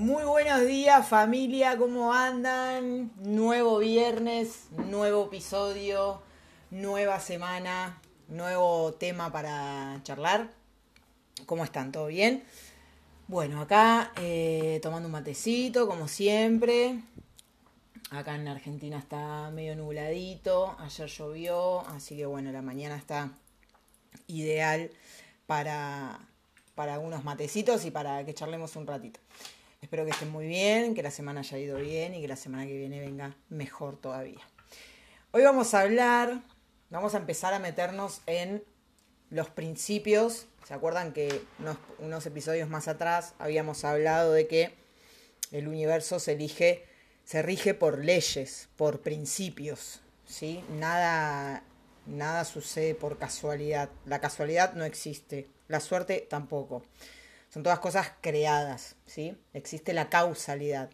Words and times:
Muy 0.00 0.24
buenos 0.24 0.66
días 0.66 1.06
familia, 1.06 1.76
¿cómo 1.76 2.14
andan? 2.14 3.12
Nuevo 3.18 3.80
viernes, 3.80 4.68
nuevo 4.70 5.26
episodio, 5.26 6.22
nueva 6.70 7.20
semana, 7.20 8.00
nuevo 8.26 8.94
tema 8.94 9.30
para 9.30 10.00
charlar. 10.02 10.48
¿Cómo 11.44 11.64
están? 11.64 11.92
¿Todo 11.92 12.06
bien? 12.06 12.44
Bueno, 13.28 13.60
acá 13.60 14.12
eh, 14.16 14.80
tomando 14.82 15.06
un 15.06 15.12
matecito, 15.12 15.86
como 15.86 16.08
siempre. 16.08 17.02
Acá 18.10 18.36
en 18.36 18.48
Argentina 18.48 18.98
está 18.98 19.50
medio 19.50 19.76
nubladito, 19.76 20.76
ayer 20.78 21.08
llovió, 21.08 21.80
así 21.88 22.16
que 22.16 22.24
bueno, 22.24 22.52
la 22.52 22.62
mañana 22.62 22.96
está 22.96 23.32
ideal 24.28 24.92
para, 25.46 26.20
para 26.74 26.98
unos 26.98 27.22
matecitos 27.22 27.84
y 27.84 27.90
para 27.90 28.24
que 28.24 28.32
charlemos 28.32 28.76
un 28.76 28.86
ratito. 28.86 29.20
Espero 29.80 30.04
que 30.04 30.10
estén 30.10 30.30
muy 30.30 30.46
bien, 30.46 30.94
que 30.94 31.02
la 31.02 31.10
semana 31.10 31.40
haya 31.40 31.56
ido 31.56 31.78
bien 31.78 32.14
y 32.14 32.20
que 32.20 32.28
la 32.28 32.36
semana 32.36 32.66
que 32.66 32.76
viene 32.76 33.00
venga 33.00 33.34
mejor 33.48 33.98
todavía. 33.98 34.40
Hoy 35.30 35.42
vamos 35.42 35.72
a 35.72 35.80
hablar, 35.80 36.42
vamos 36.90 37.14
a 37.14 37.18
empezar 37.18 37.54
a 37.54 37.58
meternos 37.58 38.20
en 38.26 38.62
los 39.30 39.48
principios. 39.48 40.46
¿Se 40.68 40.74
acuerdan 40.74 41.14
que 41.14 41.40
unos, 41.98 42.26
episodios 42.26 42.68
más 42.68 42.88
atrás 42.88 43.32
habíamos 43.38 43.84
hablado 43.84 44.34
de 44.34 44.46
que 44.46 44.74
el 45.50 45.66
universo 45.66 46.20
se 46.20 46.32
elige, 46.32 46.84
se 47.24 47.40
rige 47.40 47.72
por 47.72 48.04
leyes, 48.04 48.68
por 48.76 49.00
principios, 49.00 50.02
¿sí? 50.26 50.62
Nada, 50.68 51.64
nada 52.04 52.44
sucede 52.44 52.94
por 52.94 53.16
casualidad. 53.16 53.88
La 54.04 54.20
casualidad 54.20 54.74
no 54.74 54.84
existe, 54.84 55.48
la 55.68 55.80
suerte 55.80 56.26
tampoco. 56.28 56.82
Son 57.50 57.64
todas 57.64 57.80
cosas 57.80 58.12
creadas, 58.20 58.94
¿sí? 59.06 59.36
Existe 59.54 59.92
la 59.92 60.08
causalidad. 60.08 60.88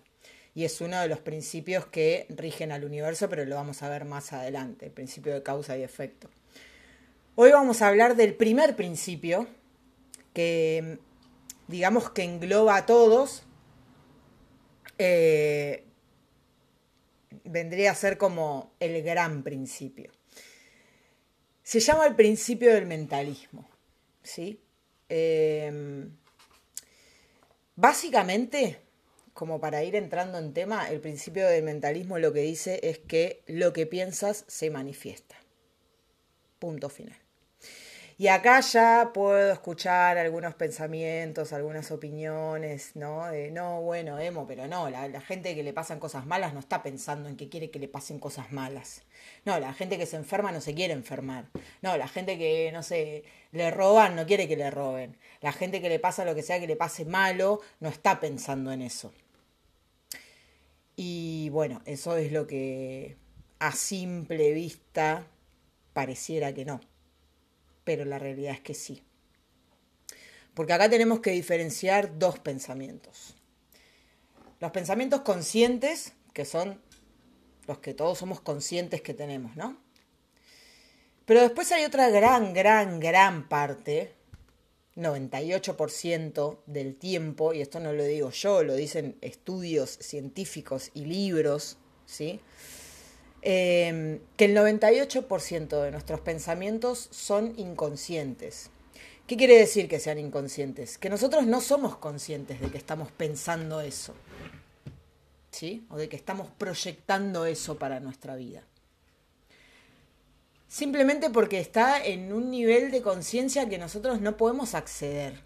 Y 0.55 0.65
es 0.65 0.81
uno 0.81 0.99
de 0.99 1.07
los 1.07 1.21
principios 1.21 1.85
que 1.87 2.27
rigen 2.31 2.73
al 2.73 2.85
universo, 2.85 3.29
pero 3.29 3.45
lo 3.45 3.57
vamos 3.57 3.83
a 3.83 3.91
ver 3.91 4.07
más 4.07 4.33
adelante, 4.33 4.87
el 4.87 4.93
principio 4.93 5.35
de 5.35 5.43
causa 5.43 5.77
y 5.77 5.83
efecto. 5.83 6.31
Hoy 7.35 7.53
vamos 7.53 7.83
a 7.83 7.89
hablar 7.89 8.17
del 8.17 8.35
primer 8.35 8.75
principio, 8.75 9.47
que 10.33 10.99
digamos 11.69 12.09
que 12.09 12.23
engloba 12.23 12.77
a 12.77 12.87
todos. 12.87 13.43
Eh, 14.97 15.85
vendría 17.45 17.91
a 17.91 17.95
ser 17.95 18.17
como 18.17 18.73
el 18.81 19.03
gran 19.03 19.43
principio. 19.43 20.11
Se 21.63 21.81
llama 21.81 22.07
el 22.07 22.17
principio 22.17 22.73
del 22.73 22.87
mentalismo. 22.87 23.69
¿sí? 24.23 24.59
Eh, 25.11 26.09
Básicamente, 27.77 28.81
como 29.35 29.61
para 29.61 29.85
ir 29.85 29.97
entrando 29.97 30.39
en 30.39 30.55
tema, 30.55 30.91
el 30.91 31.01
principio 31.01 31.47
del 31.47 31.63
mentalismo 31.63 32.19
lo 32.19 32.33
que 32.33 32.41
dice 32.41 32.81
es 32.83 32.99
que 32.99 33.43
lo 33.47 33.75
que 33.75 33.87
piensas 33.87 34.45
se 34.49 34.71
manifiesta. 34.71 35.37
Punto 36.59 36.89
final. 36.89 37.26
Y 38.19 38.29
acá 38.29 38.61
ya 38.61 39.11
puedo 39.13 39.53
escuchar 39.53 40.17
algunos 40.17 40.55
pensamientos, 40.55 41.53
algunas 41.53 41.91
opiniones, 41.91 42.93
¿no? 42.97 43.27
De, 43.27 43.51
no, 43.51 43.83
bueno, 43.83 44.19
emo, 44.19 44.47
pero 44.47 44.67
no, 44.67 44.89
la, 44.89 45.07
la, 45.07 45.21
gente 45.21 45.55
que 45.55 45.63
le 45.63 45.75
pasan 45.75 46.01
cosas 46.01 46.25
malas 46.25 46.55
no 46.55 46.61
está 46.61 46.83
pensando 46.83 47.29
en 47.29 47.37
que 47.37 47.51
quiere 47.51 47.71
que 47.71 47.79
le 47.79 47.89
pasen 47.89 48.19
cosas 48.19 48.53
malas. 48.53 49.03
No, 49.45 49.61
la 49.61 49.75
gente 49.75 49.99
que 49.99 50.07
se 50.07 50.17
enferma 50.17 50.51
no 50.51 50.63
se 50.63 50.75
quiere 50.75 50.95
enfermar. 50.95 51.51
No, 51.83 51.99
la 51.99 52.09
gente 52.09 52.39
que, 52.39 52.71
no 52.73 52.83
sé, 52.83 53.25
le 53.53 53.71
roban 53.71 54.17
no 54.17 54.25
quiere 54.25 54.49
que 54.49 54.57
le 54.57 54.71
roben. 54.71 55.19
La 55.43 55.53
gente 55.53 55.83
que 55.83 55.91
le 55.91 55.99
pasa 55.99 56.25
lo 56.25 56.35
que 56.35 56.43
sea 56.43 56.59
que 56.59 56.67
le 56.67 56.77
pase 56.77 57.05
malo 57.05 57.61
no 57.81 57.91
está 57.91 58.19
pensando 58.19 58.73
en 58.73 58.81
eso. 58.81 59.13
Y 60.97 61.51
bueno, 61.51 61.83
eso 61.85 62.17
es 62.17 62.33
lo 62.33 62.47
que 62.47 63.17
a 63.59 63.73
simple 63.73 64.53
vista 64.53 65.27
pareciera 65.93 66.55
que 66.55 66.65
no 66.65 66.81
pero 67.87 68.05
la 68.05 68.19
realidad 68.19 68.53
es 68.53 68.61
que 68.61 68.75
sí. 68.75 69.05
Porque 70.55 70.73
acá 70.73 70.91
tenemos 70.91 71.21
que 71.21 71.31
diferenciar 71.31 72.19
dos 72.19 72.41
pensamientos. 72.41 73.37
Los 74.59 74.73
pensamientos 74.73 75.21
conscientes, 75.21 76.13
que 76.35 76.45
son 76.45 76.83
los 77.69 77.79
que 77.79 77.95
todos 77.95 78.19
somos 78.19 78.41
conscientes 78.41 79.03
que 79.03 79.15
tenemos, 79.15 79.55
¿no? 79.55 79.79
Pero 81.27 81.43
después 81.43 81.71
hay 81.71 81.85
otra 81.85 82.09
gran, 82.11 82.53
gran, 82.53 82.99
gran 82.99 83.49
parte, 83.49 84.15
98% 84.97 86.59
del 86.67 86.97
tiempo, 86.97 87.53
y 87.53 87.61
esto 87.61 87.79
no 87.79 87.93
lo 87.93 88.03
digo 88.03 88.31
yo, 88.31 88.65
lo 88.65 88.75
dicen 88.75 89.17
estudios 89.21 89.91
científicos 90.01 90.91
y 90.93 91.05
libros, 91.05 91.79
¿sí? 92.05 92.41
Em, 93.49 94.19
que 94.37 94.47
el 94.47 94.57
98% 94.57 95.81
de 95.81 95.93
nuestros 95.93 96.19
pensamientos 96.19 97.07
son 97.13 97.55
inconscientes. 97.57 98.71
¿Qué 99.29 99.37
quiere 99.37 99.57
decir 99.57 99.89
que 99.89 100.01
sean 100.01 100.19
inconscientes? 100.19 100.99
Que 100.99 101.09
nosotros 101.09 101.47
no 101.47 101.61
somos 101.61 101.97
conscientes 101.97 102.61
de 102.61 102.73
que 102.73 102.77
estamos 102.77 103.13
pensando 103.13 103.81
eso. 103.81 104.15
¿Sí? 105.53 105.87
O 105.91 105.97
de 105.97 106.09
que 106.09 106.17
estamos 106.17 106.49
proyectando 106.59 107.47
eso 107.47 107.79
para 107.79 108.01
nuestra 108.01 108.35
vida. 108.35 108.65
Simplemente 110.67 111.31
porque 111.31 111.61
está 111.61 112.05
en 112.05 112.33
un 112.33 112.51
nivel 112.51 112.91
de 112.91 113.01
conciencia 113.01 113.69
que 113.69 113.79
nosotros 113.79 114.21
no 114.21 114.37
podemos 114.37 114.75
acceder. 114.75 115.45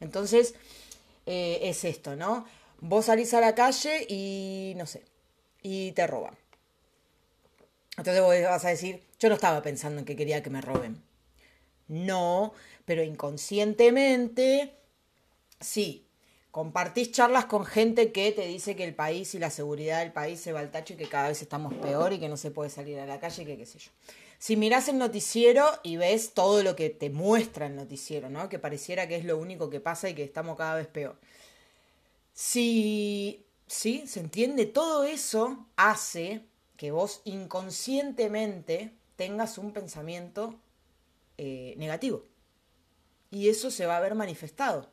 Entonces, 0.00 0.54
eh, 1.24 1.60
es 1.62 1.82
esto, 1.84 2.14
¿no? 2.14 2.44
Vos 2.82 3.06
salís 3.06 3.32
a 3.32 3.40
la 3.40 3.54
calle 3.54 4.04
y, 4.06 4.74
no 4.76 4.84
sé, 4.84 5.02
y 5.62 5.92
te 5.92 6.06
roban. 6.06 6.43
Entonces 7.96 8.22
vos 8.22 8.34
vas 8.42 8.64
a 8.64 8.68
decir, 8.68 9.02
yo 9.18 9.28
no 9.28 9.36
estaba 9.36 9.62
pensando 9.62 10.00
en 10.00 10.04
que 10.04 10.16
quería 10.16 10.42
que 10.42 10.50
me 10.50 10.60
roben. 10.60 11.02
No, 11.88 12.52
pero 12.84 13.02
inconscientemente, 13.02 14.74
sí. 15.60 16.06
Compartís 16.50 17.10
charlas 17.10 17.46
con 17.46 17.64
gente 17.64 18.12
que 18.12 18.30
te 18.30 18.46
dice 18.46 18.76
que 18.76 18.84
el 18.84 18.94
país 18.94 19.34
y 19.34 19.40
la 19.40 19.50
seguridad 19.50 20.00
del 20.00 20.12
país 20.12 20.40
se 20.40 20.52
va 20.52 20.60
al 20.60 20.70
tacho 20.70 20.94
y 20.94 20.96
que 20.96 21.08
cada 21.08 21.28
vez 21.28 21.42
estamos 21.42 21.74
peor 21.74 22.12
y 22.12 22.20
que 22.20 22.28
no 22.28 22.36
se 22.36 22.52
puede 22.52 22.70
salir 22.70 23.00
a 23.00 23.06
la 23.06 23.18
calle 23.18 23.42
y 23.42 23.46
que 23.46 23.56
qué 23.56 23.66
sé 23.66 23.80
yo. 23.80 23.90
Si 24.38 24.56
mirás 24.56 24.88
el 24.88 24.98
noticiero 24.98 25.66
y 25.82 25.96
ves 25.96 26.32
todo 26.32 26.62
lo 26.62 26.76
que 26.76 26.90
te 26.90 27.10
muestra 27.10 27.66
el 27.66 27.74
noticiero, 27.74 28.30
¿no? 28.30 28.48
Que 28.48 28.60
pareciera 28.60 29.08
que 29.08 29.16
es 29.16 29.24
lo 29.24 29.36
único 29.36 29.68
que 29.68 29.80
pasa 29.80 30.08
y 30.08 30.14
que 30.14 30.22
estamos 30.22 30.56
cada 30.56 30.76
vez 30.76 30.86
peor. 30.86 31.18
Si, 32.34 33.44
sí, 33.66 34.04
se 34.06 34.20
entiende, 34.20 34.66
todo 34.66 35.04
eso 35.04 35.66
hace 35.76 36.42
que 36.76 36.90
vos 36.90 37.22
inconscientemente 37.24 38.92
tengas 39.16 39.58
un 39.58 39.72
pensamiento 39.72 40.58
eh, 41.38 41.74
negativo. 41.78 42.24
Y 43.30 43.48
eso 43.48 43.70
se 43.70 43.86
va 43.86 43.96
a 43.96 44.00
ver 44.00 44.14
manifestado. 44.14 44.90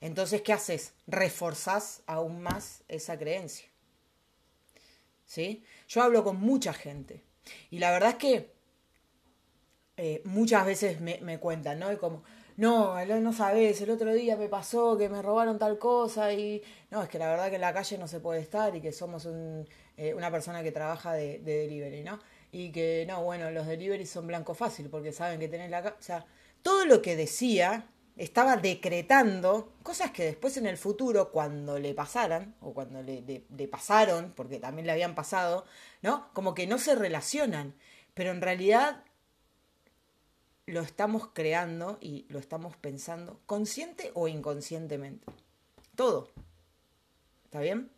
Entonces, 0.00 0.42
¿qué 0.42 0.52
haces? 0.52 0.94
Reforzás 1.06 2.02
aún 2.06 2.42
más 2.42 2.82
esa 2.88 3.18
creencia. 3.18 3.68
¿Sí? 5.24 5.64
Yo 5.88 6.02
hablo 6.02 6.24
con 6.24 6.40
mucha 6.40 6.72
gente. 6.72 7.22
Y 7.70 7.78
la 7.78 7.90
verdad 7.90 8.10
es 8.10 8.16
que 8.16 8.52
eh, 9.96 10.22
muchas 10.24 10.66
veces 10.66 11.00
me, 11.00 11.38
cuentan, 11.38 11.78
¿no? 11.78 11.96
como, 11.98 12.22
no, 12.56 13.04
no 13.04 13.32
sabes, 13.32 13.80
el 13.80 13.90
otro 13.90 14.12
día 14.12 14.36
me 14.36 14.48
pasó 14.48 14.96
que 14.96 15.08
me 15.08 15.22
robaron 15.22 15.58
tal 15.58 15.78
cosa 15.78 16.32
y 16.32 16.62
no, 16.90 17.02
es 17.02 17.08
que 17.08 17.18
la 17.18 17.28
verdad 17.28 17.48
que 17.48 17.56
en 17.56 17.60
la 17.60 17.72
calle 17.72 17.98
no 17.98 18.08
se 18.08 18.20
puede 18.20 18.40
estar 18.40 18.74
y 18.74 18.80
que 18.80 18.92
somos 18.92 19.24
un, 19.26 19.66
eh, 19.96 20.14
una 20.14 20.30
persona 20.30 20.62
que 20.62 20.72
trabaja 20.72 21.12
de, 21.12 21.38
delivery, 21.38 22.02
¿no? 22.02 22.18
Y 22.50 22.70
que, 22.72 23.04
no, 23.08 23.22
bueno, 23.22 23.50
los 23.50 23.66
delivery 23.66 24.06
son 24.06 24.26
blanco 24.26 24.54
fácil 24.54 24.88
porque 24.88 25.12
saben 25.12 25.40
que 25.40 25.48
tenés 25.48 25.70
la... 25.70 25.80
O 25.80 26.02
sea, 26.02 26.26
todo 26.62 26.86
lo 26.86 27.02
que 27.02 27.16
decía 27.16 27.86
estaba 28.16 28.56
decretando 28.56 29.72
cosas 29.82 30.10
que 30.10 30.24
después 30.24 30.56
en 30.56 30.66
el 30.66 30.76
futuro, 30.76 31.30
cuando 31.32 31.78
le 31.78 31.94
pasaran, 31.94 32.54
o 32.60 32.74
cuando 32.74 33.02
le, 33.02 33.22
le, 33.22 33.68
pasaron, 33.68 34.32
porque 34.36 34.58
también 34.58 34.86
le 34.86 34.92
habían 34.92 35.14
pasado, 35.14 35.64
¿no? 36.02 36.32
Como 36.34 36.54
que 36.54 36.66
no 36.66 36.78
se 36.78 36.94
relacionan, 36.94 37.74
pero 38.14 38.30
en 38.30 38.42
realidad 38.42 39.02
lo 40.66 40.80
estamos 40.80 41.28
creando 41.32 41.98
y 42.00 42.26
lo 42.28 42.38
estamos 42.38 42.76
pensando, 42.76 43.40
consciente 43.46 44.10
o 44.14 44.28
inconscientemente. 44.28 45.26
Todo. 45.96 46.30
¿Está 47.44 47.60
bien? 47.60 47.90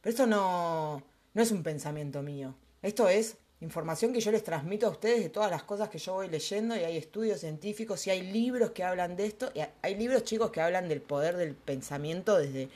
Pero 0.00 0.10
esto 0.10 0.26
no, 0.26 1.02
no 1.34 1.42
es 1.42 1.50
un 1.50 1.62
pensamiento 1.62 2.22
mío. 2.22 2.54
Esto 2.80 3.08
es 3.08 3.36
información 3.60 4.12
que 4.12 4.20
yo 4.20 4.30
les 4.30 4.44
transmito 4.44 4.86
a 4.86 4.90
ustedes 4.90 5.22
de 5.22 5.30
todas 5.30 5.50
las 5.50 5.62
cosas 5.62 5.88
que 5.88 5.98
yo 5.98 6.14
voy 6.14 6.28
leyendo 6.28 6.76
y 6.76 6.80
hay 6.80 6.96
estudios 6.96 7.40
científicos 7.40 8.06
y 8.06 8.10
hay 8.10 8.22
libros 8.22 8.70
que 8.70 8.84
hablan 8.84 9.16
de 9.16 9.26
esto. 9.26 9.50
Y 9.54 9.60
hay 9.82 9.94
libros 9.96 10.24
chicos 10.24 10.50
que 10.50 10.60
hablan 10.60 10.88
del 10.88 11.00
poder 11.00 11.36
del 11.36 11.54
pensamiento 11.54 12.38
desde, 12.38 12.68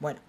bueno, 0.00 0.20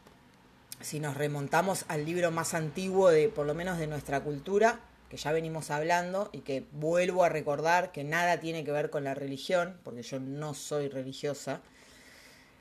si 0.81 0.99
nos 0.99 1.15
remontamos 1.15 1.85
al 1.87 2.05
libro 2.05 2.31
más 2.31 2.53
antiguo 2.53 3.09
de, 3.09 3.29
por 3.29 3.45
lo 3.45 3.53
menos 3.53 3.77
de 3.77 3.87
nuestra 3.87 4.21
cultura, 4.21 4.79
que 5.09 5.17
ya 5.17 5.31
venimos 5.31 5.71
hablando 5.71 6.29
y 6.33 6.39
que 6.39 6.65
vuelvo 6.73 7.23
a 7.23 7.29
recordar 7.29 7.91
que 7.91 8.03
nada 8.03 8.39
tiene 8.39 8.65
que 8.65 8.71
ver 8.71 8.89
con 8.89 9.03
la 9.03 9.13
religión, 9.13 9.77
porque 9.83 10.03
yo 10.03 10.19
no 10.19 10.53
soy 10.53 10.89
religiosa. 10.89 11.61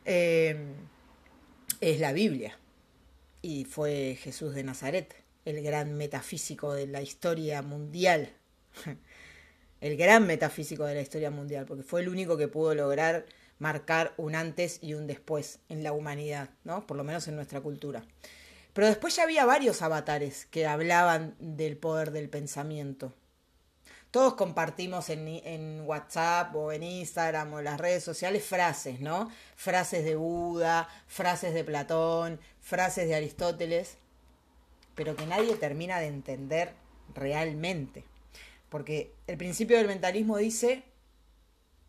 Eh, 0.05 0.57
es 1.81 1.99
la 1.99 2.13
Biblia. 2.13 2.57
Y 3.49 3.65
fue 3.65 4.19
Jesús 4.21 4.57
de 4.57 4.65
Nazaret, 4.65 5.15
el 5.45 5.63
gran 5.63 5.95
metafísico 5.95 6.75
de 6.75 6.89
la 6.89 7.01
historia 7.01 7.63
mundial. 7.63 8.33
El 9.81 9.97
gran 9.97 10.27
metafísico 10.27 10.85
de 10.85 10.97
la 10.97 11.03
historia 11.03 11.31
mundial, 11.31 11.65
porque 11.65 11.85
fue 11.85 12.01
el 12.01 12.09
único 12.09 12.39
que 12.39 12.49
pudo 12.49 12.75
lograr 12.75 13.27
marcar 13.59 14.15
un 14.17 14.35
antes 14.35 14.79
y 14.83 14.95
un 14.95 15.07
después 15.07 15.59
en 15.69 15.85
la 15.85 15.93
humanidad, 15.93 16.49
¿no? 16.65 16.87
Por 16.87 16.97
lo 16.97 17.05
menos 17.05 17.29
en 17.29 17.37
nuestra 17.37 17.61
cultura. 17.61 18.03
Pero 18.73 18.87
después 18.89 19.15
ya 19.15 19.25
había 19.25 19.45
varios 19.45 19.83
avatares 19.83 20.47
que 20.47 20.67
hablaban 20.67 21.37
del 21.39 21.77
poder 21.77 22.11
del 22.11 22.31
pensamiento. 22.31 23.13
Todos 24.11 24.35
compartimos 24.35 25.11
en, 25.11 25.83
WhatsApp 25.85 26.55
o 26.55 26.73
en 26.73 26.83
Instagram 26.83 27.53
o 27.53 27.59
en 27.59 27.67
las 27.67 27.79
redes 27.79 28.03
sociales 28.03 28.45
frases, 28.45 29.01
¿no? 29.01 29.31
Frases 29.57 30.05
de 30.05 30.17
Buda, 30.17 30.89
frases 31.07 31.53
de 31.53 31.65
Platón, 31.65 32.41
frases 32.61 33.09
de 33.09 33.15
Aristóteles, 33.15 33.99
pero 34.95 35.17
que 35.17 35.27
nadie 35.27 35.55
termina 35.57 36.01
de 36.01 36.07
entender 36.07 36.73
realmente. 37.15 38.05
Porque 38.69 39.13
el 39.27 39.37
principio 39.37 39.77
del 39.77 39.87
mentalismo 39.87 40.39
dice 40.39 40.83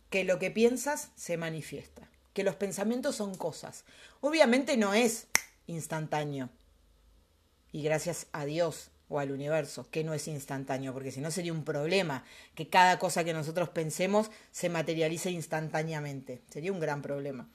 que 0.10 0.24
lo 0.24 0.40
que 0.40 0.52
piensas 0.52 1.12
se 1.16 1.38
manifiesta, 1.38 2.10
que 2.34 2.44
los 2.44 2.56
pensamientos 2.56 3.16
son 3.16 3.36
cosas. 3.36 3.86
Obviamente 4.22 4.78
no 4.78 4.94
es 4.94 5.28
instantáneo. 5.68 6.50
Y 7.72 7.84
gracias 7.84 8.28
a 8.32 8.46
Dios 8.46 8.92
o 9.10 9.20
al 9.20 9.32
universo, 9.32 9.88
que 9.90 10.04
no 10.04 10.14
es 10.14 10.28
instantáneo, 10.28 10.94
porque 10.94 11.12
si 11.12 11.22
no 11.22 11.32
sería 11.32 11.54
un 11.54 11.64
problema 11.64 12.24
que 12.56 12.68
cada 12.68 13.00
cosa 13.00 13.24
que 13.24 13.34
nosotros 13.34 13.70
pensemos 13.70 14.30
se 14.52 14.70
materialice 14.70 15.32
instantáneamente. 15.32 16.42
Sería 16.50 16.72
un 16.72 16.80
gran 16.80 17.02
problema. 17.02 17.50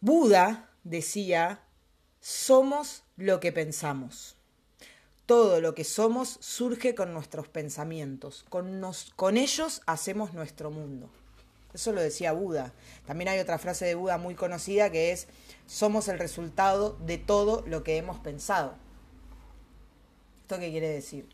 Buda 0.00 0.70
decía, 0.82 1.60
somos 2.20 3.04
lo 3.16 3.38
que 3.40 3.52
pensamos. 3.52 4.36
Todo 5.26 5.60
lo 5.60 5.74
que 5.74 5.84
somos 5.84 6.38
surge 6.40 6.94
con 6.94 7.12
nuestros 7.12 7.48
pensamientos. 7.48 8.44
Con, 8.48 8.82
con 9.14 9.36
ellos 9.36 9.82
hacemos 9.86 10.34
nuestro 10.34 10.70
mundo. 10.70 11.08
Eso 11.72 11.92
lo 11.92 12.00
decía 12.00 12.32
Buda. 12.32 12.72
También 13.06 13.28
hay 13.28 13.38
otra 13.38 13.58
frase 13.58 13.84
de 13.84 13.94
Buda 13.94 14.18
muy 14.18 14.34
conocida 14.34 14.90
que 14.90 15.12
es, 15.12 15.28
somos 15.66 16.08
el 16.08 16.18
resultado 16.18 16.96
de 17.00 17.16
todo 17.18 17.62
lo 17.66 17.84
que 17.84 17.96
hemos 17.96 18.18
pensado. 18.18 18.74
¿Esto 20.50 20.58
qué 20.58 20.72
quiere 20.72 20.88
decir? 20.88 21.28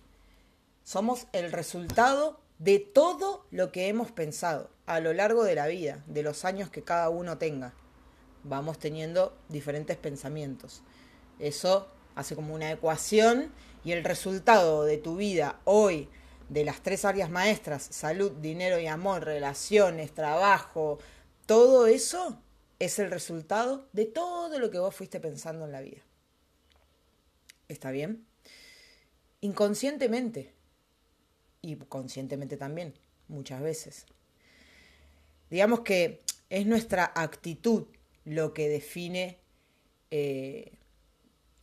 Somos 0.84 1.26
el 1.32 1.50
resultado 1.50 2.38
de 2.58 2.78
todo 2.80 3.46
lo 3.50 3.72
que 3.72 3.88
hemos 3.88 4.12
pensado 4.12 4.68
a 4.84 5.00
lo 5.00 5.14
largo 5.14 5.42
de 5.42 5.54
la 5.54 5.68
vida, 5.68 6.04
de 6.06 6.22
los 6.22 6.44
años 6.44 6.68
que 6.68 6.82
cada 6.82 7.08
uno 7.08 7.38
tenga. 7.38 7.72
Vamos 8.44 8.78
teniendo 8.78 9.34
diferentes 9.48 9.96
pensamientos. 9.96 10.82
Eso 11.38 11.88
hace 12.14 12.34
como 12.34 12.54
una 12.54 12.70
ecuación 12.70 13.54
y 13.84 13.92
el 13.92 14.04
resultado 14.04 14.84
de 14.84 14.98
tu 14.98 15.16
vida 15.16 15.60
hoy, 15.64 16.10
de 16.50 16.66
las 16.66 16.82
tres 16.82 17.06
áreas 17.06 17.30
maestras, 17.30 17.88
salud, 17.90 18.32
dinero 18.32 18.78
y 18.78 18.86
amor, 18.86 19.24
relaciones, 19.24 20.12
trabajo, 20.12 20.98
todo 21.46 21.86
eso 21.86 22.38
es 22.78 22.98
el 22.98 23.10
resultado 23.10 23.88
de 23.94 24.04
todo 24.04 24.58
lo 24.58 24.70
que 24.70 24.78
vos 24.78 24.94
fuiste 24.94 25.20
pensando 25.20 25.64
en 25.64 25.72
la 25.72 25.80
vida. 25.80 26.02
¿Está 27.66 27.90
bien? 27.92 28.26
Inconscientemente. 29.40 30.52
Y 31.62 31.76
conscientemente 31.76 32.56
también, 32.56 32.94
muchas 33.28 33.60
veces. 33.60 34.06
Digamos 35.50 35.80
que 35.80 36.22
es 36.50 36.66
nuestra 36.66 37.12
actitud 37.14 37.86
lo 38.24 38.52
que 38.52 38.68
define 38.68 39.38
eh, 40.10 40.72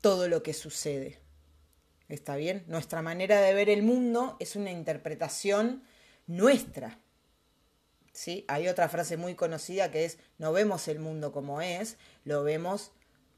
todo 0.02 0.28
lo 0.28 0.44
que 0.44 0.54
sucede. 0.54 1.20
¿Está 2.10 2.36
bien? 2.36 2.64
Nuestra 2.68 3.02
manera 3.02 3.42
de 3.42 3.54
ver 3.54 3.70
el 3.70 3.84
mundo 3.84 4.38
es 4.40 4.56
una 4.56 4.72
interpretación 4.72 5.84
nuestra. 6.28 7.00
¿Sí? 8.12 8.46
Hay 8.48 8.68
otra 8.68 8.90
frase 8.90 9.18
muy 9.18 9.36
conocida 9.36 9.92
que 9.92 10.06
es, 10.06 10.20
no 10.38 10.54
vemos 10.54 10.88
el 10.88 11.00
mundo 11.00 11.32
como 11.32 11.62
es, 11.62 11.98
lo 12.26 12.44
vemos 12.44 12.92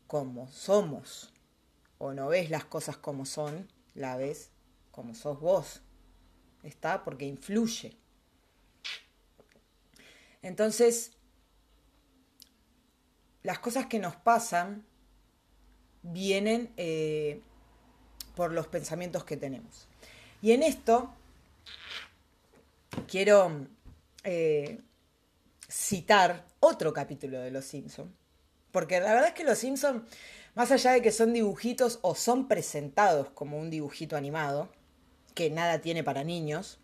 como 0.08 0.48
somos. 0.50 1.32
O 1.98 2.14
no 2.14 2.28
ves 2.28 2.50
las 2.50 2.66
cosas 2.66 2.98
como 2.98 3.26
son, 3.26 3.70
la 3.96 4.16
ves 4.18 4.52
como 4.92 5.16
sos 5.16 5.40
vos. 5.40 5.82
¿Está? 6.64 7.04
Porque 7.04 7.26
influye. 7.26 7.98
Entonces, 10.42 11.12
las 13.44 13.60
cosas 13.60 13.88
que 13.88 14.00
nos 14.00 14.16
pasan 14.16 14.86
vienen 16.04 16.72
eh, 16.78 17.42
por 18.36 18.52
los 18.52 18.68
pensamientos 18.68 19.24
que 19.24 19.38
tenemos. 19.38 19.88
Y 20.42 20.52
en 20.52 20.64
esto 20.64 21.14
quiero 23.08 23.68
eh, 24.24 24.82
citar 25.68 26.46
otro 26.60 26.94
capítulo 26.94 27.40
de 27.40 27.52
Los 27.52 27.66
Simpson, 27.66 28.14
porque 28.76 29.00
la 29.00 29.14
verdad 29.14 29.30
es 29.30 29.34
que 29.34 29.46
Los 29.46 29.60
Simpson, 29.60 30.06
más 30.54 30.70
allá 30.70 30.92
de 30.92 31.02
que 31.02 31.14
son 31.14 31.32
dibujitos 31.32 32.00
o 32.02 32.14
son 32.14 32.50
presentados 32.50 33.30
como 33.30 33.58
un 33.58 33.70
dibujito 33.70 34.18
animado, 34.18 34.68
que 35.34 35.50
nada 35.50 35.80
tiene 35.80 36.04
para 36.04 36.26
niños, 36.26 36.78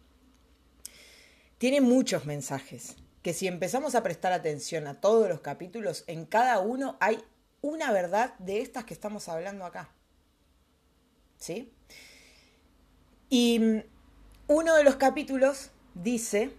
tiene 1.57 1.81
muchos 1.81 2.25
mensajes, 2.25 2.95
que 3.21 3.33
si 3.33 3.45
empezamos 3.45 3.93
a 3.95 4.03
prestar 4.03 4.31
atención 4.31 4.87
a 4.87 5.01
todos 5.01 5.27
los 5.27 5.41
capítulos, 5.41 6.05
en 6.07 6.25
cada 6.25 6.59
uno 6.59 6.95
hay 7.01 7.21
una 7.59 7.91
verdad 7.91 8.35
de 8.39 8.61
estas 8.61 8.85
que 8.85 8.93
estamos 8.93 9.27
hablando 9.27 9.65
acá. 9.65 9.89
¿sí? 11.39 11.73
Y 13.27 13.59
mm, 13.59 13.83
uno 14.47 14.75
de 14.77 14.85
los 14.85 14.95
capítulos 14.95 15.71
dice 15.93 16.53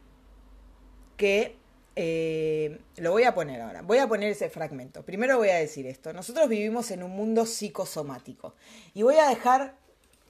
que, 1.16 1.56
eh, 1.96 2.80
lo 2.96 3.10
voy 3.10 3.24
a 3.24 3.34
poner 3.34 3.60
ahora, 3.60 3.82
voy 3.82 3.98
a 3.98 4.08
poner 4.08 4.30
ese 4.30 4.50
fragmento. 4.50 5.04
Primero 5.04 5.38
voy 5.38 5.50
a 5.50 5.56
decir 5.56 5.86
esto, 5.86 6.12
nosotros 6.12 6.48
vivimos 6.48 6.90
en 6.90 7.02
un 7.02 7.12
mundo 7.12 7.46
psicosomático 7.46 8.54
y 8.94 9.02
voy 9.02 9.16
a 9.16 9.28
dejar 9.28 9.76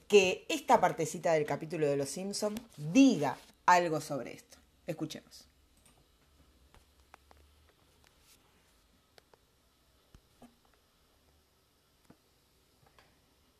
que 0.07 0.45
esta 0.49 0.79
partecita 0.79 1.33
del 1.33 1.45
capítulo 1.45 1.87
de 1.87 1.97
Los 1.97 2.09
Simpson 2.09 2.55
diga 2.77 3.37
algo 3.65 4.01
sobre 4.01 4.33
esto. 4.33 4.57
Escuchemos. 4.85 5.47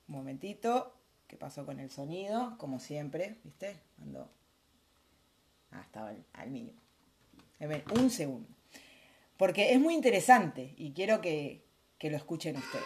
Un 0.07 0.19
momentito. 0.19 0.93
¿Qué 1.27 1.37
pasó 1.37 1.65
con 1.65 1.79
el 1.79 1.89
sonido? 1.89 2.55
Como 2.59 2.79
siempre, 2.79 3.39
¿viste? 3.43 3.79
Cuando. 3.97 4.29
Ah, 5.71 5.81
estaba 5.81 6.13
al, 6.33 6.51
mínimo. 6.51 6.82
Un 7.91 8.09
segundo. 8.09 8.49
Porque 9.37 9.73
es 9.73 9.79
muy 9.79 9.93
interesante 9.93 10.73
y 10.77 10.93
quiero 10.93 11.21
que, 11.21 11.63
que 11.97 12.09
lo 12.09 12.17
escuchen 12.17 12.57
ustedes. 12.57 12.83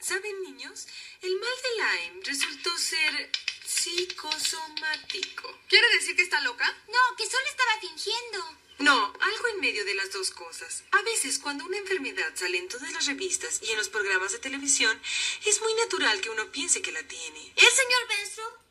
¿Saben, 0.00 0.42
niños? 0.42 0.88
El 1.22 1.32
mal 1.36 1.50
de 1.62 2.10
Lyme 2.10 2.22
resultó 2.24 2.76
ser 2.76 3.30
psicosomático. 3.64 5.58
¿Quiere 5.68 5.88
decir 5.94 6.16
que 6.16 6.22
está 6.22 6.40
loca? 6.40 6.66
No, 6.88 7.16
que 7.16 7.26
solo 7.26 7.44
estaba 7.48 7.80
fingiendo. 7.80 8.58
No, 8.78 9.12
algo 9.20 9.48
en 9.54 9.60
medio 9.60 9.84
de 9.84 9.94
las 9.94 10.10
dos 10.10 10.30
cosas. 10.30 10.84
A 10.92 11.02
veces, 11.02 11.38
cuando 11.38 11.66
una 11.66 11.76
enfermedad 11.76 12.32
sale 12.34 12.58
en 12.58 12.68
todas 12.68 12.92
las 12.92 13.06
revistas 13.06 13.60
y 13.62 13.70
en 13.70 13.76
los 13.76 13.90
programas 13.90 14.32
de 14.32 14.38
televisión, 14.38 14.98
es 15.44 15.60
muy 15.60 15.74
natural 15.74 16.20
que 16.20 16.30
uno 16.30 16.50
piense 16.50 16.82
que 16.82 16.92
la 16.92 17.02
tiene. 17.06 17.52
¿El 17.56 17.70
señor 17.70 18.08
Benzo? 18.08 18.69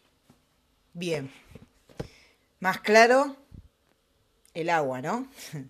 Bien. 0.94 1.32
Más 2.60 2.80
claro, 2.80 3.38
el 4.54 4.70
agua, 4.70 5.02
¿no? 5.02 5.28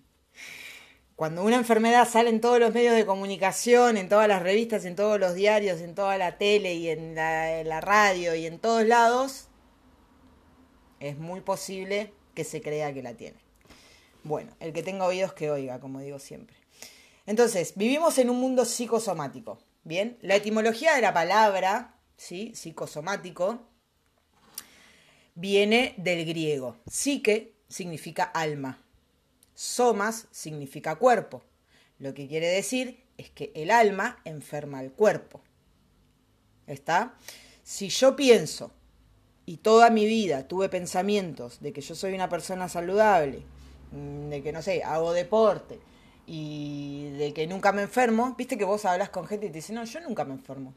Cuando 1.16 1.44
una 1.44 1.56
enfermedad 1.56 2.08
sale 2.08 2.30
en 2.30 2.40
todos 2.40 2.58
los 2.58 2.72
medios 2.72 2.94
de 2.94 3.04
comunicación, 3.04 3.98
en 3.98 4.08
todas 4.08 4.26
las 4.26 4.42
revistas, 4.42 4.86
en 4.86 4.96
todos 4.96 5.20
los 5.20 5.34
diarios, 5.34 5.82
en 5.82 5.94
toda 5.94 6.16
la 6.16 6.38
tele 6.38 6.74
y 6.74 6.88
en 6.88 7.14
la, 7.14 7.80
radio 7.82 8.34
y 8.34 8.46
en 8.46 8.58
todos 8.58 8.86
lados, 8.86 9.48
es 10.98 11.18
muy 11.18 11.42
posible 11.42 12.14
que 12.34 12.42
se 12.42 12.62
crea 12.62 12.94
que 12.94 13.02
la 13.02 13.12
tiene. 13.12 13.36
Bueno, 14.24 14.56
el 14.60 14.72
que 14.72 14.82
tenga 14.82 15.04
oídos 15.04 15.34
que 15.34 15.50
oiga, 15.50 15.78
como 15.78 16.00
digo 16.00 16.18
siempre. 16.18 16.56
Entonces, 17.26 17.74
vivimos 17.76 18.16
en 18.16 18.30
un 18.30 18.40
mundo 18.40 18.64
psicosomático. 18.64 19.58
Bien, 19.84 20.16
la 20.22 20.36
etimología 20.36 20.94
de 20.94 21.02
la 21.02 21.12
palabra, 21.12 21.96
¿sí? 22.16 22.52
Psicosomático, 22.54 23.69
viene 25.40 25.94
del 25.96 26.26
griego. 26.26 26.76
Psique 26.86 27.54
significa 27.66 28.24
alma. 28.24 28.78
Somas 29.54 30.28
significa 30.30 30.96
cuerpo. 30.96 31.42
Lo 31.98 32.12
que 32.12 32.28
quiere 32.28 32.48
decir 32.48 33.02
es 33.16 33.30
que 33.30 33.50
el 33.54 33.70
alma 33.70 34.18
enferma 34.24 34.80
al 34.80 34.92
cuerpo. 34.92 35.40
¿Está? 36.66 37.14
Si 37.62 37.88
yo 37.88 38.16
pienso 38.16 38.70
y 39.46 39.56
toda 39.56 39.90
mi 39.90 40.04
vida 40.04 40.46
tuve 40.46 40.68
pensamientos 40.68 41.60
de 41.60 41.72
que 41.72 41.80
yo 41.80 41.94
soy 41.94 42.12
una 42.12 42.28
persona 42.28 42.68
saludable, 42.68 43.42
mm, 43.92 44.28
de 44.28 44.42
que 44.42 44.52
no 44.52 44.60
sé, 44.60 44.82
hago 44.82 45.12
deporte 45.12 45.78
y 46.26 47.10
de 47.12 47.32
que 47.32 47.46
nunca 47.46 47.72
me 47.72 47.82
enfermo, 47.82 48.34
viste 48.36 48.58
que 48.58 48.64
vos 48.64 48.84
hablas 48.84 49.08
con 49.08 49.26
gente 49.26 49.46
y 49.46 49.48
te 49.48 49.56
dicen, 49.56 49.76
no, 49.76 49.84
yo 49.84 50.00
nunca 50.00 50.24
me 50.24 50.34
enfermo. 50.34 50.74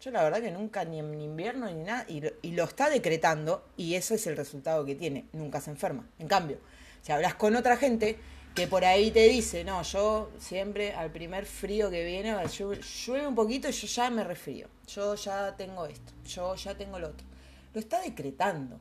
Yo 0.00 0.12
la 0.12 0.22
verdad 0.22 0.40
que 0.40 0.52
nunca, 0.52 0.84
ni 0.84 1.00
en 1.00 1.20
invierno 1.20 1.66
ni 1.66 1.82
nada, 1.82 2.04
y 2.08 2.20
lo, 2.20 2.30
y 2.42 2.52
lo 2.52 2.64
está 2.64 2.88
decretando 2.88 3.66
y 3.76 3.94
eso 3.94 4.14
es 4.14 4.26
el 4.28 4.36
resultado 4.36 4.84
que 4.84 4.94
tiene, 4.94 5.26
nunca 5.32 5.60
se 5.60 5.70
enferma. 5.70 6.08
En 6.18 6.28
cambio, 6.28 6.58
si 7.02 7.10
hablas 7.10 7.34
con 7.34 7.56
otra 7.56 7.76
gente 7.76 8.16
que 8.54 8.66
por 8.66 8.84
ahí 8.84 9.10
te 9.10 9.28
dice, 9.28 9.64
no, 9.64 9.82
yo 9.82 10.30
siempre 10.38 10.92
al 10.92 11.10
primer 11.10 11.46
frío 11.46 11.90
que 11.90 12.04
viene, 12.04 12.36
llueve 12.46 13.26
un 13.26 13.34
poquito 13.34 13.68
y 13.68 13.72
yo 13.72 13.86
ya 13.86 14.10
me 14.10 14.24
resfrío, 14.24 14.68
yo 14.86 15.14
ya 15.14 15.56
tengo 15.56 15.86
esto, 15.86 16.12
yo 16.26 16.54
ya 16.54 16.76
tengo 16.76 16.98
lo 16.98 17.08
otro. 17.08 17.26
Lo 17.74 17.80
está 17.80 18.00
decretando. 18.00 18.80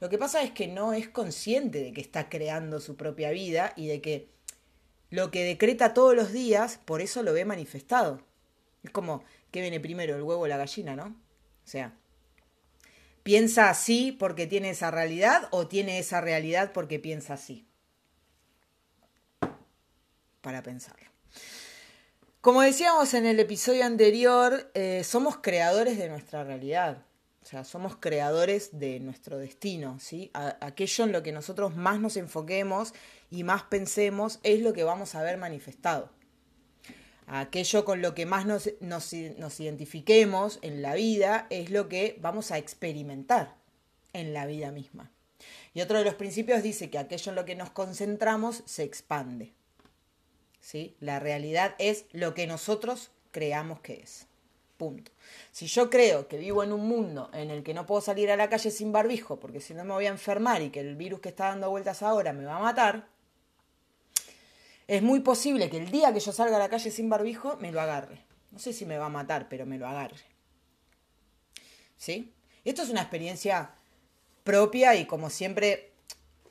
Lo 0.00 0.08
que 0.08 0.18
pasa 0.18 0.42
es 0.42 0.52
que 0.52 0.68
no 0.68 0.92
es 0.92 1.08
consciente 1.08 1.82
de 1.82 1.92
que 1.92 2.00
está 2.00 2.28
creando 2.28 2.80
su 2.80 2.96
propia 2.96 3.30
vida 3.30 3.72
y 3.74 3.88
de 3.88 4.00
que 4.00 4.28
lo 5.10 5.30
que 5.30 5.44
decreta 5.44 5.94
todos 5.94 6.14
los 6.14 6.32
días, 6.32 6.78
por 6.84 7.00
eso 7.00 7.22
lo 7.22 7.32
ve 7.32 7.44
manifestado. 7.44 8.20
Es 8.84 8.90
como, 8.90 9.24
¿qué 9.50 9.60
viene 9.60 9.80
primero, 9.80 10.16
el 10.16 10.22
huevo 10.22 10.42
o 10.42 10.46
la 10.46 10.56
gallina, 10.56 10.96
no? 10.96 11.04
O 11.04 11.70
sea, 11.70 11.94
¿piensa 13.22 13.70
así 13.70 14.12
porque 14.12 14.46
tiene 14.46 14.70
esa 14.70 14.90
realidad 14.90 15.48
o 15.50 15.66
tiene 15.68 15.98
esa 15.98 16.20
realidad 16.20 16.72
porque 16.72 16.98
piensa 16.98 17.34
así? 17.34 17.66
Para 20.40 20.62
pensarlo. 20.62 21.06
Como 22.40 22.62
decíamos 22.62 23.12
en 23.14 23.26
el 23.26 23.40
episodio 23.40 23.84
anterior, 23.84 24.70
eh, 24.74 25.02
somos 25.04 25.38
creadores 25.38 25.98
de 25.98 26.08
nuestra 26.08 26.44
realidad. 26.44 27.04
O 27.42 27.46
sea, 27.46 27.64
somos 27.64 27.96
creadores 27.96 28.78
de 28.78 29.00
nuestro 29.00 29.38
destino, 29.38 29.98
¿sí? 30.00 30.30
aquello 30.34 31.04
en 31.04 31.12
lo 31.12 31.22
que 31.22 31.32
nosotros 31.32 31.74
más 31.76 31.98
nos 31.98 32.18
enfoquemos 32.18 32.92
y 33.30 33.42
más 33.42 33.62
pensemos 33.62 34.38
es 34.42 34.60
lo 34.60 34.74
que 34.74 34.84
vamos 34.84 35.14
a 35.14 35.22
ver 35.22 35.38
manifestado 35.38 36.10
aquello 37.28 37.84
con 37.84 38.02
lo 38.02 38.14
que 38.14 38.26
más 38.26 38.46
nos, 38.46 38.70
nos, 38.80 39.12
identifiquemos 39.12 40.58
en 40.62 40.82
la 40.82 40.94
vida 40.94 41.46
es 41.50 41.70
lo 41.70 41.88
que 41.88 42.16
vamos 42.20 42.50
a 42.50 42.58
experimentar 42.58 43.54
en 44.12 44.32
la 44.32 44.46
vida 44.46 44.72
misma. 44.72 45.10
Y 45.74 45.82
otro 45.82 45.98
de 45.98 46.04
los 46.04 46.14
principios 46.14 46.62
dice 46.62 46.90
que 46.90 46.98
aquello 46.98 47.30
en 47.30 47.36
lo 47.36 47.44
que 47.44 47.54
nos 47.54 47.70
concentramos 47.70 48.62
se 48.66 48.82
expande. 48.82 49.52
¿Sí? 50.60 50.96
La 51.00 51.20
realidad 51.20 51.74
es 51.78 52.06
lo 52.12 52.34
que 52.34 52.46
nosotros 52.46 53.10
creamos 53.30 53.80
que 53.80 53.94
es. 53.94 54.26
Punto. 54.76 55.10
Si 55.50 55.66
yo 55.66 55.90
creo 55.90 56.28
que 56.28 56.38
vivo 56.38 56.62
en 56.62 56.72
un 56.72 56.86
mundo 56.86 57.30
en 57.32 57.50
el 57.50 57.62
que 57.62 57.74
no 57.74 57.84
puedo 57.84 58.00
salir 58.00 58.30
a 58.30 58.36
la 58.36 58.48
calle 58.48 58.70
sin 58.70 58.92
barbijo 58.92 59.40
porque 59.40 59.60
si 59.60 59.74
no 59.74 59.84
me 59.84 59.92
voy 59.92 60.06
a 60.06 60.10
enfermar 60.10 60.62
y 60.62 60.70
que 60.70 60.80
el 60.80 60.94
virus 60.94 61.20
que 61.20 61.30
está 61.30 61.48
dando 61.48 61.68
vueltas 61.68 62.02
ahora 62.02 62.32
me 62.32 62.44
va 62.44 62.56
a 62.56 62.62
matar, 62.62 63.08
es 64.88 65.02
muy 65.02 65.20
posible 65.20 65.68
que 65.68 65.76
el 65.76 65.90
día 65.90 66.12
que 66.14 66.20
yo 66.20 66.32
salga 66.32 66.56
a 66.56 66.58
la 66.58 66.70
calle 66.70 66.90
sin 66.90 67.10
barbijo 67.10 67.58
me 67.60 67.70
lo 67.70 67.80
agarre. 67.80 68.24
No 68.50 68.58
sé 68.58 68.72
si 68.72 68.86
me 68.86 68.96
va 68.96 69.06
a 69.06 69.10
matar, 69.10 69.48
pero 69.50 69.66
me 69.66 69.76
lo 69.76 69.86
agarre. 69.86 70.16
¿Sí? 71.98 72.32
Esto 72.64 72.82
es 72.82 72.88
una 72.88 73.02
experiencia 73.02 73.70
propia 74.44 74.94
y 74.94 75.04
como 75.04 75.28
siempre 75.28 75.92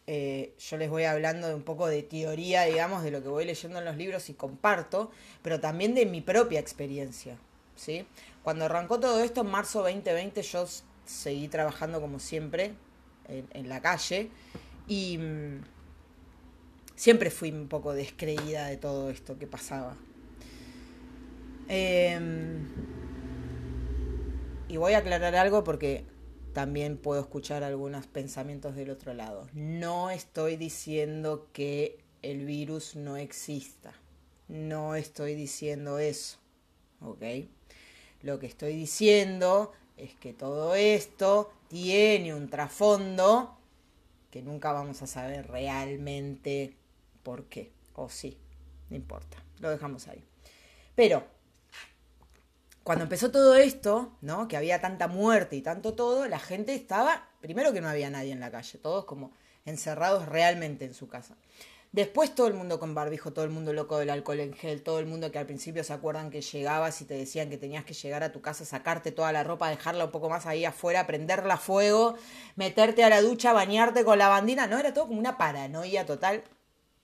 eh, 0.06 0.54
yo 0.60 0.78
les 0.78 0.90
voy 0.90 1.06
hablando 1.06 1.48
de 1.48 1.56
un 1.56 1.64
poco 1.64 1.88
de 1.88 2.04
teoría, 2.04 2.64
digamos, 2.66 3.02
de 3.02 3.10
lo 3.10 3.24
que 3.24 3.28
voy 3.28 3.44
leyendo 3.44 3.80
en 3.80 3.86
los 3.86 3.98
libros 3.98 4.30
y 4.30 4.36
comparto, 4.36 5.10
pero 5.42 5.60
también 5.60 5.96
de 5.96 6.06
mi 6.06 6.22
propia 6.22 6.60
experiencia. 6.60 7.40
¿sí? 7.76 8.06
Cuando 8.44 8.66
arrancó 8.66 9.00
todo 9.00 9.24
esto 9.24 9.42
en 9.42 9.48
marzo 9.48 9.82
2020 9.82 10.44
yo 10.44 10.68
seguí 11.06 11.48
trabajando 11.48 12.00
como 12.00 12.20
siempre 12.20 12.76
en, 13.28 13.48
en 13.54 13.68
la 13.68 13.82
calle 13.82 14.30
y 14.88 15.18
mm, 15.18 15.62
siempre 16.98 17.30
fui 17.30 17.52
un 17.52 17.70
poco 17.70 17.94
descreída 17.94 18.68
de 18.68 18.76
todo 18.76 19.10
esto 19.10 19.38
que 19.38 19.48
pasaba. 19.48 19.96
Em, 21.70 22.66
y 24.68 24.78
voy 24.78 24.94
a 24.94 24.98
aclarar 24.98 25.36
algo 25.36 25.64
porque 25.64 26.04
también 26.54 26.98
puedo 26.98 27.22
escuchar 27.22 27.64
algunos 27.64 28.08
pensamientos 28.08 28.76
del 28.76 28.90
otro 28.90 29.14
lado. 29.14 29.48
No 29.54 30.10
estoy 30.10 30.58
diciendo 30.58 31.48
que 31.54 32.00
el 32.24 32.46
virus 32.46 32.96
no 32.96 33.16
exista. 33.16 33.94
No 34.48 34.96
estoy 34.96 35.36
diciendo 35.36 36.00
eso. 36.00 36.40
¿Ok? 37.02 37.22
Lo 38.24 38.40
que 38.40 38.48
estoy 38.48 38.76
diciendo 38.76 39.72
es 39.98 40.16
que 40.16 40.34
todo 40.34 40.74
esto 40.74 41.52
tiene 41.68 42.34
un 42.34 42.50
trasfondo 42.50 43.56
que 44.32 44.42
nunca 44.42 44.72
vamos 44.72 45.02
a 45.04 45.08
saber 45.08 45.48
realmente 45.48 46.76
por 47.28 47.50
qué. 47.50 47.74
O 47.96 48.08
sí, 48.08 48.40
no 48.90 48.96
importa. 48.96 49.36
Lo 49.60 49.70
dejamos 49.70 50.08
ahí. 50.08 50.24
Pero, 50.96 51.26
cuando 52.84 53.04
empezó 53.04 53.32
todo 53.32 53.56
esto, 53.56 54.18
¿no? 54.22 54.48
Que 54.48 54.56
había 54.56 54.80
tanta 54.80 55.10
muerte 55.10 55.58
y 55.58 55.62
tanto 55.62 55.94
todo, 55.94 56.26
la 56.30 56.40
gente 56.40 56.74
estaba, 56.74 57.28
primero 57.42 57.74
que 57.74 57.82
no 57.82 57.90
había 57.90 58.10
nadie 58.10 58.32
en 58.32 58.40
la 58.40 58.50
calle, 58.50 58.78
todos 58.78 59.04
como 59.04 59.34
encerrados 59.66 60.26
realmente 60.30 60.86
en 60.86 60.94
su 60.94 61.10
casa. 61.10 61.36
Después 61.92 62.34
todo 62.34 62.48
el 62.48 62.54
mundo 62.54 62.80
con 62.80 62.96
barbijo, 62.96 63.34
todo 63.34 63.44
el 63.44 63.52
mundo 63.52 63.74
loco 63.74 63.98
del 63.98 64.10
alcohol 64.10 64.40
en 64.40 64.54
gel, 64.54 64.82
todo 64.82 65.00
el 65.00 65.06
mundo 65.06 65.30
que 65.30 65.40
al 65.40 65.48
principio 65.48 65.84
se 65.84 65.92
acuerdan 65.92 66.30
que 66.30 66.42
llegabas 66.42 67.02
y 67.02 67.06
te 67.06 67.16
decían 67.16 67.50
que 67.50 67.58
tenías 67.58 67.84
que 67.84 67.94
llegar 67.94 68.24
a 68.24 68.32
tu 68.32 68.40
casa, 68.40 68.64
sacarte 68.64 69.12
toda 69.12 69.34
la 69.34 69.44
ropa, 69.44 69.70
dejarla 69.70 70.06
un 70.06 70.12
poco 70.12 70.30
más 70.30 70.46
ahí 70.46 70.64
afuera, 70.64 71.06
prenderla 71.08 71.56
a 71.56 71.58
fuego, 71.58 72.16
meterte 72.56 73.04
a 73.04 73.10
la 73.10 73.22
ducha, 73.22 73.52
bañarte 73.52 74.06
con 74.06 74.18
la 74.18 74.30
bandina. 74.30 74.66
No, 74.68 74.80
era 74.80 74.94
todo 74.94 75.08
como 75.08 75.20
una 75.20 75.38
paranoia 75.38 76.06
total. 76.06 76.44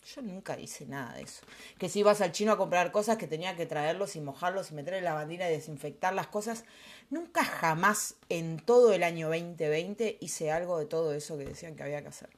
Yo 0.05 0.21
nunca 0.21 0.59
hice 0.59 0.85
nada 0.85 1.13
de 1.13 1.23
eso. 1.23 1.45
Que 1.77 1.87
si 1.87 1.99
ibas 1.99 2.19
al 2.19 2.33
chino 2.33 2.51
a 2.51 2.57
comprar 2.57 2.91
cosas 2.91 3.17
que 3.17 3.27
tenía 3.27 3.55
que 3.55 3.65
traerlos 3.65 4.15
y 4.15 4.21
mojarlos 4.21 4.71
y 4.71 4.73
meter 4.73 4.95
en 4.95 5.05
la 5.05 5.13
bandina 5.13 5.49
y 5.49 5.53
desinfectar 5.53 6.13
las 6.13 6.27
cosas. 6.27 6.65
Nunca 7.09 7.43
jamás 7.43 8.15
en 8.29 8.57
todo 8.57 8.93
el 8.93 9.03
año 9.03 9.29
2020 9.29 10.17
hice 10.19 10.51
algo 10.51 10.77
de 10.77 10.85
todo 10.85 11.13
eso 11.13 11.37
que 11.37 11.45
decían 11.45 11.75
que 11.75 11.83
había 11.83 12.01
que 12.01 12.09
hacer. 12.09 12.29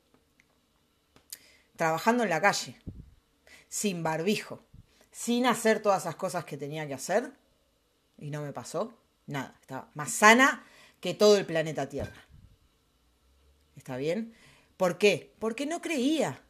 Trabajando 1.76 2.24
en 2.24 2.30
la 2.30 2.40
calle, 2.40 2.80
sin 3.68 4.04
barbijo, 4.04 4.62
sin 5.12 5.48
hacer 5.48 5.82
todas 5.82 6.04
esas 6.04 6.16
cosas 6.16 6.46
que 6.46 6.58
tenía 6.58 6.88
que 6.88 6.94
hacer. 6.94 7.32
Y 8.18 8.30
no 8.30 8.42
me 8.42 8.54
pasó 8.54 8.94
nada. 9.26 9.56
Estaba 9.60 9.90
más 9.96 10.12
sana 10.12 10.64
que 11.02 11.16
todo 11.16 11.38
el 11.38 11.46
planeta 11.46 11.90
Tierra. 11.90 12.26
¿Está 13.76 13.98
bien? 13.98 14.36
¿Por 14.78 14.98
qué? 14.98 15.34
Porque 15.40 15.66
no 15.66 15.82
creía 15.82 16.45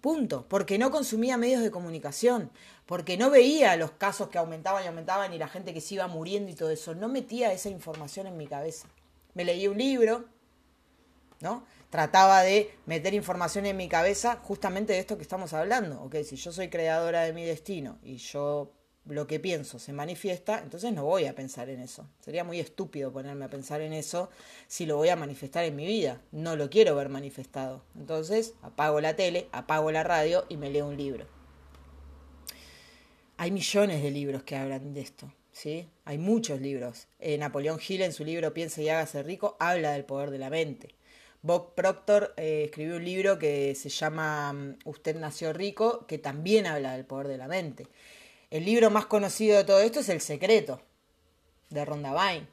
Punto. 0.00 0.46
Porque 0.48 0.78
no 0.78 0.90
consumía 0.90 1.36
medios 1.36 1.62
de 1.62 1.70
comunicación. 1.70 2.50
Porque 2.86 3.16
no 3.16 3.30
veía 3.30 3.76
los 3.76 3.92
casos 3.92 4.28
que 4.28 4.38
aumentaban 4.38 4.84
y 4.84 4.86
aumentaban 4.86 5.32
y 5.32 5.38
la 5.38 5.48
gente 5.48 5.74
que 5.74 5.80
se 5.80 5.94
iba 5.94 6.06
muriendo 6.06 6.50
y 6.50 6.54
todo 6.54 6.70
eso. 6.70 6.94
No 6.94 7.08
metía 7.08 7.52
esa 7.52 7.68
información 7.68 8.26
en 8.26 8.36
mi 8.36 8.46
cabeza. 8.46 8.88
Me 9.34 9.44
leí 9.44 9.66
un 9.68 9.78
libro, 9.78 10.24
¿no? 11.40 11.64
Trataba 11.90 12.42
de 12.42 12.74
meter 12.86 13.14
información 13.14 13.66
en 13.66 13.76
mi 13.76 13.88
cabeza 13.88 14.40
justamente 14.42 14.92
de 14.92 14.98
esto 14.98 15.16
que 15.16 15.22
estamos 15.22 15.52
hablando. 15.52 16.02
Ok, 16.02 16.16
si 16.24 16.36
yo 16.36 16.52
soy 16.52 16.68
creadora 16.68 17.22
de 17.22 17.32
mi 17.32 17.44
destino 17.44 17.98
y 18.02 18.16
yo 18.16 18.72
lo 19.08 19.26
que 19.26 19.40
pienso 19.40 19.78
se 19.78 19.92
manifiesta, 19.92 20.60
entonces 20.62 20.92
no 20.92 21.04
voy 21.04 21.26
a 21.26 21.34
pensar 21.34 21.68
en 21.68 21.80
eso. 21.80 22.08
Sería 22.20 22.44
muy 22.44 22.60
estúpido 22.60 23.12
ponerme 23.12 23.44
a 23.44 23.50
pensar 23.50 23.80
en 23.80 23.92
eso 23.92 24.30
si 24.66 24.86
lo 24.86 24.96
voy 24.96 25.08
a 25.08 25.16
manifestar 25.16 25.64
en 25.64 25.76
mi 25.76 25.86
vida. 25.86 26.20
No 26.32 26.56
lo 26.56 26.70
quiero 26.70 26.94
ver 26.96 27.08
manifestado. 27.08 27.82
Entonces 27.96 28.54
apago 28.62 29.00
la 29.00 29.16
tele, 29.16 29.48
apago 29.52 29.90
la 29.90 30.04
radio 30.04 30.44
y 30.48 30.56
me 30.56 30.70
leo 30.70 30.86
un 30.86 30.96
libro. 30.96 31.26
Hay 33.36 33.50
millones 33.50 34.02
de 34.02 34.10
libros 34.10 34.42
que 34.42 34.56
hablan 34.56 34.92
de 34.92 35.00
esto. 35.00 35.32
¿sí? 35.52 35.88
Hay 36.04 36.18
muchos 36.18 36.60
libros. 36.60 37.08
Eh, 37.18 37.38
Napoleón 37.38 37.80
Hill 37.86 38.02
en 38.02 38.12
su 38.12 38.24
libro 38.24 38.54
Piensa 38.54 38.82
y 38.82 38.88
hágase 38.88 39.22
rico 39.22 39.56
habla 39.58 39.92
del 39.92 40.04
poder 40.04 40.30
de 40.30 40.38
la 40.38 40.50
mente. 40.50 40.94
Bob 41.42 41.74
Proctor 41.74 42.34
eh, 42.36 42.64
escribió 42.64 42.96
un 42.96 43.04
libro 43.04 43.38
que 43.38 43.74
se 43.74 43.88
llama 43.88 44.52
mm, 44.52 44.78
Usted 44.84 45.16
nació 45.16 45.52
rico, 45.52 46.06
que 46.06 46.18
también 46.18 46.66
habla 46.66 46.92
del 46.94 47.04
poder 47.04 47.28
de 47.28 47.38
la 47.38 47.46
mente. 47.46 47.86
El 48.50 48.64
libro 48.64 48.88
más 48.88 49.04
conocido 49.04 49.58
de 49.58 49.64
todo 49.64 49.80
esto 49.80 50.00
es 50.00 50.08
El 50.08 50.22
Secreto, 50.22 50.80
de 51.68 51.84
Ronda 51.84 52.12
Byrne. 52.12 52.48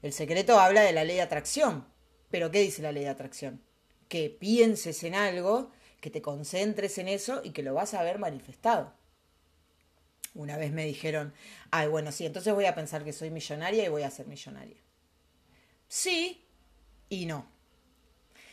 El 0.00 0.14
Secreto 0.14 0.58
habla 0.58 0.80
de 0.80 0.94
la 0.94 1.04
ley 1.04 1.16
de 1.16 1.22
atracción. 1.22 1.86
Pero 2.30 2.50
¿qué 2.50 2.60
dice 2.60 2.80
la 2.80 2.90
ley 2.90 3.04
de 3.04 3.10
atracción? 3.10 3.62
Que 4.08 4.30
pienses 4.30 5.02
en 5.04 5.14
algo, 5.14 5.70
que 6.00 6.08
te 6.08 6.22
concentres 6.22 6.96
en 6.96 7.08
eso 7.08 7.42
y 7.44 7.50
que 7.50 7.62
lo 7.62 7.74
vas 7.74 7.92
a 7.92 8.02
ver 8.02 8.18
manifestado. 8.18 8.94
Una 10.34 10.56
vez 10.56 10.72
me 10.72 10.86
dijeron, 10.86 11.34
ay, 11.70 11.88
bueno, 11.88 12.12
sí, 12.12 12.24
entonces 12.24 12.54
voy 12.54 12.64
a 12.64 12.74
pensar 12.74 13.04
que 13.04 13.12
soy 13.12 13.30
millonaria 13.30 13.84
y 13.84 13.88
voy 13.88 14.04
a 14.04 14.10
ser 14.10 14.26
millonaria. 14.26 14.76
Sí 15.86 16.46
y 17.10 17.26
no. 17.26 17.46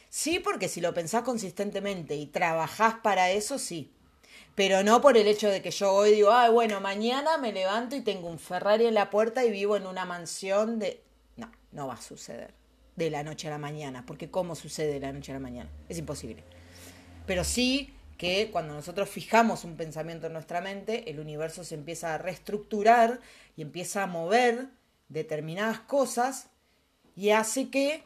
Sí, 0.09 0.39
porque 0.39 0.67
si 0.67 0.81
lo 0.81 0.93
pensás 0.93 1.23
consistentemente 1.23 2.15
y 2.15 2.25
trabajás 2.27 2.95
para 2.95 3.31
eso, 3.31 3.57
sí 3.57 3.92
pero 4.55 4.83
no 4.83 5.01
por 5.01 5.17
el 5.17 5.27
hecho 5.27 5.50
de 5.50 5.62
que 5.62 5.72
yo 5.72 5.91
hoy 5.91 6.12
digo, 6.12 6.31
ah, 6.31 6.50
bueno, 6.50 6.79
mañana 6.79 7.38
me 7.38 7.51
levanto 7.51 7.95
y 7.95 8.01
tengo 8.01 8.27
un 8.27 8.39
Ferrari 8.39 8.86
en 8.86 8.93
la 8.93 9.10
puerta 9.10 9.43
y 9.43 9.51
vivo 9.51 9.75
en 9.77 9.88
una 9.88 10.05
mansión 10.05 10.79
de... 10.79 11.01
No, 11.38 11.51
no 11.72 11.88
va 11.88 11.95
a 11.95 12.01
suceder 12.01 12.53
de 12.95 13.10
la 13.10 13.24
noche 13.24 13.48
a 13.48 13.51
la 13.51 13.57
mañana, 13.57 14.05
porque 14.05 14.29
¿cómo 14.29 14.55
sucede 14.55 14.93
de 14.93 15.00
la 15.00 15.12
noche 15.12 15.31
a 15.31 15.36
la 15.36 15.39
mañana? 15.39 15.69
Es 15.89 15.98
imposible. 15.98 16.43
Pero 17.25 17.43
sí 17.43 17.93
que 18.17 18.51
cuando 18.51 18.74
nosotros 18.75 19.10
fijamos 19.10 19.63
un 19.63 19.75
pensamiento 19.75 20.27
en 20.27 20.33
nuestra 20.33 20.62
mente, 20.62 21.10
el 21.10 21.19
universo 21.19 21.63
se 21.63 21.75
empieza 21.75 22.13
a 22.13 22.17
reestructurar 22.19 23.19
y 23.57 23.63
empieza 23.63 24.03
a 24.03 24.07
mover 24.07 24.67
determinadas 25.10 25.79
cosas 25.79 26.50
y 27.15 27.31
hace 27.31 27.69
que 27.69 28.03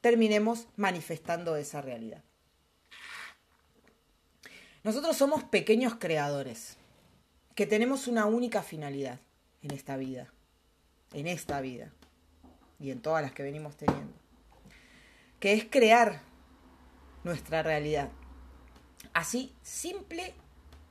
terminemos 0.00 0.66
manifestando 0.76 1.56
esa 1.56 1.82
realidad. 1.82 2.22
Nosotros 4.84 5.16
somos 5.16 5.44
pequeños 5.44 5.94
creadores 5.94 6.76
que 7.54 7.66
tenemos 7.66 8.08
una 8.08 8.26
única 8.26 8.62
finalidad 8.62 9.20
en 9.62 9.70
esta 9.70 9.96
vida, 9.96 10.32
en 11.12 11.28
esta 11.28 11.60
vida 11.60 11.92
y 12.80 12.90
en 12.90 13.00
todas 13.00 13.22
las 13.22 13.32
que 13.32 13.42
venimos 13.42 13.76
teniendo, 13.76 14.12
que 15.38 15.52
es 15.52 15.66
crear 15.66 16.22
nuestra 17.22 17.62
realidad, 17.62 18.10
así 19.12 19.54
simple 19.62 20.34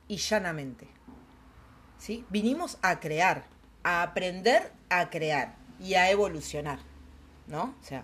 y 0.07 0.17
llanamente. 0.17 0.87
¿Sí? 1.97 2.25
Vinimos 2.29 2.77
a 2.81 2.99
crear, 2.99 3.45
a 3.83 4.01
aprender 4.01 4.71
a 4.91 5.09
crear 5.09 5.55
y 5.79 5.95
a 5.95 6.11
evolucionar, 6.11 6.79
¿no? 7.47 7.75
O 7.79 7.83
sea, 7.83 8.03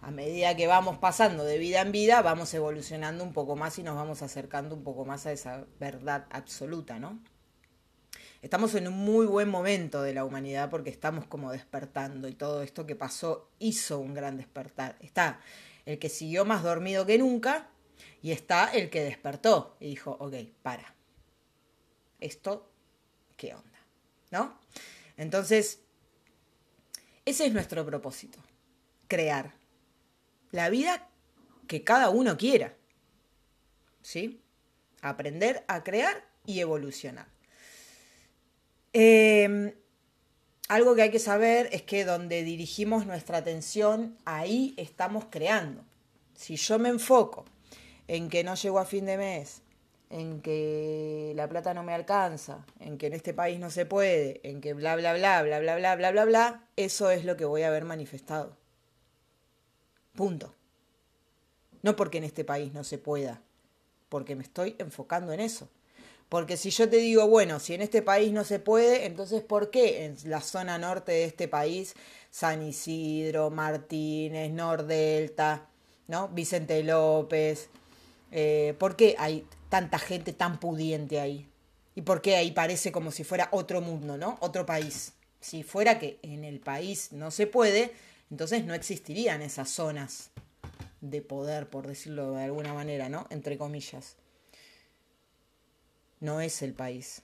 a 0.00 0.10
medida 0.10 0.56
que 0.56 0.66
vamos 0.66 0.98
pasando 0.98 1.44
de 1.44 1.58
vida 1.58 1.80
en 1.80 1.92
vida, 1.92 2.22
vamos 2.22 2.52
evolucionando 2.54 3.24
un 3.24 3.32
poco 3.32 3.56
más 3.56 3.78
y 3.78 3.82
nos 3.82 3.96
vamos 3.96 4.22
acercando 4.22 4.74
un 4.74 4.84
poco 4.84 5.04
más 5.04 5.26
a 5.26 5.32
esa 5.32 5.66
verdad 5.78 6.26
absoluta, 6.30 6.98
¿no? 6.98 7.20
Estamos 8.40 8.74
en 8.76 8.86
un 8.86 8.94
muy 8.94 9.26
buen 9.26 9.48
momento 9.48 10.02
de 10.02 10.14
la 10.14 10.24
humanidad 10.24 10.70
porque 10.70 10.90
estamos 10.90 11.26
como 11.26 11.50
despertando 11.50 12.28
y 12.28 12.34
todo 12.34 12.62
esto 12.62 12.86
que 12.86 12.94
pasó 12.94 13.50
hizo 13.58 13.98
un 13.98 14.14
gran 14.14 14.36
despertar. 14.36 14.96
Está 15.00 15.40
el 15.86 15.98
que 15.98 16.08
siguió 16.08 16.44
más 16.44 16.62
dormido 16.62 17.04
que 17.04 17.18
nunca 17.18 17.68
y 18.22 18.30
está 18.30 18.70
el 18.72 18.90
que 18.90 19.02
despertó 19.02 19.76
y 19.80 19.88
dijo, 19.88 20.16
ok, 20.20 20.34
para. 20.62 20.94
Esto, 22.20 22.70
¿qué 23.36 23.54
onda? 23.54 23.78
¿No? 24.30 24.58
Entonces, 25.16 25.80
ese 27.24 27.46
es 27.46 27.52
nuestro 27.52 27.84
propósito, 27.84 28.38
crear 29.08 29.52
la 30.50 30.70
vida 30.70 31.08
que 31.66 31.84
cada 31.84 32.10
uno 32.10 32.36
quiera. 32.36 32.74
¿Sí? 34.02 34.42
Aprender 35.02 35.64
a 35.68 35.84
crear 35.84 36.24
y 36.46 36.60
evolucionar. 36.60 37.28
Em, 38.92 39.74
algo 40.68 40.94
que 40.94 41.02
hay 41.02 41.10
que 41.10 41.18
saber 41.18 41.68
es 41.72 41.82
que 41.82 42.04
donde 42.04 42.42
dirigimos 42.42 43.06
nuestra 43.06 43.38
atención, 43.38 44.18
ahí 44.24 44.74
estamos 44.76 45.26
creando. 45.30 45.84
Si 46.34 46.56
yo 46.56 46.78
me 46.78 46.88
enfoco 46.88 47.44
en 48.06 48.28
que 48.28 48.44
no 48.44 48.54
llego 48.54 48.78
a 48.78 48.84
fin 48.84 49.06
de 49.06 49.16
mes, 49.16 49.62
en 50.10 50.40
que 50.40 51.32
la 51.36 51.48
plata 51.48 51.74
no 51.74 51.82
me 51.82 51.94
alcanza, 51.94 52.66
en 52.80 52.98
que 52.98 53.06
en 53.06 53.12
este 53.12 53.34
país 53.34 53.58
no 53.58 53.70
se 53.70 53.86
puede, 53.86 54.40
en 54.42 54.60
que 54.60 54.74
bla, 54.74 54.96
bla, 54.96 55.14
bla, 55.14 55.42
bla, 55.42 55.60
bla, 55.60 55.76
bla, 55.76 55.96
bla, 55.96 56.10
bla, 56.10 56.24
bla, 56.24 56.68
eso 56.76 57.10
es 57.10 57.24
lo 57.24 57.36
que 57.36 57.44
voy 57.44 57.62
a 57.62 57.70
ver 57.70 57.84
manifestado. 57.84 58.57
Punto. 60.18 60.52
No 61.82 61.94
porque 61.94 62.18
en 62.18 62.24
este 62.24 62.44
país 62.44 62.74
no 62.74 62.82
se 62.82 62.98
pueda, 62.98 63.40
porque 64.08 64.34
me 64.34 64.42
estoy 64.42 64.74
enfocando 64.80 65.32
en 65.32 65.38
eso. 65.38 65.68
Porque 66.28 66.56
si 66.56 66.70
yo 66.70 66.90
te 66.90 66.96
digo, 66.96 67.28
bueno, 67.28 67.60
si 67.60 67.74
en 67.74 67.82
este 67.82 68.02
país 68.02 68.32
no 68.32 68.42
se 68.42 68.58
puede, 68.58 69.06
entonces 69.06 69.42
¿por 69.42 69.70
qué 69.70 70.06
en 70.06 70.16
la 70.24 70.40
zona 70.40 70.76
norte 70.76 71.12
de 71.12 71.24
este 71.24 71.46
país, 71.46 71.94
San 72.32 72.66
Isidro, 72.66 73.50
Martínez, 73.50 74.50
Nordelta, 74.50 75.68
¿no? 76.08 76.26
Vicente 76.30 76.82
López, 76.82 77.68
eh, 78.32 78.74
¿por 78.76 78.96
qué 78.96 79.14
hay 79.20 79.46
tanta 79.68 80.00
gente 80.00 80.32
tan 80.32 80.58
pudiente 80.58 81.20
ahí? 81.20 81.48
¿Y 81.94 82.02
por 82.02 82.22
qué 82.22 82.34
ahí 82.34 82.50
parece 82.50 82.90
como 82.90 83.12
si 83.12 83.22
fuera 83.22 83.50
otro 83.52 83.80
mundo, 83.80 84.18
¿no? 84.18 84.36
Otro 84.40 84.66
país. 84.66 85.12
Si 85.40 85.62
fuera 85.62 86.00
que 86.00 86.18
en 86.22 86.42
el 86.42 86.58
país 86.58 87.12
no 87.12 87.30
se 87.30 87.46
puede, 87.46 87.92
entonces 88.30 88.64
no 88.64 88.74
existirían 88.74 89.42
esas 89.42 89.70
zonas 89.70 90.30
de 91.00 91.22
poder, 91.22 91.70
por 91.70 91.86
decirlo 91.86 92.32
de 92.32 92.44
alguna 92.44 92.74
manera, 92.74 93.08
¿no? 93.08 93.26
Entre 93.30 93.56
comillas. 93.56 94.16
No 96.20 96.40
es 96.40 96.62
el 96.62 96.74
país. 96.74 97.22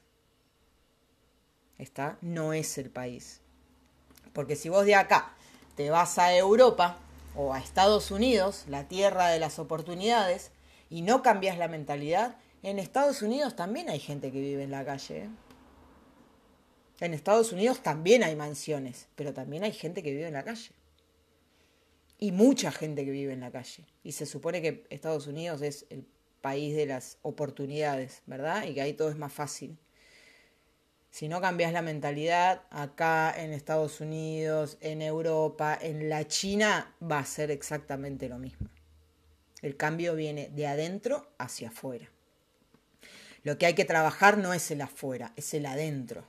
¿Está? 1.79 2.17
No 2.23 2.53
es 2.53 2.79
el 2.79 2.91
país. 2.91 3.41
Porque 4.33 4.57
si 4.57 4.69
vos 4.69 4.87
de 4.87 4.95
acá 4.95 5.35
te 5.77 5.91
vas 5.91 6.19
a 6.19 6.35
Europa 6.35 6.99
o 7.35 7.53
a 7.53 7.59
Estados 7.59 8.11
Unidos, 8.11 8.65
la 8.69 8.89
tierra 8.89 9.29
de 9.29 9.41
las 9.41 9.59
oportunidades, 9.59 10.53
y 10.89 11.03
no 11.03 11.23
cambias 11.23 11.59
la 11.59 11.69
mentalidad, 11.69 12.37
en 12.63 12.79
Estados 12.79 13.21
Unidos 13.23 13.57
también 13.57 13.91
hay 13.91 13.99
gente 13.99 14.31
que 14.31 14.41
vive 14.41 14.63
en 14.63 14.71
la 14.71 14.85
calle. 14.85 15.25
¿eh? 15.25 15.29
En 17.01 17.13
Estados 17.13 17.53
Unidos 17.53 17.83
también 17.83 18.23
hay 18.23 18.37
mansiones, 18.37 19.09
pero 19.17 19.35
también 19.35 19.65
hay 19.65 19.73
gente 19.73 20.03
que 20.03 20.13
vive 20.13 20.29
en 20.29 20.35
la 20.35 20.45
calle 20.45 20.71
y 22.19 22.33
mucha 22.33 22.71
gente 22.71 23.05
que 23.05 23.11
vive 23.11 23.33
en 23.33 23.41
la 23.41 23.51
calle. 23.51 23.85
Y 24.03 24.13
se 24.13 24.27
supone 24.27 24.63
que 24.63 24.87
Estados 24.91 25.27
Unidos 25.27 25.63
es 25.63 25.87
el 25.91 26.07
país 26.41 26.77
de 26.77 26.87
las 26.87 27.19
oportunidades, 27.23 28.23
¿verdad? 28.27 28.67
Y 28.67 28.75
que 28.75 28.83
ahí 28.83 28.93
todo 28.93 29.11
es 29.11 29.17
más 29.17 29.33
fácil. 29.33 29.79
Si 31.11 31.29
no 31.29 31.41
cambias 31.41 31.73
la 31.73 31.81
mentalidad, 31.81 32.63
acá 32.71 33.33
en 33.37 33.53
Estados 33.53 34.01
Unidos, 34.01 34.79
en 34.81 35.01
Europa, 35.01 35.79
en 35.81 36.09
la 36.09 36.27
China, 36.27 36.95
va 37.01 37.21
a 37.21 37.25
ser 37.25 37.51
exactamente 37.51 38.29
lo 38.29 38.39
mismo. 38.39 38.69
El 39.63 39.77
cambio 39.77 40.15
viene 40.17 40.51
de 40.51 40.67
adentro 40.67 41.33
hacia 41.39 41.69
afuera. 41.69 42.11
Lo 43.45 43.59
que 43.59 43.67
hay 43.67 43.75
que 43.75 43.85
trabajar 43.85 44.39
no 44.39 44.53
es 44.55 44.71
el 44.71 44.81
afuera, 44.81 45.33
es 45.37 45.55
el 45.55 45.67
adentro. 45.67 46.25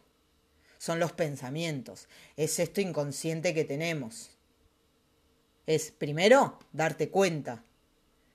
Son 0.77 0.99
los 0.99 1.13
pensamientos, 1.13 2.07
es 2.37 2.59
esto 2.59 2.79
inconsciente 2.79 3.53
que 3.53 3.65
tenemos 3.65 4.34
es 5.67 5.91
primero 5.91 6.59
darte 6.73 7.09
cuenta 7.09 7.63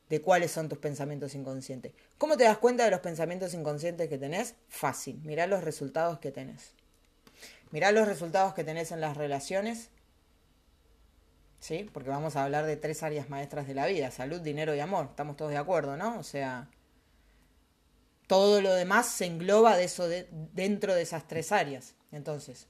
de 0.09 0.21
cuáles 0.21 0.51
son 0.51 0.69
tus 0.69 0.79
pensamientos 0.79 1.35
inconscientes. 1.35 1.93
¿Cómo 2.19 2.37
te 2.37 2.45
das 2.45 2.59
cuenta 2.59 2.85
de 2.85 2.91
los 2.91 3.01
pensamientos 3.01 3.55
inconscientes 3.55 4.09
que 4.09 4.19
tenés? 4.19 4.57
Fácil, 4.69 5.21
mirá 5.23 5.47
los 5.47 5.63
resultados 5.63 6.19
que 6.19 6.33
tenés. 6.33 6.73
Mirá 7.71 7.93
los 7.93 8.09
resultados 8.09 8.53
que 8.53 8.65
tenés 8.65 8.91
en 8.91 9.01
las 9.01 9.17
relaciones, 9.17 9.91
¿sí? 11.61 11.89
Porque 11.93 12.11
vamos 12.11 12.35
a 12.35 12.45
hablar 12.45 12.67
de 12.67 12.77
tres 12.77 13.05
áreas 13.05 13.31
maestras 13.31 13.69
de 13.69 13.75
la 13.75 13.87
vida, 13.87 14.11
salud, 14.11 14.41
dinero 14.41 14.75
y 14.75 14.81
amor. 14.81 15.07
Estamos 15.11 15.37
todos 15.37 15.53
de 15.53 15.59
acuerdo, 15.59 15.97
¿no? 15.97 16.19
O 16.19 16.25
sea, 16.25 16.69
todo 18.27 18.61
lo 18.61 18.73
demás 18.75 19.07
se 19.07 19.27
engloba 19.27 19.77
de 19.77 19.85
eso 19.85 20.09
dentro 20.09 20.95
de 20.97 21.03
esas 21.03 21.29
tres 21.29 21.53
áreas. 21.53 21.95
Entonces, 22.11 22.67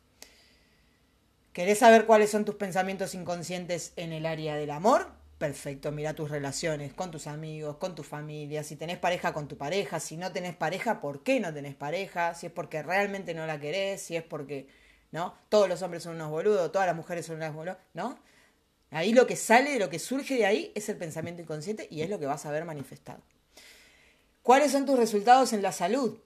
¿Querés 1.53 1.79
saber 1.79 2.07
cuáles 2.07 2.31
son 2.31 2.45
tus 2.45 2.55
pensamientos 2.55 3.13
inconscientes 3.15 3.93
en 3.97 4.13
el 4.13 4.25
área 4.25 4.55
del 4.55 4.71
amor? 4.71 5.09
Perfecto, 5.37 5.91
mira 5.91 6.15
tus 6.15 6.31
relaciones 6.31 6.95
con 6.95 7.11
tus 7.11 7.27
amigos, 7.27 7.77
con 7.79 7.97
tu 7.97 8.05
familia, 8.05 8.63
si 8.63 8.77
tenés 8.77 8.99
pareja 8.99 9.33
con 9.33 9.49
tu 9.49 9.57
pareja, 9.57 9.99
si 9.99 10.17
no 10.17 10.31
tenés 10.31 10.55
pareja, 10.55 11.01
¿por 11.01 11.25
qué 11.25 11.41
no 11.41 11.53
tenés 11.53 11.75
pareja? 11.75 12.35
Si 12.35 12.47
es 12.47 12.53
porque 12.53 12.85
realmente 12.85 13.35
no 13.35 13.47
la 13.47 13.59
querés, 13.59 14.01
si 14.01 14.15
es 14.15 14.23
porque, 14.23 14.69
¿no? 15.11 15.35
Todos 15.49 15.69
los 15.69 15.83
hombres 15.83 16.05
son 16.05 16.15
unos 16.15 16.31
boludos, 16.31 16.71
todas 16.71 16.87
las 16.87 16.95
mujeres 16.95 17.27
son 17.27 17.37
unas 17.37 17.53
boludas, 17.53 17.79
¿no? 17.95 18.19
Ahí 18.93 19.13
lo 19.13 19.27
que 19.27 19.35
sale, 19.35 19.79
lo 19.81 19.91
que 19.91 19.99
surge 19.99 20.37
de 20.37 20.47
ahí 20.47 20.73
es 20.77 20.89
el 20.89 20.99
pensamiento 20.99 21.43
inconsciente 21.43 21.89
y 21.91 22.03
es 22.03 22.11
lo 22.11 22.21
que 22.21 22.27
vas 22.27 22.47
a 22.47 22.53
ver 22.53 22.65
manifestado. 22.65 23.23
¿Cuáles 24.43 24.71
son 24.71 24.87
tus 24.87 24.99
resultados 24.99 25.53
en 25.53 25.63
la 25.63 25.73
salud? 25.73 26.19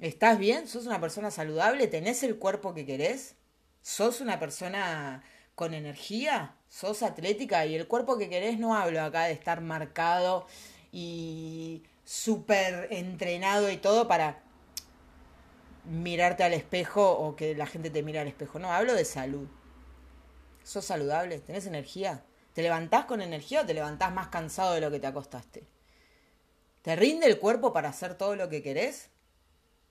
¿Estás 0.00 0.38
bien? 0.38 0.66
¿Sos 0.66 0.86
una 0.86 1.00
persona 1.00 1.30
saludable? 1.30 1.86
¿Tenés 1.86 2.24
el 2.24 2.36
cuerpo 2.36 2.74
que 2.74 2.84
querés? 2.84 3.36
Sos 3.82 4.20
una 4.20 4.38
persona 4.38 5.22
con 5.54 5.74
energía, 5.74 6.54
sos 6.68 7.02
atlética 7.02 7.66
y 7.66 7.74
el 7.74 7.86
cuerpo 7.86 8.16
que 8.16 8.28
querés 8.28 8.58
no 8.58 8.74
hablo 8.74 9.02
acá 9.02 9.24
de 9.24 9.32
estar 9.32 9.60
marcado 9.60 10.46
y 10.90 11.82
súper 12.04 12.88
entrenado 12.90 13.70
y 13.70 13.76
todo 13.76 14.08
para 14.08 14.42
mirarte 15.84 16.44
al 16.44 16.52
espejo 16.52 17.10
o 17.10 17.36
que 17.36 17.54
la 17.54 17.66
gente 17.66 17.90
te 17.90 18.02
mire 18.02 18.20
al 18.20 18.28
espejo. 18.28 18.58
No, 18.58 18.72
hablo 18.72 18.94
de 18.94 19.04
salud. 19.04 19.48
¿Sos 20.62 20.84
saludable? 20.84 21.40
¿Tenés 21.40 21.66
energía? 21.66 22.24
¿Te 22.54 22.62
levantás 22.62 23.06
con 23.06 23.20
energía 23.20 23.62
o 23.62 23.66
te 23.66 23.74
levantás 23.74 24.12
más 24.12 24.28
cansado 24.28 24.74
de 24.74 24.80
lo 24.80 24.90
que 24.90 25.00
te 25.00 25.06
acostaste? 25.06 25.64
¿Te 26.82 26.96
rinde 26.96 27.26
el 27.26 27.38
cuerpo 27.38 27.72
para 27.72 27.88
hacer 27.88 28.16
todo 28.16 28.36
lo 28.36 28.48
que 28.48 28.62
querés? 28.62 29.08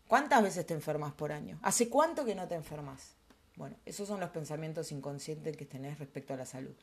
¿Cuántas 0.08 0.43
veces 0.43 0.65
te 0.65 0.73
enfermas 0.73 1.13
por 1.13 1.32
año? 1.32 1.60
¿Hace 1.62 1.89
cuánto 1.89 2.25
que 2.25 2.36
no 2.36 2.47
te 2.47 2.56
enfermas? 2.56 3.15
Bueno, 3.56 3.76
esos 3.86 4.08
son 4.08 4.20
los 4.20 4.30
pensamientos 4.30 4.92
inconscientes 4.92 5.58
que 5.58 5.66
tenés 5.66 6.00
respecto 6.00 6.34
a 6.34 6.38
la 6.38 6.46
salud. 6.46 6.74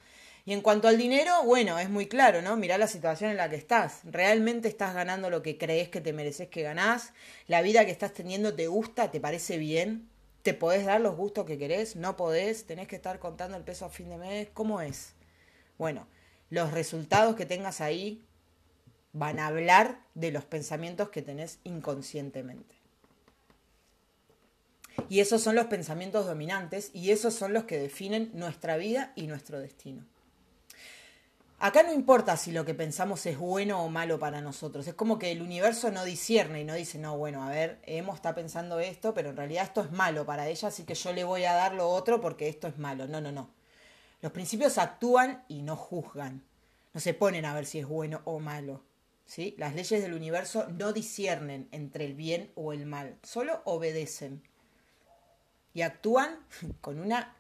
Y 0.45 0.53
en 0.53 0.61
cuanto 0.61 0.87
al 0.87 0.99
dinero, 0.99 1.43
bueno, 1.45 1.79
es 1.79 1.91
muy 1.91 2.07
claro, 2.07 2.43
¿no? 2.43 2.57
Mirá 2.57 2.79
la 2.79 2.87
situación 2.87 3.31
en 3.31 3.37
la 3.37 3.49
que 3.49 3.57
estás. 3.57 4.01
¿Realmente 4.05 4.69
estás 4.69 4.95
ganando 4.95 5.31
lo 5.31 5.43
que 5.43 5.59
crees 5.59 5.89
que 5.89 6.01
te 6.01 6.13
mereces 6.13 6.49
que 6.49 6.63
ganás? 6.63 7.13
¿La 7.47 7.63
vida 7.63 7.85
que 7.85 7.91
estás 7.91 8.13
teniendo 8.13 8.55
te 8.55 8.67
gusta? 8.67 9.11
¿Te 9.11 9.21
parece 9.21 9.59
bien? 9.59 10.09
¿Te 10.43 10.55
podés 10.55 10.87
dar 10.87 11.01
los 11.01 11.17
gustos 11.17 11.47
que 11.47 11.59
querés? 11.59 11.97
¿No 11.97 12.17
podés? 12.17 12.67
¿Tenés 12.67 12.87
que 12.87 12.97
estar 12.97 13.19
contando 13.19 13.57
el 13.57 13.65
peso 13.65 13.87
a 13.87 13.91
fin 13.91 14.09
de 14.11 14.19
mes? 14.19 14.49
¿Cómo 14.55 14.81
es? 14.81 15.15
Bueno, 15.79 16.07
los 16.51 16.73
resultados 16.73 17.35
que 17.35 17.47
tengas 17.47 17.81
ahí 17.81 18.25
van 19.13 19.39
a 19.39 19.49
hablar 19.49 20.01
de 20.15 20.31
los 20.31 20.45
pensamientos 20.45 21.11
que 21.11 21.23
tenés 21.23 21.59
inconscientemente. 21.65 22.78
Y 25.09 25.21
esos 25.21 25.43
son 25.43 25.55
los 25.55 25.67
pensamientos 25.67 26.27
dominantes 26.27 26.91
y 26.93 27.11
esos 27.11 27.35
son 27.35 27.53
los 27.53 27.65
que 27.65 27.79
definen 27.79 28.31
nuestra 28.35 28.77
vida 28.77 29.13
y 29.17 29.27
nuestro 29.27 29.61
destino. 29.61 30.05
Acá 31.61 31.83
no 31.83 31.93
importa 31.93 32.37
si 32.37 32.53
lo 32.53 32.65
que 32.65 32.75
pensamos 32.75 33.27
es 33.27 33.37
bueno 33.37 33.83
o 33.83 33.89
malo 33.89 34.19
para 34.19 34.41
nosotros. 34.41 34.87
Es 34.87 34.95
como 34.95 35.19
que 35.19 35.33
el 35.33 35.43
universo 35.43 35.91
no 35.91 36.05
discierne 36.05 36.61
y 36.61 36.65
no 36.65 36.75
dice, 36.75 36.99
no, 36.99 37.19
bueno, 37.19 37.43
a 37.43 37.51
ver, 37.51 37.81
Emo 37.83 38.15
está 38.15 38.35
pensando 38.35 38.79
esto, 38.79 39.13
pero 39.13 39.31
en 39.31 39.37
realidad 39.37 39.65
esto 39.65 39.81
es 39.81 39.91
malo 39.91 40.25
para 40.25 40.47
ella, 40.49 40.69
así 40.69 40.85
que 40.85 40.95
yo 40.95 41.13
le 41.13 41.25
voy 41.25 41.45
a 41.45 41.55
dar 41.55 41.75
lo 41.75 41.89
otro 41.89 42.21
porque 42.21 42.49
esto 42.49 42.69
es 42.69 42.79
malo. 42.79 43.09
No, 43.09 43.21
no, 43.21 43.33
no. 43.33 43.51
Los 44.21 44.31
principios 44.31 44.79
actúan 44.79 45.43
y 45.49 45.63
no 45.63 45.75
juzgan. 45.75 46.45
No 46.95 47.01
se 47.01 47.15
ponen 47.15 47.45
a 47.45 47.55
ver 47.55 47.67
si 47.67 47.81
es 47.81 47.87
bueno 47.87 48.21
o 48.25 48.39
malo. 48.39 48.83
¿sí? 49.29 49.55
Las 49.59 49.75
leyes 49.75 50.03
del 50.03 50.15
universo 50.15 50.67
no 50.69 50.93
disciernen 50.93 51.69
entre 51.71 52.07
el 52.07 52.15
bien 52.15 52.51
o 52.57 52.73
el 52.73 52.87
mal, 52.87 53.17
solo 53.23 53.63
obedecen. 53.65 54.43
Y 55.75 55.83
actúan 55.83 56.39
con 56.81 57.01
una 57.01 57.35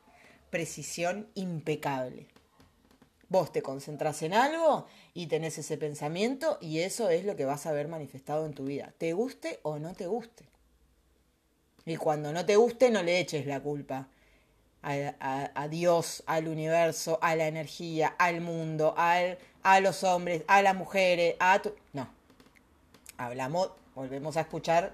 precisión 0.50 1.28
impecable. 1.34 2.28
Vos 3.28 3.52
te 3.52 3.60
concentras 3.60 4.22
en 4.22 4.32
algo 4.32 4.86
y 5.12 5.26
tenés 5.26 5.58
ese 5.58 5.76
pensamiento 5.76 6.56
y 6.62 6.80
eso 6.80 7.10
es 7.10 7.26
lo 7.26 7.36
que 7.36 7.44
vas 7.44 7.66
a 7.66 7.72
ver 7.72 7.86
manifestado 7.86 8.46
en 8.46 8.54
tu 8.54 8.64
vida, 8.64 8.94
te 8.96 9.12
guste 9.12 9.60
o 9.62 9.78
no 9.78 9.92
te 9.92 10.06
guste. 10.06 10.46
Y 11.84 11.96
cuando 11.96 12.32
no 12.32 12.46
te 12.46 12.56
guste, 12.56 12.90
no 12.90 13.02
le 13.02 13.18
eches 13.18 13.46
la 13.46 13.60
culpa 13.60 14.08
a, 14.82 15.68
Dios, 15.68 16.22
al 16.26 16.48
universo, 16.48 17.18
a 17.22 17.36
la 17.36 17.48
energía, 17.48 18.14
al 18.18 18.40
mundo, 18.40 18.94
al, 18.96 19.38
a 19.62 19.80
los 19.80 20.04
hombres, 20.04 20.44
a 20.46 20.62
las 20.62 20.74
mujeres, 20.74 21.36
a 21.40 21.60
tu... 21.60 21.74
No. 21.92 22.08
Hablamos, 23.16 23.70
volvemos 23.94 24.36
a 24.36 24.42
escuchar 24.42 24.92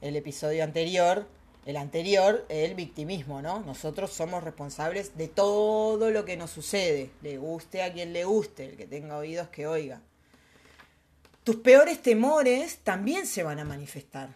el 0.00 0.16
episodio 0.16 0.64
anterior, 0.64 1.26
el 1.64 1.76
anterior, 1.76 2.44
el 2.48 2.74
victimismo, 2.74 3.40
¿no? 3.40 3.60
Nosotros 3.60 4.12
somos 4.12 4.44
responsables 4.44 5.16
de 5.16 5.28
todo 5.28 6.10
lo 6.10 6.24
que 6.24 6.36
nos 6.36 6.50
sucede, 6.50 7.10
le 7.22 7.38
guste 7.38 7.82
a 7.82 7.92
quien 7.92 8.12
le 8.12 8.24
guste, 8.24 8.66
el 8.66 8.76
que 8.76 8.86
tenga 8.86 9.16
oídos 9.16 9.48
que 9.48 9.66
oiga. 9.66 10.00
Tus 11.42 11.56
peores 11.56 12.00
temores 12.00 12.78
también 12.78 13.26
se 13.26 13.42
van 13.42 13.58
a 13.58 13.64
manifestar. 13.64 14.30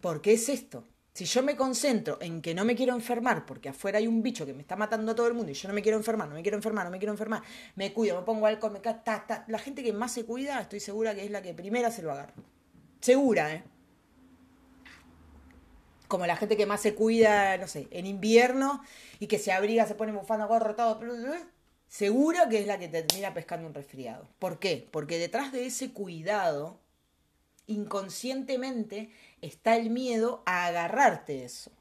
¿Por 0.00 0.20
qué 0.20 0.34
es 0.34 0.48
esto? 0.48 0.84
Si 1.14 1.26
yo 1.26 1.42
me 1.42 1.54
concentro 1.54 2.18
en 2.20 2.42
que 2.42 2.54
no 2.54 2.64
me 2.64 2.74
quiero 2.74 2.92
enfermar 2.92 3.46
porque 3.46 3.68
afuera 3.68 3.98
hay 3.98 4.06
un 4.06 4.22
bicho 4.22 4.44
que 4.44 4.52
me 4.52 4.62
está 4.62 4.74
matando 4.74 5.12
a 5.12 5.14
todo 5.14 5.28
el 5.28 5.34
mundo 5.34 5.52
y 5.52 5.54
yo 5.54 5.68
no 5.68 5.74
me 5.74 5.80
quiero 5.80 5.96
enfermar, 5.96 6.28
no 6.28 6.34
me 6.34 6.42
quiero 6.42 6.56
enfermar, 6.56 6.84
no 6.86 6.90
me 6.90 6.98
quiero 6.98 7.12
enfermar, 7.12 7.42
me 7.76 7.92
cuido, 7.92 8.18
me 8.18 8.26
pongo 8.26 8.46
alcohol, 8.46 8.72
me 8.72 8.80
ta, 8.80 9.44
la 9.46 9.58
gente 9.58 9.84
que 9.84 9.92
más 9.92 10.12
se 10.12 10.24
cuida, 10.24 10.60
estoy 10.60 10.80
segura 10.80 11.14
que 11.14 11.24
es 11.24 11.30
la 11.30 11.40
que 11.40 11.54
primera 11.54 11.90
se 11.90 12.02
lo 12.02 12.10
agarra. 12.10 12.34
Segura, 13.00 13.54
¿eh? 13.54 13.64
Como 16.14 16.26
la 16.26 16.36
gente 16.36 16.56
que 16.56 16.64
más 16.64 16.80
se 16.80 16.94
cuida, 16.94 17.58
no 17.58 17.66
sé, 17.66 17.88
en 17.90 18.06
invierno 18.06 18.80
y 19.18 19.26
que 19.26 19.40
se 19.40 19.50
abriga, 19.50 19.84
se 19.84 19.96
pone 19.96 20.12
bufanda, 20.12 20.44
gorro, 20.44 20.76
todo. 20.76 21.00
Segura 21.88 22.48
que 22.48 22.60
es 22.60 22.68
la 22.68 22.78
que 22.78 22.86
termina 22.86 23.34
pescando 23.34 23.66
un 23.66 23.74
resfriado. 23.74 24.28
¿Por 24.38 24.60
qué? 24.60 24.86
Porque 24.92 25.18
detrás 25.18 25.50
de 25.50 25.66
ese 25.66 25.90
cuidado, 25.90 26.78
inconscientemente, 27.66 29.10
está 29.42 29.74
el 29.74 29.90
miedo 29.90 30.44
a 30.46 30.66
agarrarte 30.66 31.42
eso. 31.42 31.72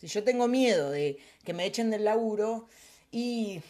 Si 0.00 0.08
yo 0.08 0.24
tengo 0.24 0.48
miedo 0.48 0.90
de 0.90 1.20
que 1.44 1.54
me 1.54 1.66
echen 1.66 1.90
del 1.90 2.06
laburo 2.06 2.66
y 3.12 3.62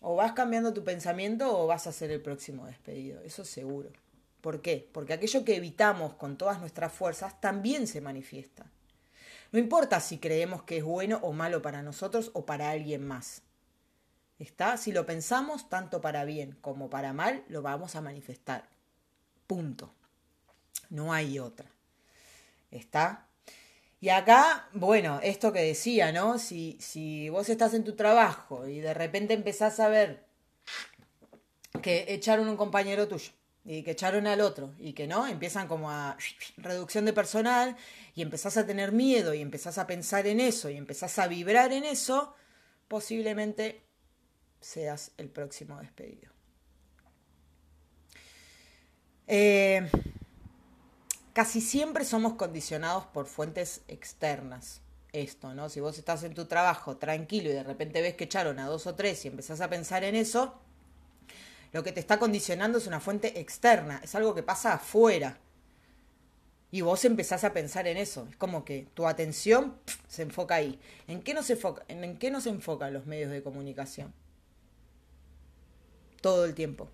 o 0.00 0.16
vas 0.16 0.32
cambiando 0.32 0.72
tu 0.72 0.84
pensamiento 0.84 1.54
o 1.54 1.66
vas 1.66 1.86
a 1.86 1.92
ser 1.92 2.12
el 2.12 2.22
próximo 2.22 2.64
despedido, 2.64 3.20
eso 3.24 3.44
seguro. 3.44 3.90
¿Por 4.40 4.62
qué? 4.62 4.88
Porque 4.92 5.12
aquello 5.12 5.44
que 5.44 5.56
evitamos 5.56 6.14
con 6.14 6.36
todas 6.36 6.60
nuestras 6.60 6.92
fuerzas 6.92 7.40
también 7.40 7.86
se 7.86 8.00
manifiesta. 8.00 8.66
No 9.52 9.58
importa 9.58 10.00
si 10.00 10.18
creemos 10.18 10.62
que 10.62 10.78
es 10.78 10.84
bueno 10.84 11.18
o 11.22 11.32
malo 11.32 11.60
para 11.60 11.82
nosotros 11.82 12.30
o 12.34 12.46
para 12.46 12.70
alguien 12.70 13.06
más. 13.06 13.42
¿Está? 14.38 14.76
Si 14.76 14.92
lo 14.92 15.04
pensamos 15.04 15.68
tanto 15.68 16.00
para 16.00 16.24
bien 16.24 16.56
como 16.62 16.88
para 16.88 17.12
mal, 17.12 17.44
lo 17.48 17.60
vamos 17.60 17.96
a 17.96 18.00
manifestar. 18.00 18.68
Punto. 19.46 19.92
No 20.88 21.12
hay 21.12 21.38
otra. 21.38 21.68
¿Está? 22.70 23.26
Y 24.00 24.08
acá, 24.08 24.68
bueno, 24.72 25.20
esto 25.22 25.52
que 25.52 25.60
decía, 25.60 26.10
¿no? 26.12 26.38
Si, 26.38 26.78
si 26.80 27.28
vos 27.28 27.50
estás 27.50 27.74
en 27.74 27.84
tu 27.84 27.96
trabajo 27.96 28.66
y 28.66 28.80
de 28.80 28.94
repente 28.94 29.34
empezás 29.34 29.78
a 29.80 29.88
ver 29.88 30.24
que 31.82 32.06
echaron 32.08 32.48
un 32.48 32.56
compañero 32.56 33.08
tuyo 33.08 33.32
y 33.64 33.82
que 33.82 33.92
echaron 33.92 34.26
al 34.26 34.40
otro 34.40 34.74
y 34.78 34.94
que 34.94 35.06
no, 35.06 35.26
empiezan 35.26 35.68
como 35.68 35.90
a 35.90 36.16
reducción 36.56 37.04
de 37.04 37.12
personal 37.12 37.76
y 38.14 38.22
empezás 38.22 38.56
a 38.56 38.66
tener 38.66 38.92
miedo 38.92 39.34
y 39.34 39.40
empezás 39.40 39.78
a 39.78 39.86
pensar 39.86 40.26
en 40.26 40.40
eso 40.40 40.70
y 40.70 40.76
empezás 40.76 41.18
a 41.18 41.28
vibrar 41.28 41.72
en 41.72 41.84
eso, 41.84 42.34
posiblemente 42.88 43.82
seas 44.60 45.12
el 45.16 45.28
próximo 45.28 45.78
despedido. 45.78 46.32
Eh, 49.26 49.88
casi 51.32 51.60
siempre 51.60 52.04
somos 52.04 52.34
condicionados 52.34 53.06
por 53.06 53.26
fuentes 53.26 53.82
externas. 53.88 54.82
Esto, 55.12 55.54
¿no? 55.54 55.68
Si 55.68 55.80
vos 55.80 55.98
estás 55.98 56.22
en 56.22 56.34
tu 56.34 56.44
trabajo 56.46 56.96
tranquilo 56.96 57.50
y 57.50 57.52
de 57.52 57.64
repente 57.64 58.00
ves 58.00 58.14
que 58.14 58.24
echaron 58.24 58.60
a 58.60 58.66
dos 58.66 58.86
o 58.86 58.94
tres 58.94 59.24
y 59.24 59.28
empezás 59.28 59.60
a 59.60 59.68
pensar 59.68 60.04
en 60.04 60.14
eso, 60.14 60.60
lo 61.72 61.82
que 61.82 61.92
te 61.92 62.00
está 62.00 62.18
condicionando 62.18 62.78
es 62.78 62.86
una 62.86 63.00
fuente 63.00 63.40
externa, 63.40 64.00
es 64.02 64.14
algo 64.14 64.34
que 64.34 64.42
pasa 64.42 64.74
afuera. 64.74 65.38
Y 66.72 66.82
vos 66.82 67.04
empezás 67.04 67.42
a 67.42 67.52
pensar 67.52 67.88
en 67.88 67.96
eso. 67.96 68.28
Es 68.30 68.36
como 68.36 68.64
que 68.64 68.86
tu 68.94 69.08
atención 69.08 69.76
se 70.06 70.22
enfoca 70.22 70.54
ahí. 70.54 70.78
¿En 71.08 71.20
qué, 71.20 71.40
se 71.42 71.54
enfoca, 71.54 71.84
¿En 71.88 72.18
nos 72.32 72.46
enfocan 72.46 72.92
los 72.92 73.06
medios 73.06 73.32
de 73.32 73.42
comunicación? 73.42 74.14
Todo 76.20 76.44
el 76.44 76.54
tiempo. 76.54 76.88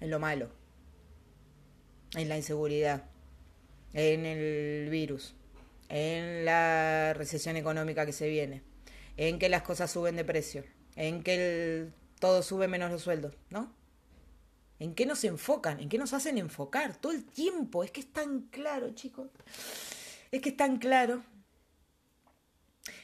En 0.00 0.10
lo 0.10 0.18
malo. 0.18 0.48
En 2.14 2.30
la 2.30 2.38
inseguridad 2.38 3.04
en 3.92 4.26
el 4.26 4.90
virus, 4.90 5.34
en 5.88 6.44
la 6.44 7.14
recesión 7.14 7.56
económica 7.56 8.06
que 8.06 8.12
se 8.12 8.28
viene, 8.28 8.62
en 9.16 9.38
que 9.38 9.48
las 9.48 9.62
cosas 9.62 9.90
suben 9.90 10.16
de 10.16 10.24
precio, 10.24 10.64
en 10.96 11.22
que 11.22 11.88
todo 12.20 12.42
sube 12.42 12.68
menos 12.68 12.90
los 12.90 13.02
sueldos, 13.02 13.34
¿no? 13.50 13.72
¿En 14.80 14.94
qué 14.94 15.06
nos 15.06 15.24
enfocan? 15.24 15.80
¿En 15.80 15.88
qué 15.88 15.98
nos 15.98 16.12
hacen 16.12 16.38
enfocar? 16.38 16.96
Todo 16.96 17.12
el 17.12 17.24
tiempo. 17.24 17.82
Es 17.82 17.90
que 17.90 18.00
es 18.00 18.12
tan 18.12 18.42
claro, 18.42 18.90
chicos. 18.94 19.28
Es 20.30 20.40
que 20.40 20.50
es 20.50 20.56
tan 20.56 20.78
claro. 20.78 21.24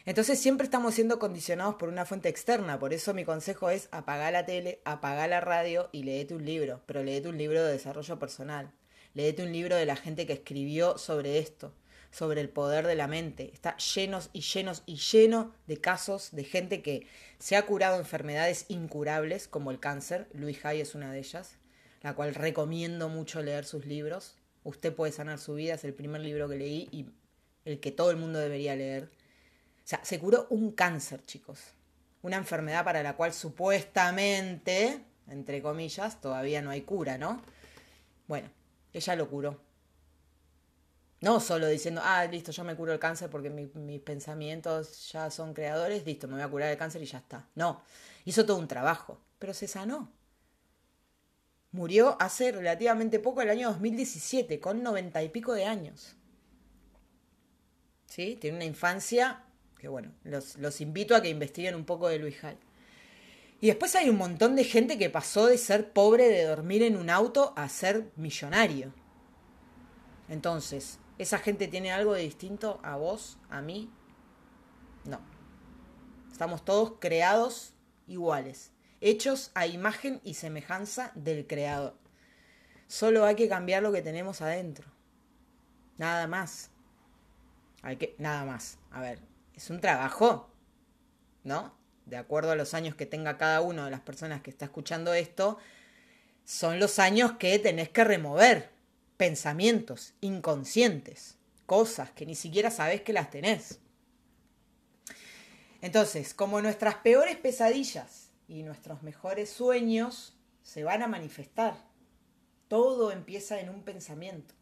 Entonces 0.06 0.38
siempre 0.38 0.64
estamos 0.64 0.94
siendo 0.94 1.18
condicionados 1.18 1.76
por 1.76 1.88
una 1.88 2.04
fuente 2.04 2.28
externa. 2.28 2.78
Por 2.78 2.92
eso 2.92 3.14
mi 3.14 3.24
consejo 3.24 3.70
es 3.70 3.88
apagar 3.90 4.32
la 4.32 4.44
tele, 4.44 4.80
apagar 4.84 5.30
la 5.30 5.40
radio 5.40 5.88
y 5.92 6.02
leete 6.02 6.34
un 6.34 6.44
libro. 6.44 6.82
Pero 6.86 7.02
leete 7.02 7.28
un 7.28 7.38
libro 7.38 7.64
de 7.64 7.72
desarrollo 7.72 8.18
personal. 8.18 8.70
Leete 9.14 9.42
un 9.42 9.52
libro 9.52 9.76
de 9.76 9.86
la 9.86 9.96
gente 9.96 10.26
que 10.26 10.32
escribió 10.34 10.98
sobre 10.98 11.38
esto, 11.38 11.72
sobre 12.10 12.40
el 12.40 12.50
poder 12.50 12.86
de 12.86 12.96
la 12.96 13.08
mente. 13.08 13.50
Está 13.52 13.76
llenos 13.78 14.30
y 14.32 14.42
llenos 14.42 14.82
y 14.86 14.96
lleno 14.96 15.54
de 15.66 15.80
casos 15.80 16.30
de 16.32 16.44
gente 16.44 16.82
que 16.82 17.06
se 17.38 17.56
ha 17.56 17.64
curado 17.64 17.98
enfermedades 17.98 18.66
incurables, 18.68 19.48
como 19.48 19.70
el 19.70 19.80
cáncer. 19.80 20.28
Luis 20.32 20.64
Hay 20.64 20.80
es 20.80 20.94
una 20.94 21.12
de 21.12 21.20
ellas, 21.20 21.56
la 22.04 22.14
cual 22.14 22.34
recomiendo 22.34 23.08
mucho 23.08 23.42
leer 23.42 23.64
sus 23.64 23.86
libros. 23.86 24.36
Usted 24.62 24.94
puede 24.94 25.10
sanar 25.10 25.38
su 25.38 25.54
vida, 25.54 25.74
es 25.74 25.84
el 25.84 25.94
primer 25.94 26.20
libro 26.20 26.48
que 26.50 26.56
leí 26.56 26.88
y 26.92 27.06
el 27.64 27.80
que 27.80 27.92
todo 27.92 28.10
el 28.10 28.18
mundo 28.18 28.38
debería 28.38 28.76
leer. 28.76 29.04
O 29.04 29.86
sea, 29.86 30.04
se 30.04 30.20
curó 30.20 30.46
un 30.50 30.72
cáncer, 30.72 31.24
chicos. 31.24 31.60
Una 32.20 32.36
enfermedad 32.36 32.84
para 32.84 33.02
la 33.02 33.16
cual 33.16 33.32
supuestamente, 33.32 35.00
entre 35.28 35.62
comillas, 35.62 36.20
todavía 36.20 36.60
no 36.60 36.68
hay 36.68 36.82
cura, 36.82 37.16
¿no? 37.16 37.42
Bueno, 38.28 38.50
ella 38.92 39.16
lo 39.16 39.30
curó. 39.30 39.58
No 41.22 41.40
solo 41.40 41.68
diciendo, 41.68 42.02
ah, 42.04 42.26
listo, 42.26 42.52
yo 42.52 42.64
me 42.64 42.76
curo 42.76 42.92
el 42.92 42.98
cáncer 42.98 43.30
porque 43.30 43.48
mis 43.48 44.00
pensamientos 44.00 45.10
ya 45.10 45.30
son 45.30 45.54
creadores, 45.54 46.04
listo, 46.04 46.28
me 46.28 46.34
voy 46.34 46.42
a 46.42 46.48
curar 46.48 46.70
el 46.70 46.76
cáncer 46.76 47.02
y 47.02 47.06
ya 47.06 47.16
está. 47.16 47.48
No, 47.54 47.82
hizo 48.26 48.44
todo 48.44 48.58
un 48.58 48.68
trabajo, 48.68 49.18
pero 49.38 49.54
se 49.54 49.66
sanó. 49.66 50.12
Murió 51.74 52.16
hace 52.20 52.52
relativamente 52.52 53.18
poco, 53.18 53.42
el 53.42 53.50
año 53.50 53.70
2017, 53.70 54.60
con 54.60 54.84
noventa 54.84 55.24
y 55.24 55.28
pico 55.28 55.54
de 55.54 55.64
años. 55.64 56.14
¿Sí? 58.06 58.38
Tiene 58.40 58.58
una 58.58 58.64
infancia 58.64 59.42
que, 59.76 59.88
bueno, 59.88 60.12
los, 60.22 60.56
los 60.58 60.80
invito 60.80 61.16
a 61.16 61.20
que 61.20 61.30
investiguen 61.30 61.74
un 61.74 61.84
poco 61.84 62.06
de 62.06 62.20
Luis 62.20 62.36
Hall. 62.44 62.56
Y 63.60 63.66
después 63.66 63.96
hay 63.96 64.08
un 64.08 64.18
montón 64.18 64.54
de 64.54 64.62
gente 64.62 64.98
que 64.98 65.10
pasó 65.10 65.48
de 65.48 65.58
ser 65.58 65.92
pobre 65.92 66.28
de 66.28 66.44
dormir 66.44 66.84
en 66.84 66.96
un 66.96 67.10
auto 67.10 67.52
a 67.56 67.68
ser 67.68 68.08
millonario. 68.14 68.94
Entonces, 70.28 71.00
¿esa 71.18 71.40
gente 71.40 71.66
tiene 71.66 71.90
algo 71.90 72.14
de 72.14 72.22
distinto 72.22 72.78
a 72.84 72.94
vos, 72.94 73.36
a 73.50 73.62
mí? 73.62 73.90
No. 75.04 75.18
Estamos 76.30 76.64
todos 76.64 77.00
creados 77.00 77.74
iguales. 78.06 78.70
Hechos 79.04 79.50
a 79.54 79.66
imagen 79.66 80.20
y 80.24 80.34
semejanza 80.34 81.12
del 81.14 81.46
Creador. 81.46 81.94
Solo 82.88 83.26
hay 83.26 83.36
que 83.36 83.50
cambiar 83.50 83.82
lo 83.82 83.92
que 83.92 84.00
tenemos 84.00 84.40
adentro. 84.40 84.90
Nada 85.98 86.26
más. 86.26 86.70
Hay 87.82 87.96
que, 87.96 88.14
nada 88.18 88.46
más. 88.46 88.78
A 88.90 89.02
ver, 89.02 89.20
es 89.54 89.68
un 89.68 89.80
trabajo, 89.80 90.50
¿no? 91.44 91.76
De 92.06 92.16
acuerdo 92.16 92.52
a 92.52 92.56
los 92.56 92.72
años 92.72 92.94
que 92.94 93.04
tenga 93.04 93.36
cada 93.36 93.60
una 93.60 93.84
de 93.84 93.90
las 93.90 94.00
personas 94.00 94.40
que 94.40 94.50
está 94.50 94.64
escuchando 94.64 95.12
esto, 95.12 95.58
son 96.46 96.78
los 96.78 96.98
años 96.98 97.32
que 97.32 97.58
tenés 97.58 97.90
que 97.90 98.04
remover 98.04 98.70
pensamientos 99.18 100.14
inconscientes, 100.22 101.36
cosas 101.66 102.10
que 102.10 102.24
ni 102.24 102.34
siquiera 102.34 102.70
sabés 102.70 103.02
que 103.02 103.12
las 103.12 103.30
tenés. 103.30 103.80
Entonces, 105.82 106.32
como 106.32 106.62
nuestras 106.62 106.94
peores 106.96 107.36
pesadillas 107.36 108.23
y 108.48 108.62
nuestros 108.62 109.02
mejores 109.02 109.50
sueños 109.50 110.36
se 110.62 110.84
van 110.84 111.02
a 111.02 111.08
manifestar, 111.08 111.76
todo 112.68 113.12
empieza 113.12 113.60
en 113.60 113.68
un 113.68 113.82
pensamiento. 113.82 114.54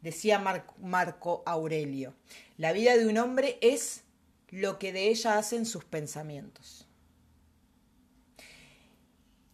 Decía 0.00 0.38
Marco 0.38 1.42
Aurelio, 1.46 2.14
la 2.56 2.72
vida 2.72 2.96
de 2.96 3.06
un 3.06 3.18
hombre 3.18 3.58
es 3.60 4.02
lo 4.50 4.78
que 4.78 4.92
de 4.92 5.08
ella 5.08 5.38
hacen 5.38 5.64
sus 5.64 5.84
pensamientos. 5.84 6.86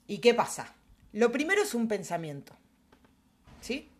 ¿Y 0.07 0.19
qué 0.19 0.35
pasa? 0.35 0.75
Lo 1.13 1.31
primero 1.31 1.63
es 1.63 1.75
un 1.75 1.87
pensamiento. 1.87 2.55
¿Sí? 3.61 3.91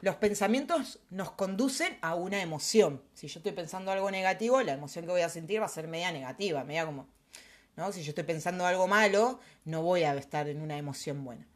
Los 0.00 0.16
pensamientos 0.16 0.98
nos 1.10 1.30
conducen 1.32 1.96
a 2.00 2.14
una 2.14 2.42
emoción. 2.42 3.02
Si 3.14 3.28
yo 3.28 3.38
estoy 3.38 3.52
pensando 3.52 3.92
algo 3.92 4.10
negativo, 4.10 4.60
la 4.62 4.72
emoción 4.72 5.04
que 5.04 5.12
voy 5.12 5.20
a 5.20 5.28
sentir 5.28 5.60
va 5.60 5.66
a 5.66 5.68
ser 5.68 5.86
media 5.86 6.10
negativa, 6.10 6.64
media 6.64 6.86
como, 6.86 7.06
Si 7.92 8.02
yo 8.02 8.10
estoy 8.10 8.24
pensando 8.24 8.66
algo 8.66 8.86
malo, 8.86 9.40
no 9.64 9.82
voy 9.82 10.04
a 10.04 10.14
estar 10.14 10.48
en 10.48 10.60
una 10.60 10.76
emoción 10.76 11.24
buena. 11.24 11.46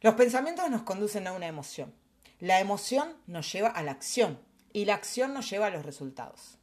Los 0.00 0.14
pensamientos 0.14 0.70
nos 0.70 0.82
conducen 0.82 1.26
a 1.26 1.32
una 1.32 1.46
emoción. 1.46 1.94
La 2.38 2.60
emoción 2.60 3.14
nos 3.26 3.52
lleva 3.52 3.68
a 3.68 3.82
la 3.82 3.92
acción 3.92 4.40
y 4.72 4.86
la 4.86 4.94
acción 4.94 5.34
nos 5.34 5.50
lleva 5.50 5.66
a 5.66 5.70
los 5.70 5.84
resultados. 5.84 6.58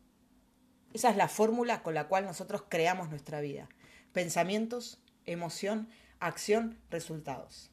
Esa 0.93 1.11
es 1.11 1.15
la 1.15 1.27
fórmula 1.27 1.83
con 1.83 1.93
la 1.93 2.07
cual 2.07 2.25
nosotros 2.25 2.63
creamos 2.67 3.09
nuestra 3.09 3.39
vida. 3.39 3.69
Pensamientos, 4.13 4.99
emoción, 5.25 5.89
acción, 6.19 6.79
resultados. 6.89 7.69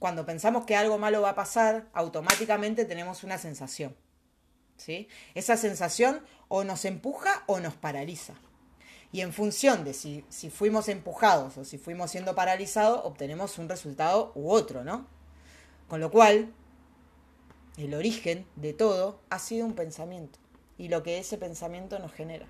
Cuando 0.00 0.26
pensamos 0.26 0.64
que 0.64 0.74
algo 0.74 0.98
malo 0.98 1.22
va 1.22 1.30
a 1.30 1.34
pasar, 1.36 1.88
automáticamente 1.92 2.84
tenemos 2.84 3.22
una 3.22 3.38
sensación. 3.38 3.96
¿sí? 4.76 5.08
Esa 5.34 5.56
sensación 5.56 6.20
o 6.48 6.64
nos 6.64 6.84
empuja 6.84 7.44
o 7.46 7.60
nos 7.60 7.74
paraliza. 7.74 8.34
Y 9.14 9.20
en 9.20 9.32
función 9.32 9.84
de 9.84 9.94
si, 9.94 10.24
si 10.28 10.50
fuimos 10.50 10.88
empujados 10.88 11.56
o 11.56 11.64
si 11.64 11.78
fuimos 11.78 12.10
siendo 12.10 12.34
paralizados, 12.34 13.02
obtenemos 13.04 13.60
un 13.60 13.68
resultado 13.68 14.32
u 14.34 14.50
otro, 14.50 14.82
¿no? 14.82 15.06
Con 15.86 16.00
lo 16.00 16.10
cual, 16.10 16.52
el 17.76 17.94
origen 17.94 18.44
de 18.56 18.72
todo 18.72 19.20
ha 19.30 19.38
sido 19.38 19.66
un 19.66 19.74
pensamiento 19.74 20.40
y 20.78 20.88
lo 20.88 21.04
que 21.04 21.18
ese 21.18 21.38
pensamiento 21.38 22.00
nos 22.00 22.12
genera. 22.12 22.48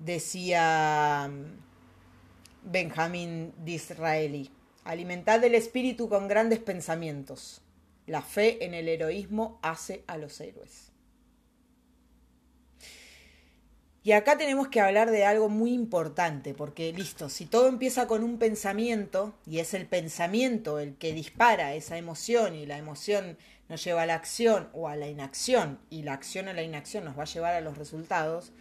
Decía 0.00 1.30
mm, 1.30 2.72
Benjamín 2.72 3.54
Disraeli, 3.64 4.50
alimentad 4.82 5.44
el 5.44 5.54
espíritu 5.54 6.08
con 6.08 6.26
grandes 6.26 6.58
pensamientos. 6.58 7.60
La 8.08 8.20
fe 8.20 8.64
en 8.64 8.74
el 8.74 8.88
heroísmo 8.88 9.60
hace 9.62 10.02
a 10.08 10.18
los 10.18 10.40
héroes. 10.40 10.93
Y 14.06 14.12
acá 14.12 14.36
tenemos 14.36 14.68
que 14.68 14.82
hablar 14.82 15.10
de 15.10 15.24
algo 15.24 15.48
muy 15.48 15.72
importante, 15.72 16.52
porque 16.52 16.92
listo, 16.92 17.30
si 17.30 17.46
todo 17.46 17.68
empieza 17.68 18.06
con 18.06 18.22
un 18.22 18.38
pensamiento, 18.38 19.34
y 19.46 19.60
es 19.60 19.72
el 19.72 19.86
pensamiento 19.86 20.78
el 20.78 20.94
que 20.96 21.14
dispara 21.14 21.74
esa 21.74 21.96
emoción, 21.96 22.54
y 22.54 22.66
la 22.66 22.76
emoción 22.76 23.38
nos 23.70 23.82
lleva 23.82 24.02
a 24.02 24.06
la 24.06 24.16
acción 24.16 24.68
o 24.74 24.88
a 24.88 24.96
la 24.96 25.08
inacción, 25.08 25.80
y 25.88 26.02
la 26.02 26.12
acción 26.12 26.48
o 26.48 26.52
la 26.52 26.62
inacción 26.62 27.06
nos 27.06 27.18
va 27.18 27.22
a 27.22 27.32
llevar 27.32 27.54
a 27.54 27.62
los 27.62 27.78
resultados, 27.78 28.52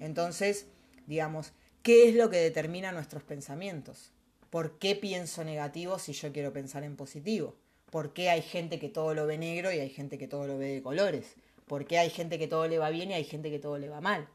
entonces, 0.00 0.66
digamos, 1.06 1.54
¿qué 1.82 2.10
es 2.10 2.14
lo 2.14 2.28
que 2.28 2.36
determina 2.36 2.92
nuestros 2.92 3.22
pensamientos? 3.22 4.12
¿Por 4.50 4.78
qué 4.78 4.96
pienso 4.96 5.44
negativo 5.44 5.98
si 5.98 6.12
yo 6.12 6.30
quiero 6.30 6.52
pensar 6.52 6.84
en 6.84 6.96
positivo? 6.96 7.56
¿Por 7.90 8.12
qué 8.12 8.28
hay 8.28 8.42
gente 8.42 8.78
que 8.78 8.90
todo 8.90 9.14
lo 9.14 9.26
ve 9.26 9.38
negro 9.38 9.72
y 9.72 9.78
hay 9.78 9.88
gente 9.88 10.18
que 10.18 10.28
todo 10.28 10.46
lo 10.46 10.58
ve 10.58 10.74
de 10.74 10.82
colores? 10.82 11.36
¿Por 11.66 11.86
qué 11.86 11.98
hay 11.98 12.10
gente 12.10 12.38
que 12.38 12.48
todo 12.48 12.68
le 12.68 12.76
va 12.76 12.90
bien 12.90 13.12
y 13.12 13.14
hay 13.14 13.24
gente 13.24 13.50
que 13.50 13.58
todo 13.58 13.78
le 13.78 13.88
va 13.88 14.02
mal? 14.02 14.28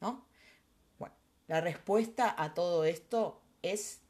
¿No? 0.00 0.26
Bueno, 0.98 1.14
la 1.48 1.60
respuesta 1.60 2.34
a 2.36 2.54
todo 2.54 2.84
esto 2.84 3.40
es 3.62 4.00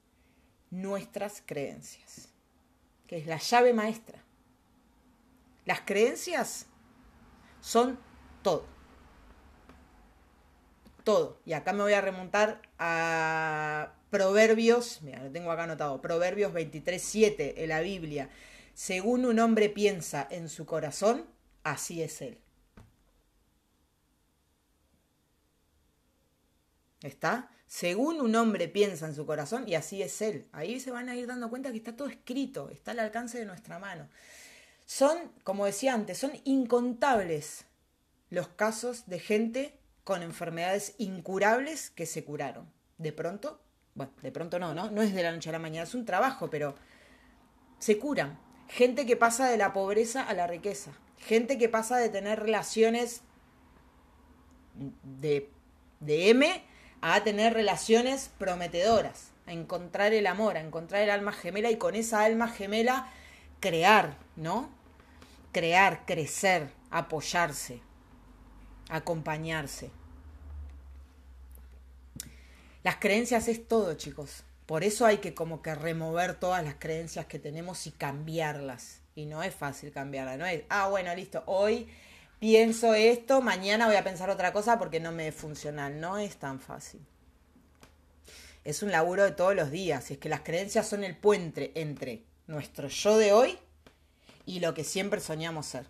nuestras 0.70 1.42
creencias, 1.44 2.28
que 3.06 3.18
es 3.18 3.26
la 3.26 3.38
llave 3.38 3.72
maestra. 3.72 4.22
Las 5.64 5.80
creencias 5.80 6.66
son 7.60 7.98
todo. 8.42 8.66
Todo. 11.04 11.40
Y 11.44 11.52
acá 11.52 11.72
me 11.72 11.82
voy 11.82 11.92
a 11.92 12.00
remontar 12.00 12.62
a 12.78 13.92
Proverbios, 14.10 15.02
mira, 15.02 15.22
lo 15.22 15.30
tengo 15.30 15.50
acá 15.50 15.64
anotado, 15.64 16.00
Proverbios 16.00 16.52
23.7 16.52 17.54
en 17.56 17.68
la 17.68 17.80
Biblia. 17.80 18.30
Según 18.74 19.24
un 19.24 19.38
hombre 19.40 19.68
piensa 19.68 20.26
en 20.30 20.48
su 20.48 20.66
corazón, 20.66 21.26
así 21.64 22.02
es 22.02 22.22
él. 22.22 22.38
¿Está? 27.02 27.50
Según 27.66 28.20
un 28.20 28.34
hombre 28.36 28.68
piensa 28.68 29.06
en 29.06 29.14
su 29.14 29.26
corazón 29.26 29.64
y 29.66 29.74
así 29.74 30.02
es 30.02 30.22
él. 30.22 30.48
Ahí 30.52 30.78
se 30.80 30.90
van 30.90 31.08
a 31.08 31.16
ir 31.16 31.26
dando 31.26 31.50
cuenta 31.50 31.70
que 31.70 31.78
está 31.78 31.96
todo 31.96 32.08
escrito, 32.08 32.70
está 32.70 32.92
al 32.92 33.00
alcance 33.00 33.38
de 33.38 33.44
nuestra 33.44 33.78
mano. 33.78 34.08
Son, 34.84 35.32
como 35.42 35.66
decía 35.66 35.94
antes, 35.94 36.18
son 36.18 36.32
incontables 36.44 37.64
los 38.30 38.48
casos 38.48 39.06
de 39.06 39.18
gente 39.18 39.78
con 40.04 40.22
enfermedades 40.22 40.94
incurables 40.98 41.90
que 41.90 42.06
se 42.06 42.24
curaron. 42.24 42.72
De 42.98 43.12
pronto, 43.12 43.60
bueno, 43.94 44.12
de 44.22 44.30
pronto 44.30 44.60
no, 44.60 44.74
¿no? 44.74 44.90
No 44.90 45.02
es 45.02 45.12
de 45.12 45.22
la 45.24 45.32
noche 45.32 45.48
a 45.48 45.52
la 45.52 45.58
mañana, 45.58 45.84
es 45.84 45.94
un 45.94 46.04
trabajo, 46.04 46.48
pero 46.48 46.76
se 47.80 47.98
curan. 47.98 48.38
Gente 48.68 49.06
que 49.06 49.16
pasa 49.16 49.48
de 49.48 49.56
la 49.56 49.72
pobreza 49.72 50.22
a 50.22 50.34
la 50.34 50.46
riqueza. 50.46 50.92
Gente 51.18 51.58
que 51.58 51.68
pasa 51.68 51.96
de 51.96 52.08
tener 52.08 52.38
relaciones 52.38 53.22
de, 55.02 55.50
de 55.98 56.30
M 56.30 56.64
a 57.00 57.22
tener 57.22 57.54
relaciones 57.54 58.30
prometedoras, 58.38 59.30
a 59.46 59.52
encontrar 59.52 60.12
el 60.12 60.26
amor, 60.26 60.56
a 60.56 60.60
encontrar 60.60 61.02
el 61.02 61.10
alma 61.10 61.32
gemela 61.32 61.70
y 61.70 61.76
con 61.76 61.94
esa 61.94 62.24
alma 62.24 62.48
gemela 62.48 63.12
crear, 63.60 64.16
¿no? 64.36 64.70
Crear, 65.52 66.04
crecer, 66.06 66.70
apoyarse, 66.90 67.80
acompañarse. 68.88 69.90
Las 72.82 72.96
creencias 72.96 73.48
es 73.48 73.66
todo, 73.66 73.94
chicos. 73.94 74.44
Por 74.66 74.84
eso 74.84 75.06
hay 75.06 75.18
que 75.18 75.34
como 75.34 75.62
que 75.62 75.74
remover 75.74 76.38
todas 76.38 76.64
las 76.64 76.74
creencias 76.76 77.26
que 77.26 77.38
tenemos 77.38 77.86
y 77.86 77.92
cambiarlas. 77.92 79.00
Y 79.14 79.26
no 79.26 79.42
es 79.42 79.54
fácil 79.54 79.92
cambiarlas, 79.92 80.38
no 80.38 80.46
es, 80.46 80.64
ah, 80.68 80.88
bueno, 80.88 81.14
listo, 81.14 81.42
hoy 81.46 81.88
pienso 82.38 82.94
esto, 82.94 83.40
mañana 83.40 83.86
voy 83.86 83.96
a 83.96 84.04
pensar 84.04 84.30
otra 84.30 84.52
cosa 84.52 84.78
porque 84.78 85.00
no 85.00 85.12
me 85.12 85.28
es 85.28 85.34
funcional. 85.34 86.00
No 86.00 86.18
es 86.18 86.36
tan 86.36 86.60
fácil. 86.60 87.00
Es 88.64 88.82
un 88.82 88.90
laburo 88.90 89.24
de 89.24 89.32
todos 89.32 89.54
los 89.54 89.70
días. 89.70 90.10
Y 90.10 90.14
es 90.14 90.18
que 90.18 90.28
las 90.28 90.40
creencias 90.40 90.88
son 90.88 91.04
el 91.04 91.16
puente 91.16 91.72
entre 91.74 92.24
nuestro 92.46 92.88
yo 92.88 93.18
de 93.18 93.32
hoy 93.32 93.58
y 94.44 94.60
lo 94.60 94.74
que 94.74 94.84
siempre 94.84 95.20
soñamos 95.20 95.66
ser. 95.66 95.86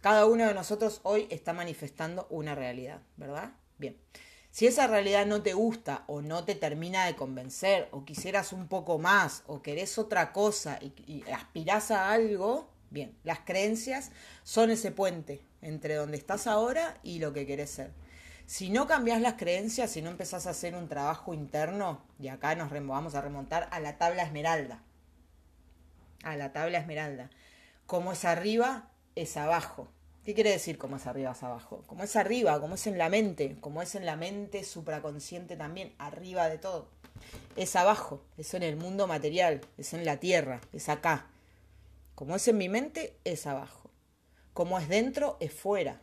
Cada 0.00 0.26
uno 0.26 0.46
de 0.46 0.54
nosotros 0.54 1.00
hoy 1.02 1.26
está 1.30 1.52
manifestando 1.52 2.26
una 2.30 2.54
realidad, 2.54 3.00
¿verdad? 3.16 3.52
Bien. 3.78 3.96
Si 4.52 4.66
esa 4.66 4.86
realidad 4.86 5.26
no 5.26 5.42
te 5.42 5.52
gusta 5.52 6.04
o 6.06 6.22
no 6.22 6.44
te 6.44 6.54
termina 6.54 7.04
de 7.04 7.16
convencer 7.16 7.88
o 7.90 8.04
quisieras 8.04 8.52
un 8.52 8.68
poco 8.68 8.98
más 8.98 9.42
o 9.46 9.60
querés 9.60 9.98
otra 9.98 10.32
cosa 10.32 10.78
y, 10.80 10.92
y 11.06 11.24
aspirás 11.30 11.90
a 11.90 12.10
algo, 12.10 12.68
Bien, 12.90 13.16
las 13.24 13.40
creencias 13.40 14.10
son 14.42 14.70
ese 14.70 14.92
puente 14.92 15.40
entre 15.62 15.94
donde 15.94 16.16
estás 16.16 16.46
ahora 16.46 16.98
y 17.02 17.18
lo 17.18 17.32
que 17.32 17.46
querés 17.46 17.70
ser. 17.70 17.90
Si 18.46 18.70
no 18.70 18.86
cambias 18.86 19.20
las 19.20 19.34
creencias, 19.34 19.90
si 19.90 20.02
no 20.02 20.10
empezás 20.10 20.46
a 20.46 20.50
hacer 20.50 20.76
un 20.76 20.88
trabajo 20.88 21.34
interno, 21.34 22.00
y 22.20 22.28
acá 22.28 22.54
nos 22.54 22.70
vamos 22.70 23.16
a 23.16 23.20
remontar 23.20 23.68
a 23.72 23.80
la 23.80 23.98
tabla 23.98 24.22
esmeralda. 24.22 24.84
A 26.22 26.36
la 26.36 26.52
tabla 26.52 26.78
esmeralda. 26.78 27.28
Como 27.86 28.12
es 28.12 28.24
arriba, 28.24 28.90
es 29.16 29.36
abajo. 29.36 29.88
¿Qué 30.24 30.34
quiere 30.34 30.50
decir 30.50 30.78
como 30.78 30.96
es 30.96 31.06
arriba, 31.06 31.32
es 31.32 31.42
abajo? 31.42 31.82
Como 31.86 32.04
es 32.04 32.14
arriba, 32.14 32.60
como 32.60 32.76
es 32.76 32.86
en 32.86 32.98
la 32.98 33.08
mente, 33.08 33.56
como 33.60 33.82
es 33.82 33.96
en 33.96 34.06
la 34.06 34.16
mente 34.16 34.62
supraconsciente 34.62 35.56
también, 35.56 35.94
arriba 35.98 36.48
de 36.48 36.58
todo. 36.58 36.88
Es 37.56 37.74
abajo, 37.74 38.22
es 38.38 38.54
en 38.54 38.62
el 38.62 38.76
mundo 38.76 39.08
material, 39.08 39.60
es 39.76 39.92
en 39.92 40.04
la 40.04 40.18
tierra, 40.18 40.60
es 40.72 40.88
acá. 40.88 41.26
Como 42.16 42.34
es 42.34 42.48
en 42.48 42.56
mi 42.56 42.70
mente, 42.70 43.14
es 43.24 43.46
abajo. 43.46 43.90
Como 44.54 44.78
es 44.78 44.88
dentro, 44.88 45.36
es 45.38 45.52
fuera. 45.52 46.00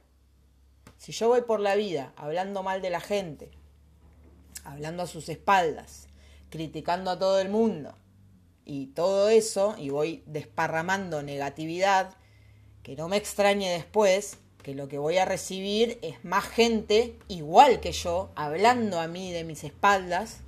Si 0.97 1.12
yo 1.12 1.28
voy 1.28 1.41
por 1.41 1.60
la 1.60 1.73
vida 1.76 2.13
hablando 2.15 2.62
mal 2.62 2.84
de 2.84 2.91
la 2.91 3.02
gente, 3.02 3.49
hablando 4.63 5.02
a 5.02 5.08
sus 5.08 5.28
espaldas, 5.28 6.08
criticando 6.52 7.10
a 7.10 7.17
todo 7.17 7.39
el 7.39 7.49
mundo 7.49 7.95
y 8.63 8.88
todo 8.93 9.30
eso, 9.30 9.76
y 9.80 9.89
voy 9.89 10.23
desparramando 10.28 11.23
negatividad, 11.23 12.13
que 12.84 12.95
no 12.95 13.08
me 13.10 13.17
extrañe 13.17 13.71
después 13.71 14.38
que 14.62 14.76
lo 14.76 14.88
que 14.88 14.99
voy 14.99 15.17
a 15.17 15.26
recibir 15.26 15.97
es 16.04 16.23
más 16.23 16.45
gente 16.45 17.17
igual 17.28 17.80
que 17.80 17.91
yo, 17.91 18.30
hablando 18.36 18.99
a 18.99 19.08
mí 19.08 19.32
de 19.32 19.43
mis 19.43 19.63
espaldas, 19.63 20.41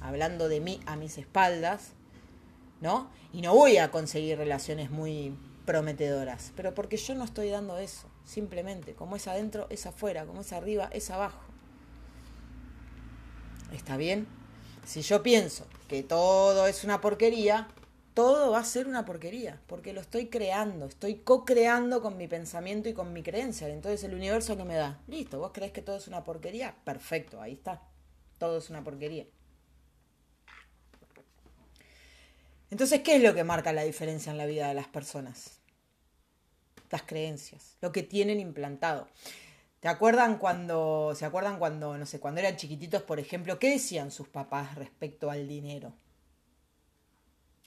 hablando 0.00 0.48
de 0.48 0.60
mí 0.60 0.78
a 0.86 0.94
mis 0.94 1.18
espaldas, 1.18 1.94
¿no? 2.84 3.10
Y 3.32 3.40
no 3.40 3.54
voy 3.54 3.78
a 3.78 3.90
conseguir 3.90 4.36
relaciones 4.36 4.90
muy 4.90 5.34
prometedoras, 5.64 6.52
pero 6.54 6.74
porque 6.74 6.98
yo 6.98 7.14
no 7.14 7.24
estoy 7.24 7.48
dando 7.48 7.78
eso, 7.78 8.06
simplemente, 8.26 8.92
como 8.92 9.16
es 9.16 9.26
adentro, 9.26 9.66
es 9.70 9.86
afuera, 9.86 10.26
como 10.26 10.42
es 10.42 10.52
arriba, 10.52 10.90
es 10.92 11.10
abajo. 11.10 11.40
¿Está 13.72 13.96
bien? 13.96 14.26
Si 14.84 15.00
yo 15.00 15.22
pienso 15.22 15.66
que 15.88 16.02
todo 16.02 16.66
es 16.66 16.84
una 16.84 17.00
porquería, 17.00 17.68
todo 18.12 18.50
va 18.50 18.58
a 18.58 18.64
ser 18.64 18.86
una 18.86 19.06
porquería, 19.06 19.62
porque 19.66 19.94
lo 19.94 20.02
estoy 20.02 20.26
creando, 20.26 20.84
estoy 20.84 21.14
co-creando 21.16 22.02
con 22.02 22.18
mi 22.18 22.28
pensamiento 22.28 22.90
y 22.90 22.92
con 22.92 23.14
mi 23.14 23.22
creencia. 23.22 23.66
Entonces 23.66 24.04
el 24.04 24.14
universo 24.14 24.58
que 24.58 24.64
me 24.64 24.74
da, 24.74 25.00
listo, 25.08 25.38
vos 25.38 25.52
crees 25.54 25.72
que 25.72 25.80
todo 25.80 25.96
es 25.96 26.06
una 26.06 26.22
porquería, 26.22 26.76
perfecto, 26.84 27.40
ahí 27.40 27.54
está, 27.54 27.80
todo 28.36 28.58
es 28.58 28.68
una 28.68 28.84
porquería. 28.84 29.24
Entonces, 32.74 33.02
¿qué 33.02 33.14
es 33.14 33.22
lo 33.22 33.36
que 33.36 33.44
marca 33.44 33.72
la 33.72 33.84
diferencia 33.84 34.32
en 34.32 34.36
la 34.36 34.46
vida 34.46 34.66
de 34.66 34.74
las 34.74 34.88
personas? 34.88 35.60
Las 36.90 37.02
creencias, 37.02 37.76
lo 37.80 37.92
que 37.92 38.02
tienen 38.02 38.40
implantado. 38.40 39.06
¿Te 39.78 39.86
acuerdan 39.86 40.38
cuando, 40.38 41.14
se 41.14 41.24
acuerdan 41.24 41.60
cuando, 41.60 41.96
no 41.96 42.04
sé, 42.04 42.18
cuando 42.18 42.40
eran 42.40 42.56
chiquititos, 42.56 43.02
por 43.02 43.20
ejemplo, 43.20 43.60
qué 43.60 43.70
decían 43.70 44.10
sus 44.10 44.26
papás 44.26 44.74
respecto 44.74 45.30
al 45.30 45.46
dinero? 45.46 45.92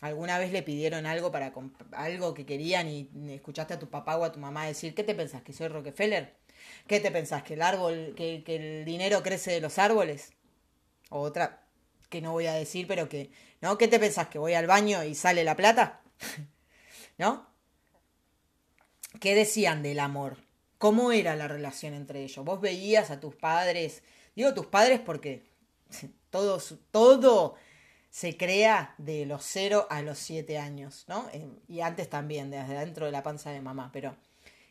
¿Alguna 0.01 0.39
vez 0.39 0.51
le 0.51 0.61
pidieron 0.61 1.05
algo 1.05 1.31
para 1.31 1.53
algo 1.93 2.33
que 2.33 2.45
querían 2.45 2.89
y 2.89 3.09
escuchaste 3.29 3.75
a 3.75 3.79
tu 3.79 3.89
papá 3.89 4.17
o 4.17 4.25
a 4.25 4.33
tu 4.33 4.41
mamá 4.41 4.65
decir, 4.65 4.93
¿qué 4.93 5.05
te 5.05 5.15
pensás 5.15 5.41
que 5.41 5.53
soy 5.53 5.69
Rockefeller? 5.69 6.35
¿Qué 6.85 6.99
te 6.99 7.11
pensás 7.11 7.43
que 7.43 7.53
el 7.53 7.61
árbol, 7.61 8.13
que, 8.17 8.43
que 8.43 8.79
el 8.79 8.83
dinero 8.83 9.23
crece 9.23 9.51
de 9.51 9.61
los 9.61 9.79
árboles? 9.79 10.33
O 11.09 11.21
otra 11.21 11.66
que 12.09 12.21
no 12.21 12.31
voy 12.31 12.47
a 12.47 12.53
decir, 12.53 12.87
pero 12.87 13.09
que, 13.09 13.31
¿no? 13.61 13.77
¿Qué 13.77 13.87
te 13.87 13.99
pensás 13.99 14.27
que 14.27 14.39
voy 14.39 14.53
al 14.53 14.67
baño 14.67 15.03
y 15.03 15.15
sale 15.15 15.43
la 15.43 15.55
plata? 15.55 16.01
¿No? 17.17 17.47
¿Qué 19.19 19.35
decían 19.35 19.83
del 19.83 19.99
amor? 19.99 20.37
¿Cómo 20.77 21.11
era 21.11 21.35
la 21.35 21.47
relación 21.47 21.93
entre 21.93 22.23
ellos? 22.23 22.45
¿Vos 22.45 22.61
veías 22.61 23.09
a 23.09 23.19
tus 23.19 23.35
padres? 23.35 24.03
Digo 24.35 24.53
tus 24.53 24.67
padres 24.67 24.99
porque 24.99 25.43
todo, 26.29 26.61
todo 26.91 27.55
se 28.09 28.37
crea 28.37 28.95
de 28.97 29.25
los 29.25 29.43
0 29.45 29.87
a 29.89 30.01
los 30.01 30.17
7 30.19 30.57
años, 30.57 31.05
¿no? 31.07 31.27
Eh, 31.33 31.47
y 31.67 31.81
antes 31.81 32.09
también, 32.09 32.49
desde 32.49 32.79
dentro 32.79 33.05
de 33.05 33.11
la 33.11 33.23
panza 33.23 33.51
de 33.51 33.61
mamá. 33.61 33.89
Pero, 33.91 34.15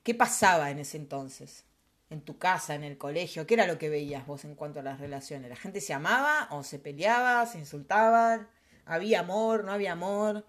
¿qué 0.03 0.15
pasaba 0.15 0.71
en 0.71 0.79
ese 0.79 0.97
entonces? 0.97 1.66
En 2.09 2.21
tu 2.21 2.39
casa, 2.39 2.75
en 2.75 2.85
el 2.85 2.99
colegio, 2.99 3.47
¿qué 3.47 3.55
era 3.55 3.67
lo 3.67 3.79
que 3.79 3.89
veías 3.89 4.27
vos 4.27 4.45
en 4.45 4.55
cuanto 4.55 4.81
a 4.81 4.83
las 4.83 5.01
relaciones? 5.01 5.51
¿La 5.51 5.57
gente 5.57 5.81
se 5.81 5.93
amaba 5.93 6.47
o 6.51 6.63
se 6.63 6.79
peleaba, 6.79 7.45
se 7.47 7.59
insultaban? 7.59 8.49
¿Había 8.85 9.21
amor, 9.21 9.65
no 9.65 9.73
había 9.73 9.93
amor? 9.93 10.47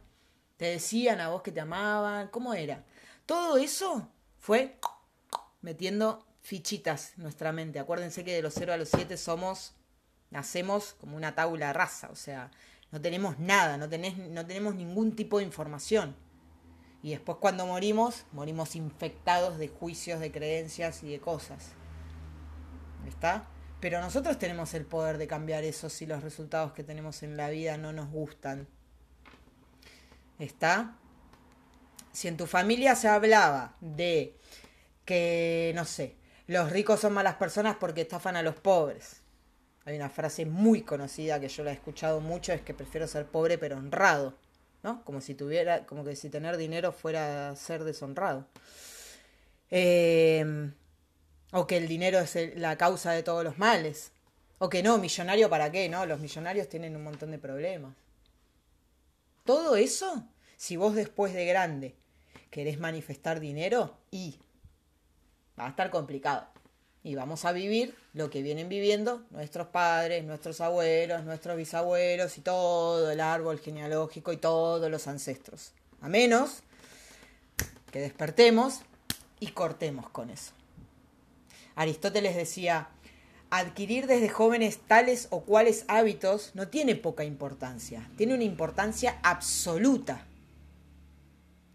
¿Te 0.57 0.65
decían 0.65 1.19
a 1.19 1.29
vos 1.29 1.41
que 1.41 1.51
te 1.51 1.59
amaban? 1.59 2.27
¿Cómo 2.27 2.53
era? 2.53 2.83
Todo 3.25 3.57
eso 3.57 4.07
fue 4.39 4.77
metiendo 5.61 6.25
fichitas 6.41 7.13
en 7.17 7.23
nuestra 7.23 7.51
mente. 7.51 7.79
Acuérdense 7.79 8.23
que 8.23 8.33
de 8.33 8.41
los 8.41 8.53
0 8.53 8.73
a 8.73 8.77
los 8.77 8.89
7 8.89 9.17
somos, 9.17 9.73
nacemos 10.29 10.93
como 10.93 11.17
una 11.17 11.35
tabla 11.35 11.73
rasa, 11.73 12.09
o 12.09 12.15
sea, 12.15 12.51
no 12.91 13.01
tenemos 13.01 13.37
nada, 13.39 13.77
no, 13.77 13.89
tenés, 13.89 14.17
no 14.17 14.45
tenemos 14.45 14.75
ningún 14.75 15.15
tipo 15.15 15.39
de 15.39 15.43
información. 15.43 16.15
Y 17.03 17.11
después 17.11 17.37
cuando 17.39 17.65
morimos, 17.65 18.25
morimos 18.31 18.75
infectados 18.75 19.57
de 19.57 19.67
juicios, 19.67 20.19
de 20.19 20.31
creencias 20.31 21.03
y 21.03 21.11
de 21.11 21.19
cosas. 21.19 21.69
¿Está? 23.07 23.47
Pero 23.79 24.01
nosotros 24.01 24.39
tenemos 24.39 24.73
el 24.73 24.85
poder 24.85 25.17
de 25.17 25.27
cambiar 25.27 25.63
eso 25.63 25.89
si 25.89 26.05
los 26.05 26.23
resultados 26.23 26.73
que 26.73 26.83
tenemos 26.83 27.21
en 27.23 27.37
la 27.37 27.49
vida 27.49 27.77
no 27.77 27.93
nos 27.93 28.09
gustan. 28.09 28.67
¿Está? 30.39 30.97
Si 32.11 32.27
en 32.27 32.37
tu 32.37 32.47
familia 32.47 32.95
se 32.95 33.07
hablaba 33.07 33.75
de 33.79 34.35
que, 35.05 35.71
no 35.75 35.85
sé, 35.85 36.15
los 36.47 36.71
ricos 36.71 36.99
son 36.99 37.13
malas 37.13 37.35
personas 37.35 37.77
porque 37.79 38.01
estafan 38.01 38.35
a 38.35 38.41
los 38.41 38.55
pobres. 38.55 39.21
Hay 39.85 39.95
una 39.95 40.09
frase 40.09 40.45
muy 40.45 40.81
conocida 40.81 41.39
que 41.39 41.47
yo 41.47 41.63
la 41.63 41.71
he 41.71 41.75
escuchado 41.75 42.19
mucho, 42.19 42.51
es 42.51 42.61
que 42.61 42.73
prefiero 42.73 43.07
ser 43.07 43.27
pobre 43.27 43.57
pero 43.57 43.77
honrado, 43.77 44.37
¿no? 44.83 45.03
Como 45.03 45.21
si 45.21 45.35
tuviera, 45.35 45.85
como 45.85 46.03
que 46.03 46.15
si 46.15 46.29
tener 46.29 46.57
dinero 46.57 46.91
fuera 46.91 47.55
ser 47.55 47.83
deshonrado. 47.83 48.45
Em, 49.69 50.73
o 51.51 51.67
que 51.67 51.77
el 51.77 51.87
dinero 51.87 52.19
es 52.19 52.35
la 52.57 52.77
causa 52.77 53.11
de 53.11 53.23
todos 53.23 53.43
los 53.43 53.57
males. 53.57 54.11
O 54.59 54.69
que 54.69 54.83
no, 54.83 54.97
millonario 54.97 55.49
para 55.49 55.71
qué, 55.71 55.89
¿no? 55.89 56.05
Los 56.05 56.19
millonarios 56.19 56.67
tienen 56.69 56.95
un 56.95 57.03
montón 57.03 57.31
de 57.31 57.39
problemas. 57.39 57.93
Todo 59.45 59.75
eso, 59.75 60.25
si 60.57 60.75
vos 60.77 60.95
después 60.95 61.33
de 61.33 61.45
grande 61.45 61.95
querés 62.49 62.79
manifestar 62.79 63.39
dinero, 63.39 63.97
y 64.11 64.39
va 65.59 65.67
a 65.67 65.69
estar 65.69 65.89
complicado. 65.89 66.47
Y 67.07 67.15
vamos 67.15 67.45
a 67.45 67.53
vivir 67.53 67.95
lo 68.13 68.29
que 68.29 68.41
vienen 68.41 68.67
viviendo 68.67 69.23
nuestros 69.29 69.67
padres, 69.67 70.25
nuestros 70.25 70.59
abuelos, 70.59 71.23
nuestros 71.23 71.55
bisabuelos 71.55 72.37
y 72.37 72.41
todo 72.41 73.09
el 73.09 73.21
árbol 73.21 73.59
genealógico 73.59 74.33
y 74.33 74.37
todos 74.37 74.91
los 74.91 75.07
ancestros. 75.07 75.71
A 76.01 76.09
menos 76.09 76.63
que 77.93 78.01
despertemos 78.01 78.81
y 79.39 79.51
cortemos 79.51 80.09
con 80.09 80.29
eso. 80.29 80.51
Aristóteles 81.75 82.35
decía, 82.35 82.89
adquirir 83.51 84.05
desde 84.05 84.27
jóvenes 84.27 84.77
tales 84.85 85.27
o 85.29 85.43
cuales 85.45 85.85
hábitos 85.87 86.51
no 86.55 86.67
tiene 86.67 86.97
poca 86.97 87.23
importancia, 87.23 88.05
tiene 88.17 88.33
una 88.33 88.43
importancia 88.43 89.17
absoluta. 89.23 90.26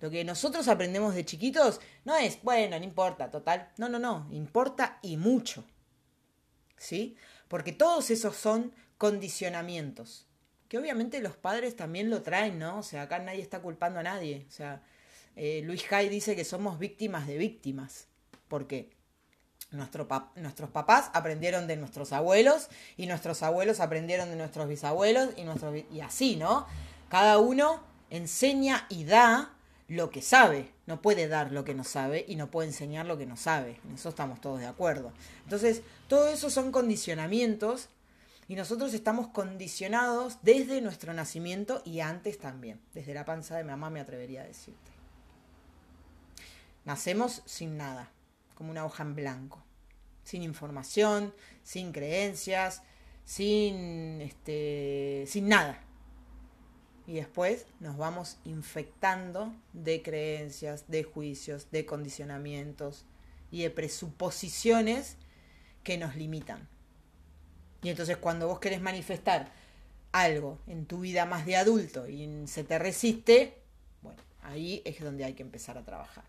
Lo 0.03 0.11
que 0.11 0.25
nosotros 0.25 0.67
aprendemos 0.67 1.15
de 1.15 1.25
chiquitos 1.25 1.81
no 2.05 2.17
es, 2.17 2.43
bueno, 2.43 2.77
no 2.77 2.85
importa, 2.85 3.31
total. 3.31 3.71
No, 3.77 3.89
no, 3.89 4.01
no, 4.01 4.27
importa 4.33 4.99
y 5.01 5.17
mucho. 5.17 5.65
¿Sí? 6.77 7.17
Porque 7.47 7.71
todos 7.71 8.11
esos 8.11 8.35
son 8.35 8.73
condicionamientos. 8.99 10.27
Que 10.67 10.77
obviamente 10.77 11.21
los 11.21 11.37
padres 11.37 11.77
también 11.77 12.11
lo 12.11 12.21
traen, 12.21 12.59
¿no? 12.59 12.81
O 12.81 12.83
sea, 12.83 13.03
acá 13.03 13.21
nadie 13.21 13.43
está 13.43 13.63
culpando 13.63 14.01
a 14.01 14.03
nadie. 14.03 14.45
O 14.49 14.51
sea, 14.51 14.83
eh, 15.37 15.63
Luis 15.65 15.85
Hay 15.93 16.09
dice 16.09 16.35
que 16.35 16.45
somos 16.45 16.81
víctimas 16.81 17.29
de 17.29 17.39
víctimas. 17.39 18.09
Porque 18.49 18.91
nuestro 19.71 20.09
nuestros 20.35 20.71
papás 20.71 21.13
aprendieron 21.15 21.69
de 21.69 21.77
nuestros 21.77 22.13
abuelos 22.13 22.71
y 22.97 23.07
nuestros 23.07 23.45
abuelos 23.45 23.79
aprendieron 23.79 24.31
de 24.31 24.37
nuestros 24.37 24.67
bisabuelos 24.67 25.31
y, 25.37 25.45
nuestros, 25.45 25.77
y 25.93 26.01
así, 26.01 26.35
¿no? 26.35 26.67
Cada 27.09 27.39
uno 27.39 27.85
enseña 28.11 28.87
y 28.89 29.05
da 29.05 29.55
lo 29.89 30.11
que 30.11 30.23
sabe, 30.23 30.73
no 30.87 31.03
puede 31.03 31.29
dar 31.29 31.53
lo 31.53 31.65
que 31.65 31.75
no 31.75 31.85
sabe 31.85 32.25
y 32.27 32.37
no 32.37 32.51
puede 32.51 32.69
enseñar 32.69 33.07
lo 33.07 33.19
que 33.19 33.27
no 33.27 33.37
sabe. 33.37 33.81
En 33.85 33.95
eso 33.95 34.09
estamos 34.09 34.41
todos 34.41 34.61
de 34.61 34.67
acuerdo. 34.67 35.13
Entonces, 35.45 35.83
todo 36.09 36.29
eso 36.29 36.51
son 36.51 36.73
condicionamientos 36.73 37.89
y 38.49 38.55
nosotros 38.55 38.95
estamos 38.95 39.29
condicionados 39.29 40.39
desde 40.43 40.81
nuestro 40.81 41.13
nacimiento 41.13 41.83
y 41.85 42.01
antes 42.01 42.39
también. 42.39 42.81
Desde 42.95 43.15
la 43.15 43.25
panza 43.25 43.57
de 43.57 43.65
mamá 43.65 43.91
me 43.91 44.01
atrevería 44.01 44.43
a 44.43 44.47
decirte. 44.47 44.91
Nacemos 46.85 47.43
sin 47.45 47.77
nada, 47.77 48.11
como 48.55 48.71
una 48.71 48.85
hoja 48.85 49.03
en 49.03 49.15
blanco, 49.15 49.63
sin 50.25 50.43
información, 50.43 51.35
sin 51.63 51.93
creencias, 51.93 52.83
sin 53.25 54.21
este 54.21 55.25
sin 55.29 55.49
nada 55.49 55.81
y 57.07 57.15
después 57.15 57.67
nos 57.81 57.97
vamos 57.97 58.39
infectando 58.45 59.53
de 59.73 60.03
creencias, 60.03 60.85
de 60.89 61.03
juicios, 61.03 61.71
de 61.71 61.85
condicionamientos 61.85 63.05
y 63.51 63.63
de 63.63 63.71
presuposiciones 63.71 65.17
que 65.83 65.99
nos 65.99 66.17
limitan. 66.17 66.69
Y 67.83 67.89
entonces 67.89 68.17
cuando 68.17 68.47
vos 68.47 68.61
querés 68.61 68.81
manifestar 68.81 69.51
algo 70.13 70.59
en 70.67 70.87
tu 70.87 71.01
vida 71.01 71.27
más 71.27 71.47
de 71.47 71.57
adulto 71.57 72.09
y 72.09 72.47
se 72.47 72.65
te 72.65 72.79
resiste, 72.79 73.59
bueno, 74.03 74.23
ahí 74.43 74.83
es 74.85 75.01
donde 75.01 75.25
hay 75.25 75.35
que 75.35 75.43
empezar 75.43 75.79
a 75.79 75.85
trabajar. 75.85 76.25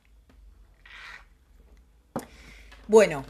Bueno, 2.88 3.24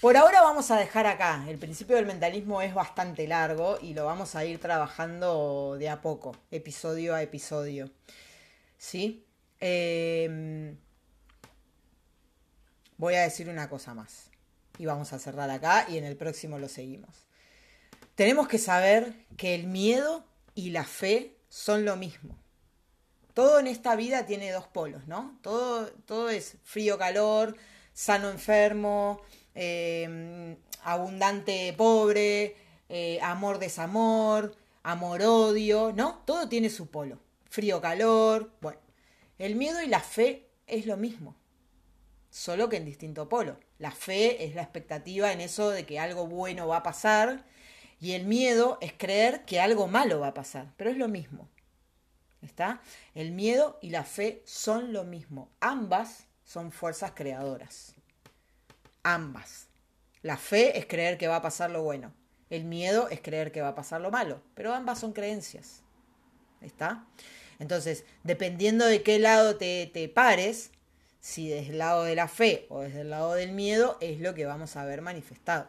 por 0.00 0.16
ahora 0.16 0.42
vamos 0.42 0.70
a 0.70 0.78
dejar 0.78 1.06
acá. 1.06 1.44
El 1.48 1.58
principio 1.58 1.96
del 1.96 2.06
mentalismo 2.06 2.62
es 2.62 2.72
bastante 2.72 3.26
largo 3.26 3.78
y 3.82 3.94
lo 3.94 4.04
vamos 4.04 4.34
a 4.36 4.44
ir 4.44 4.60
trabajando 4.60 5.76
de 5.78 5.88
a 5.88 6.00
poco, 6.00 6.36
episodio 6.50 7.14
a 7.14 7.22
episodio. 7.22 7.90
¿Sí? 8.76 9.26
Em, 9.60 10.76
voy 12.96 13.14
a 13.14 13.22
decir 13.22 13.48
una 13.48 13.68
cosa 13.68 13.94
más. 13.94 14.30
Y 14.78 14.86
vamos 14.86 15.12
a 15.12 15.18
cerrar 15.18 15.50
acá 15.50 15.86
y 15.88 15.98
en 15.98 16.04
el 16.04 16.16
próximo 16.16 16.58
lo 16.58 16.68
seguimos. 16.68 17.26
tenemos 18.14 18.48
que 18.48 18.58
saber 18.58 19.14
que 19.36 19.54
el 19.54 19.68
miedo 19.68 20.24
y 20.54 20.70
la 20.70 20.84
fe 20.84 21.36
son 21.48 21.84
lo 21.84 21.96
mismo. 21.96 22.36
Todo 23.32 23.60
en 23.60 23.68
esta 23.68 23.94
vida 23.94 24.26
tiene 24.26 24.50
dos 24.50 24.66
polos, 24.66 25.06
¿no? 25.06 25.38
Todo, 25.42 25.86
todo 26.06 26.28
es 26.28 26.56
frío-calor, 26.64 27.56
sano-enfermo, 27.92 29.22
eh, 29.54 30.56
abundante-pobre, 30.82 32.56
eh, 32.88 33.18
amor-desamor, 33.22 34.54
amor-odio, 34.82 35.92
¿no? 35.92 36.22
Todo 36.24 36.48
tiene 36.48 36.70
su 36.70 36.86
polo. 36.88 37.18
Frío-calor, 37.50 38.50
bueno. 38.60 38.80
El 39.38 39.54
miedo 39.54 39.82
y 39.82 39.86
la 39.86 40.00
fe 40.00 40.48
es 40.66 40.86
lo 40.86 40.96
mismo, 40.96 41.36
solo 42.30 42.68
que 42.68 42.76
en 42.76 42.84
distinto 42.84 43.28
polo. 43.28 43.58
La 43.78 43.92
fe 43.92 44.44
es 44.44 44.54
la 44.54 44.62
expectativa 44.62 45.32
en 45.32 45.40
eso 45.40 45.70
de 45.70 45.86
que 45.86 46.00
algo 46.00 46.26
bueno 46.26 46.66
va 46.66 46.78
a 46.78 46.82
pasar 46.82 47.44
y 48.00 48.12
el 48.12 48.24
miedo 48.24 48.78
es 48.80 48.92
creer 48.92 49.44
que 49.44 49.60
algo 49.60 49.86
malo 49.86 50.20
va 50.20 50.28
a 50.28 50.34
pasar, 50.34 50.72
pero 50.76 50.90
es 50.90 50.96
lo 50.96 51.08
mismo. 51.08 51.48
¿Está? 52.42 52.80
El 53.14 53.32
miedo 53.32 53.78
y 53.82 53.90
la 53.90 54.04
fe 54.04 54.42
son 54.44 54.92
lo 54.92 55.04
mismo. 55.04 55.50
Ambas 55.60 56.24
son 56.44 56.72
fuerzas 56.72 57.12
creadoras. 57.14 57.94
Ambas. 59.14 59.68
La 60.20 60.36
fe 60.36 60.78
es 60.78 60.84
creer 60.84 61.16
que 61.16 61.28
va 61.28 61.36
a 61.36 61.42
pasar 61.42 61.70
lo 61.70 61.82
bueno. 61.82 62.12
El 62.50 62.64
miedo 62.64 63.08
es 63.08 63.22
creer 63.22 63.52
que 63.52 63.62
va 63.62 63.68
a 63.68 63.74
pasar 63.74 64.02
lo 64.02 64.10
malo. 64.10 64.42
Pero 64.54 64.74
ambas 64.74 64.98
son 64.98 65.14
creencias. 65.14 65.80
¿Está? 66.60 67.06
Entonces, 67.58 68.04
dependiendo 68.22 68.84
de 68.84 69.02
qué 69.02 69.18
lado 69.18 69.56
te, 69.56 69.90
te 69.94 70.10
pares, 70.10 70.72
si 71.20 71.48
desde 71.48 71.70
el 71.70 71.78
lado 71.78 72.04
de 72.04 72.16
la 72.16 72.28
fe 72.28 72.66
o 72.68 72.80
desde 72.80 73.00
el 73.00 73.08
lado 73.08 73.32
del 73.32 73.52
miedo, 73.52 73.96
es 74.02 74.20
lo 74.20 74.34
que 74.34 74.44
vamos 74.44 74.76
a 74.76 74.84
ver 74.84 75.00
manifestado. 75.00 75.68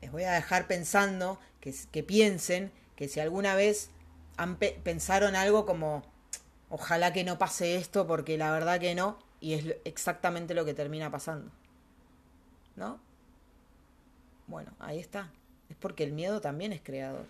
Les 0.00 0.10
voy 0.10 0.24
a 0.24 0.32
dejar 0.32 0.66
pensando, 0.66 1.38
que, 1.60 1.74
que 1.92 2.02
piensen, 2.02 2.72
que 2.94 3.06
si 3.06 3.20
alguna 3.20 3.54
vez 3.54 3.90
han 4.38 4.56
pensaron 4.56 5.36
algo 5.36 5.66
como, 5.66 6.02
ojalá 6.70 7.12
que 7.12 7.22
no 7.22 7.36
pase 7.36 7.76
esto 7.76 8.06
porque 8.06 8.38
la 8.38 8.50
verdad 8.50 8.80
que 8.80 8.94
no, 8.94 9.18
y 9.40 9.52
es 9.52 9.76
exactamente 9.84 10.54
lo 10.54 10.64
que 10.64 10.72
termina 10.72 11.10
pasando. 11.10 11.52
¿No? 12.76 13.00
Bueno, 14.46 14.72
ahí 14.78 15.00
está. 15.00 15.32
Es 15.68 15.76
porque 15.76 16.04
el 16.04 16.12
miedo 16.12 16.40
también 16.40 16.72
es 16.72 16.80
creador. 16.82 17.26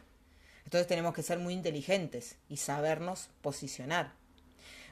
Entonces 0.65 0.87
tenemos 0.87 1.15
que 1.15 1.23
ser 1.23 1.39
muy 1.39 1.55
inteligentes 1.55 2.37
y 2.49 2.57
sabernos 2.57 3.29
posicionar. 3.41 4.13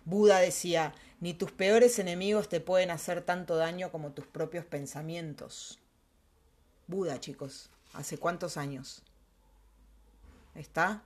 Buda 0.05 0.39
decía, 0.39 0.95
ni 1.21 1.35
tus 1.35 1.51
peores 1.51 1.99
enemigos 1.99 2.49
te 2.49 2.61
pueden 2.61 2.91
hacer 2.91 3.23
tanto 3.23 3.57
daño 3.57 3.91
como 3.91 4.13
tus 4.13 4.27
propios 4.27 4.65
pensamientos. 4.65 5.81
Buda, 6.87 7.19
chicos, 7.19 7.71
¿hace 7.93 8.19
cuántos 8.19 8.57
años? 8.57 9.03
¿Está? 10.55 11.03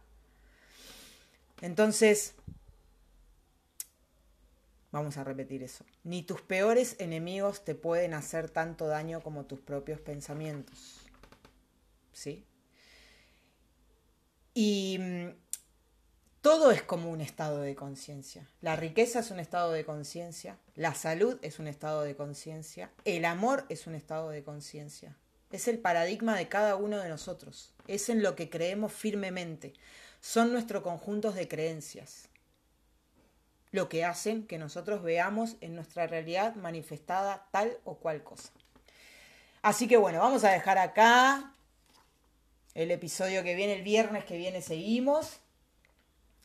Entonces, 1.62 2.34
vamos 4.92 5.16
a 5.16 5.24
repetir 5.24 5.62
eso. 5.62 5.84
Ni 6.04 6.22
tus 6.22 6.40
peores 6.40 6.96
enemigos 6.98 7.64
te 7.64 7.74
pueden 7.74 8.14
hacer 8.14 8.50
tanto 8.50 8.86
daño 8.86 9.22
como 9.22 9.44
tus 9.44 9.60
propios 9.60 10.00
pensamientos. 10.00 11.00
¿Sí? 12.12 12.44
Y 14.54 14.98
mm, 15.00 15.28
todo 16.40 16.70
es 16.72 16.82
como 16.82 17.10
un 17.10 17.20
estado 17.20 17.60
de 17.60 17.74
conciencia. 17.74 18.48
La 18.60 18.76
riqueza 18.76 19.20
es 19.20 19.30
un 19.30 19.38
estado 19.38 19.72
de 19.72 19.84
conciencia, 19.84 20.58
la 20.74 20.94
salud 20.94 21.38
es 21.42 21.58
un 21.58 21.68
estado 21.68 22.02
de 22.02 22.16
conciencia, 22.16 22.90
el 23.04 23.24
amor 23.24 23.66
es 23.68 23.86
un 23.86 23.94
estado 23.94 24.30
de 24.30 24.42
conciencia. 24.42 25.16
Es 25.50 25.68
el 25.68 25.78
paradigma 25.78 26.36
de 26.36 26.48
cada 26.48 26.76
uno 26.76 26.98
de 26.98 27.08
nosotros. 27.08 27.72
Es 27.86 28.08
en 28.10 28.22
lo 28.22 28.36
que 28.36 28.50
creemos 28.50 28.92
firmemente 28.92 29.72
son 30.20 30.52
nuestros 30.52 30.82
conjuntos 30.82 31.34
de 31.34 31.48
creencias, 31.48 32.27
lo 33.70 33.88
que 33.88 34.04
hacen 34.04 34.46
que 34.46 34.58
nosotros 34.58 35.02
veamos 35.02 35.56
en 35.60 35.74
nuestra 35.74 36.06
realidad 36.06 36.54
manifestada 36.54 37.46
tal 37.50 37.76
o 37.84 37.96
cual 37.96 38.22
cosa. 38.22 38.50
Así 39.62 39.88
que 39.88 39.96
bueno, 39.96 40.20
vamos 40.20 40.44
a 40.44 40.50
dejar 40.50 40.78
acá 40.78 41.52
el 42.74 42.90
episodio 42.90 43.42
que 43.42 43.54
viene, 43.54 43.74
el 43.74 43.82
viernes 43.82 44.24
que 44.24 44.36
viene 44.36 44.62
seguimos 44.62 45.40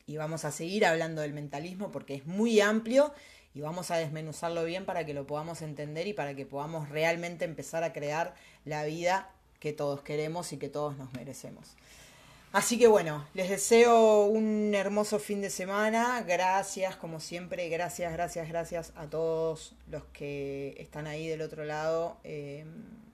y 0.06 0.16
vamos 0.16 0.44
a 0.44 0.50
seguir 0.50 0.84
hablando 0.84 1.22
del 1.22 1.32
mentalismo 1.32 1.90
porque 1.90 2.14
es 2.14 2.26
muy 2.26 2.60
amplio 2.60 3.14
y 3.54 3.60
vamos 3.60 3.90
a 3.90 3.96
desmenuzarlo 3.96 4.64
bien 4.64 4.84
para 4.84 5.06
que 5.06 5.14
lo 5.14 5.26
podamos 5.26 5.62
entender 5.62 6.08
y 6.08 6.12
para 6.12 6.34
que 6.34 6.44
podamos 6.44 6.88
realmente 6.88 7.44
empezar 7.44 7.84
a 7.84 7.92
crear 7.92 8.34
la 8.64 8.84
vida 8.84 9.30
que 9.60 9.72
todos 9.72 10.02
queremos 10.02 10.52
y 10.52 10.58
que 10.58 10.68
todos 10.68 10.98
nos 10.98 11.12
merecemos. 11.12 11.76
Así 12.54 12.78
que 12.78 12.86
bueno, 12.86 13.26
les 13.34 13.48
deseo 13.48 14.26
un 14.26 14.76
hermoso 14.76 15.18
fin 15.18 15.40
de 15.40 15.50
semana. 15.50 16.22
Gracias, 16.22 16.94
como 16.94 17.18
siempre, 17.18 17.68
gracias, 17.68 18.12
gracias, 18.12 18.48
gracias 18.48 18.92
a 18.94 19.10
todos 19.10 19.74
los 19.90 20.04
que 20.12 20.76
están 20.78 21.08
ahí 21.08 21.26
del 21.26 21.42
otro 21.42 21.64
lado 21.64 22.16
eh, 22.22 22.64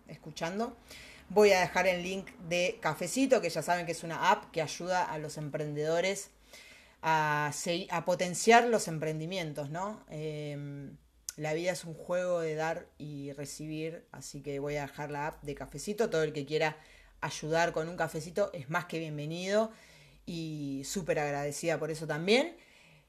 escuchando. 0.09 0.77
Voy 1.31 1.53
a 1.53 1.61
dejar 1.61 1.87
el 1.87 2.03
link 2.03 2.29
de 2.51 2.77
Cafecito, 2.83 3.41
que 3.41 3.49
ya 3.49 3.63
saben 3.63 3.87
que 3.87 3.93
es 3.93 4.05
una 4.05 4.31
app 4.31 4.51
que 4.51 4.61
ayuda 4.61 5.11
a 5.11 5.17
los 5.17 5.39
emprendedores 5.39 6.29
a, 7.01 7.51
potenciar 8.05 8.65
los 8.65 8.89
emprendimientos, 8.89 9.71
¿no? 9.71 10.05
Em, 10.11 10.99
la 11.39 11.55
vida 11.55 11.73
es 11.73 11.87
un 11.87 11.95
juego 11.95 12.41
de 12.41 12.57
dar 12.57 12.89
y 12.99 13.33
recibir, 13.33 14.05
así 14.13 14.43
que 14.43 14.59
voy 14.59 14.77
a 14.77 14.83
dejar 14.83 15.11
la 15.11 15.29
app 15.29 15.43
de 15.43 15.55
Cafecito. 15.55 16.11
Todo 16.11 16.25
el 16.25 16.35
que 16.35 16.45
quiera 16.45 16.77
ayudar 17.21 17.73
con 17.73 17.89
un 17.89 17.97
cafecito 17.97 18.51
es 18.53 18.71
más 18.71 18.87
que 18.87 18.99
bienvenido 18.99 19.71
y 20.27 20.83
súper 20.85 21.19
agradecida 21.19 21.79
por 21.79 21.91
eso 21.91 22.07
también. 22.07 22.57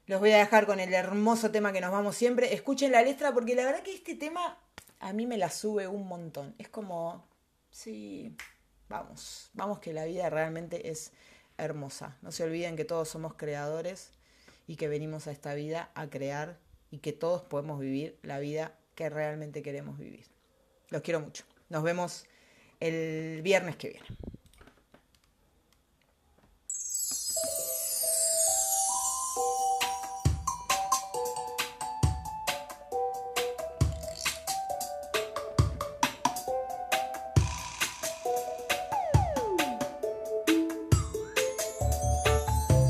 Los 0.08 0.20
voy 0.20 0.32
a 0.32 0.38
dejar 0.38 0.66
con 0.66 0.80
el 0.80 0.94
hermoso 0.94 1.52
tema 1.52 1.72
que 1.72 1.82
nos 1.82 1.92
vamos 1.92 2.16
siempre. 2.16 2.54
Escuchen 2.54 2.92
la 2.92 3.02
letra 3.02 3.34
porque 3.34 3.56
la 3.56 3.66
verdad 3.66 3.84
que 3.84 3.94
este 3.94 4.16
tema 4.16 4.58
a 5.00 5.14
mí 5.14 5.26
me 5.26 5.38
la 5.38 5.50
sube 5.50 5.88
un 5.88 6.08
montón. 6.08 6.56
Es 6.58 6.70
como, 6.70 7.28
sí, 7.70 8.36
vamos, 8.90 9.50
vamos 9.54 9.80
que 9.80 9.94
la 9.94 10.06
vida 10.06 10.30
realmente 10.30 10.90
es 10.90 11.12
hermosa. 11.58 12.18
No 12.22 12.32
se 12.32 12.44
olviden 12.44 12.76
que 12.76 12.86
todos 12.86 13.10
somos 13.10 13.36
creadores 13.36 14.12
y 14.68 14.76
que 14.76 14.88
venimos 14.88 15.28
a 15.28 15.32
esta 15.32 15.54
vida 15.54 15.92
a 15.96 16.10
crear 16.10 16.60
y 16.90 17.00
que 17.00 17.14
todos 17.14 17.42
podemos 17.44 17.80
vivir 17.80 18.18
la 18.22 18.40
vida 18.40 18.78
que 18.96 19.10
realmente 19.10 19.62
queremos 19.62 19.98
vivir. 19.98 20.26
Los 20.90 21.02
quiero 21.02 21.20
mucho. 21.20 21.46
Nos 21.70 21.84
vemos 21.84 22.26
el 22.82 23.42
viernes 23.44 23.76
que 23.78 23.90
viene. 23.90 24.06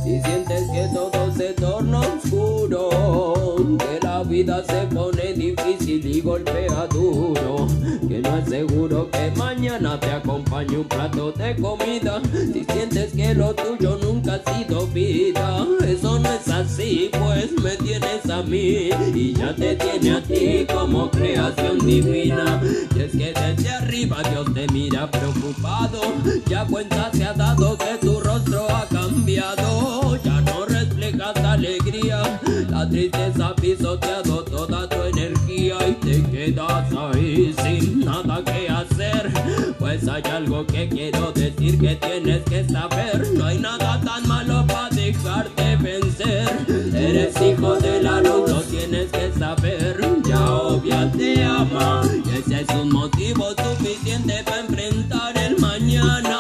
Si 0.04 0.22
sientes 0.22 0.70
que 0.72 0.90
todo 0.94 1.34
se 1.34 1.54
torna 1.54 2.00
oscuro, 2.00 2.90
que 3.78 4.00
la 4.02 4.24
vida 4.24 4.64
se 4.64 4.88
pone 4.88 5.11
y 6.06 6.22
golpea 6.22 6.88
duro 6.88 7.68
que 8.08 8.20
no 8.20 8.38
es 8.38 8.50
seguro 8.50 9.10
que 9.12 9.32
mañana 9.38 10.00
te 10.00 10.12
acompañe 10.12 10.78
un 10.78 10.86
plato 10.86 11.32
de 11.32 11.56
comida. 11.56 12.22
Si 12.34 12.64
sientes 12.64 13.14
que 13.14 13.34
lo 13.34 13.54
tuyo 13.54 13.98
nunca 14.02 14.36
ha 14.36 14.54
sido 14.54 14.88
vida, 14.88 15.66
eso 15.88 16.20
no 16.20 16.32
es 16.32 16.48
así, 16.48 17.10
pues 17.12 17.52
me 17.62 17.76
tienes 17.78 18.30
a 18.30 18.42
mí 18.42 18.90
y 19.14 19.34
ya 19.34 19.56
te 19.56 19.76
tiene 19.76 20.18
a 20.18 20.22
ti 20.22 20.66
como 20.74 21.10
creación 21.12 21.80
divina. 21.80 22.62
Y 22.96 23.00
es 23.00 23.12
que 23.12 23.34
desde 23.34 23.70
arriba 23.70 24.18
Dios 24.30 24.54
te 24.54 24.68
mira 24.74 25.10
preocupado, 25.10 26.02
ya 26.48 26.66
cuenta 26.66 27.12
se 27.14 27.24
ha 27.24 27.34
dado 27.34 27.78
que 27.78 27.98
tu 28.06 28.20
rostro 28.20 28.68
ha 28.70 28.88
cambiado, 28.88 30.18
ya 30.24 30.42
no 30.42 30.66
reflejas 30.66 31.36
alegría, 31.38 32.40
la 32.70 32.90
tristeza 32.90 33.56
pisoteado 33.56 34.44
toda 34.44 34.90
y 35.70 35.94
te 36.02 36.24
quedas 36.32 36.92
ahí 36.92 37.54
sin 37.62 38.00
nada 38.00 38.44
que 38.44 38.68
hacer. 38.68 39.32
Pues 39.78 40.08
hay 40.08 40.24
algo 40.24 40.66
que 40.66 40.90
quiero 40.90 41.32
decir 41.32 41.80
que 41.80 41.96
tienes 41.96 42.42
que 42.46 42.64
saber. 42.68 43.28
No 43.36 43.46
hay 43.46 43.60
nada 43.60 44.02
tan 44.02 44.28
malo 44.28 44.66
para 44.66 44.90
dejarte 44.90 45.76
vencer. 45.78 46.50
Eres 46.96 47.36
hijo 47.42 47.76
de 47.76 48.02
la 48.02 48.22
luz, 48.22 48.50
lo 48.50 48.62
tienes 48.64 49.12
que 49.12 49.32
saber. 49.38 50.00
Ya 50.26 50.52
obvia 50.52 51.12
te 51.12 51.44
ama. 51.44 52.02
Y 52.26 52.40
ese 52.40 52.62
es 52.62 52.76
un 52.76 52.92
motivo 52.92 53.50
suficiente 53.52 54.44
para 54.44 54.62
enfrentar 54.62 55.38
el 55.38 55.60
mañana 55.60 56.40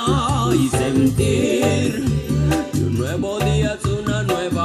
y 0.51 0.67
sentir. 0.69 2.05
Que 2.73 2.79
un 2.79 2.97
nuevo 2.97 3.39
día 3.39 3.77
es 3.79 3.85
una 3.85 4.23
nueva 4.23 4.60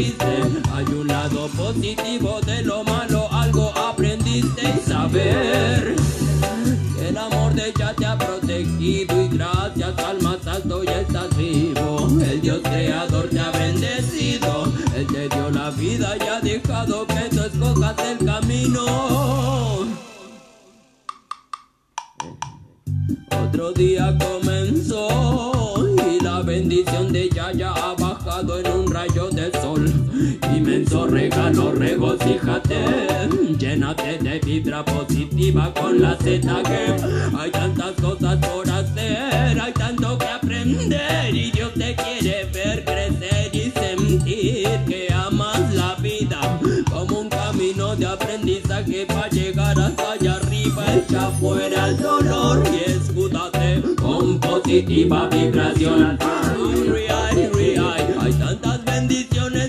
Hay 0.00 0.84
un 0.94 1.06
lado 1.08 1.46
positivo 1.48 2.40
de 2.46 2.62
lo 2.62 2.82
malo, 2.84 3.28
algo 3.30 3.70
aprendiste 3.76 4.62
y 4.62 4.88
saber. 4.88 5.94
Que 6.96 7.08
el 7.10 7.18
amor 7.18 7.52
de 7.52 7.68
ella 7.68 7.94
te 7.94 8.06
ha 8.06 8.16
protegido 8.16 9.22
y 9.22 9.28
gracias 9.28 9.98
al 9.98 10.22
más 10.22 10.46
alto 10.46 10.82
ya 10.84 11.02
estás 11.02 11.36
vivo. 11.36 12.08
El 12.18 12.40
Dios 12.40 12.60
creador 12.62 13.28
te 13.28 13.40
ha 13.40 13.50
bendecido, 13.50 14.72
Él 14.96 15.06
te 15.06 15.28
dio 15.28 15.50
la 15.50 15.68
vida 15.70 16.16
y 16.18 16.28
ha 16.28 16.40
dejado 16.40 17.06
que 17.06 17.28
tú 17.30 17.42
escojas 17.42 17.96
el 17.98 18.24
camino. 18.24 19.86
Otro 23.44 23.72
día 23.72 24.16
comenzó 24.18 25.74
y 26.10 26.22
la 26.22 26.40
bendición 26.40 27.12
de 27.12 27.24
ella 27.24 27.52
ya 27.52 27.72
ha 27.72 27.94
bajado 27.94 28.58
en 28.58 28.70
un 28.72 28.90
rayo 28.90 29.29
Inmenso 30.60 31.06
regalo, 31.06 31.72
regocíjate, 31.72 32.76
llénate 33.58 34.18
de 34.18 34.38
vibra 34.40 34.84
positiva 34.84 35.72
con 35.72 36.02
la 36.02 36.14
ZG. 36.16 37.34
Hay 37.38 37.50
tantas 37.50 37.92
cosas 37.92 38.36
por 38.36 38.68
hacer, 38.68 39.58
hay 39.58 39.72
tanto 39.72 40.18
que 40.18 40.26
aprender 40.26 41.34
y 41.34 41.50
Dios 41.50 41.72
te 41.72 41.96
quiere 41.96 42.44
ver 42.52 42.84
crecer 42.84 43.50
y 43.54 43.70
sentir 43.70 44.68
que 44.86 45.08
amas 45.14 45.72
la 45.72 45.94
vida 45.94 46.60
como 46.90 47.20
un 47.20 47.30
camino 47.30 47.96
de 47.96 48.04
aprendizaje 48.04 49.06
para 49.06 49.30
llegar 49.30 49.80
hasta 49.80 50.12
allá 50.12 50.34
arriba. 50.34 50.84
Echa 50.94 51.30
fuera 51.40 51.88
el 51.88 51.96
dolor 51.96 52.62
y 52.70 52.90
escúdate 52.90 53.82
con 53.96 54.38
positiva 54.38 55.26
vibración. 55.30 56.18
Hay 58.22 58.32
tantas 58.34 58.84
bendiciones 58.84 59.59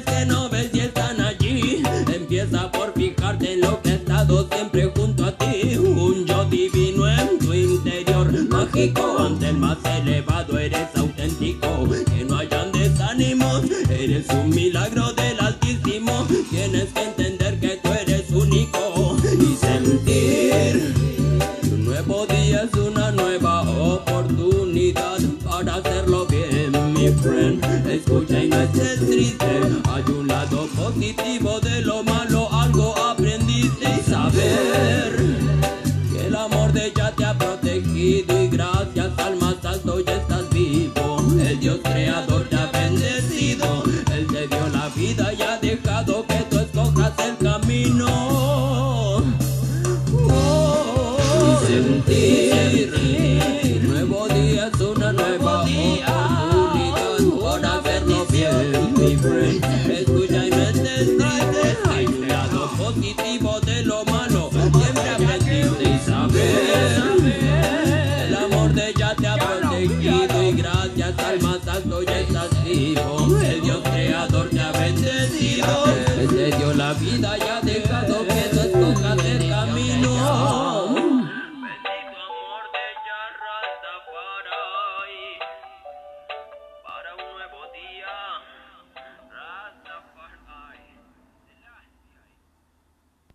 eres 10.60 10.96
auténtico. 10.96 11.88
Que 12.06 12.26
no 12.26 12.38
hayan 12.38 12.72
desánimos, 12.72 13.64
eres 13.90 14.28
un 14.30 14.50
milagro 14.50 15.14
del 15.14 15.40
Altísimo. 15.40 16.28
Tienes 16.50 16.90
que 16.94 17.04
entender 17.04 17.60
que 17.60 17.80
tú 17.82 17.90
eres 17.92 18.30
único 18.32 19.18
y 19.40 19.56
sentir. 19.56 20.94
Un 21.72 21.86
nuevo 21.86 22.26
día 22.28 22.64
es 22.64 22.74
una 22.74 23.12
nueva 23.12 23.62
oportunidad 23.62 25.20
para 25.44 25.76
hacerlo 25.76 26.26
bien, 26.28 26.72
mi 26.94 27.08
friend. 27.10 27.88
Escucha 27.88 28.44
y 28.44 28.50
no 28.50 28.62
estés 28.62 29.00
triste. 29.08 29.46
Hay 29.90 30.04
un 30.14 30.28
lado 30.28 30.68
positivo 30.76 31.60
de 31.60 31.82
lo 31.82 32.04
malo, 32.04 32.21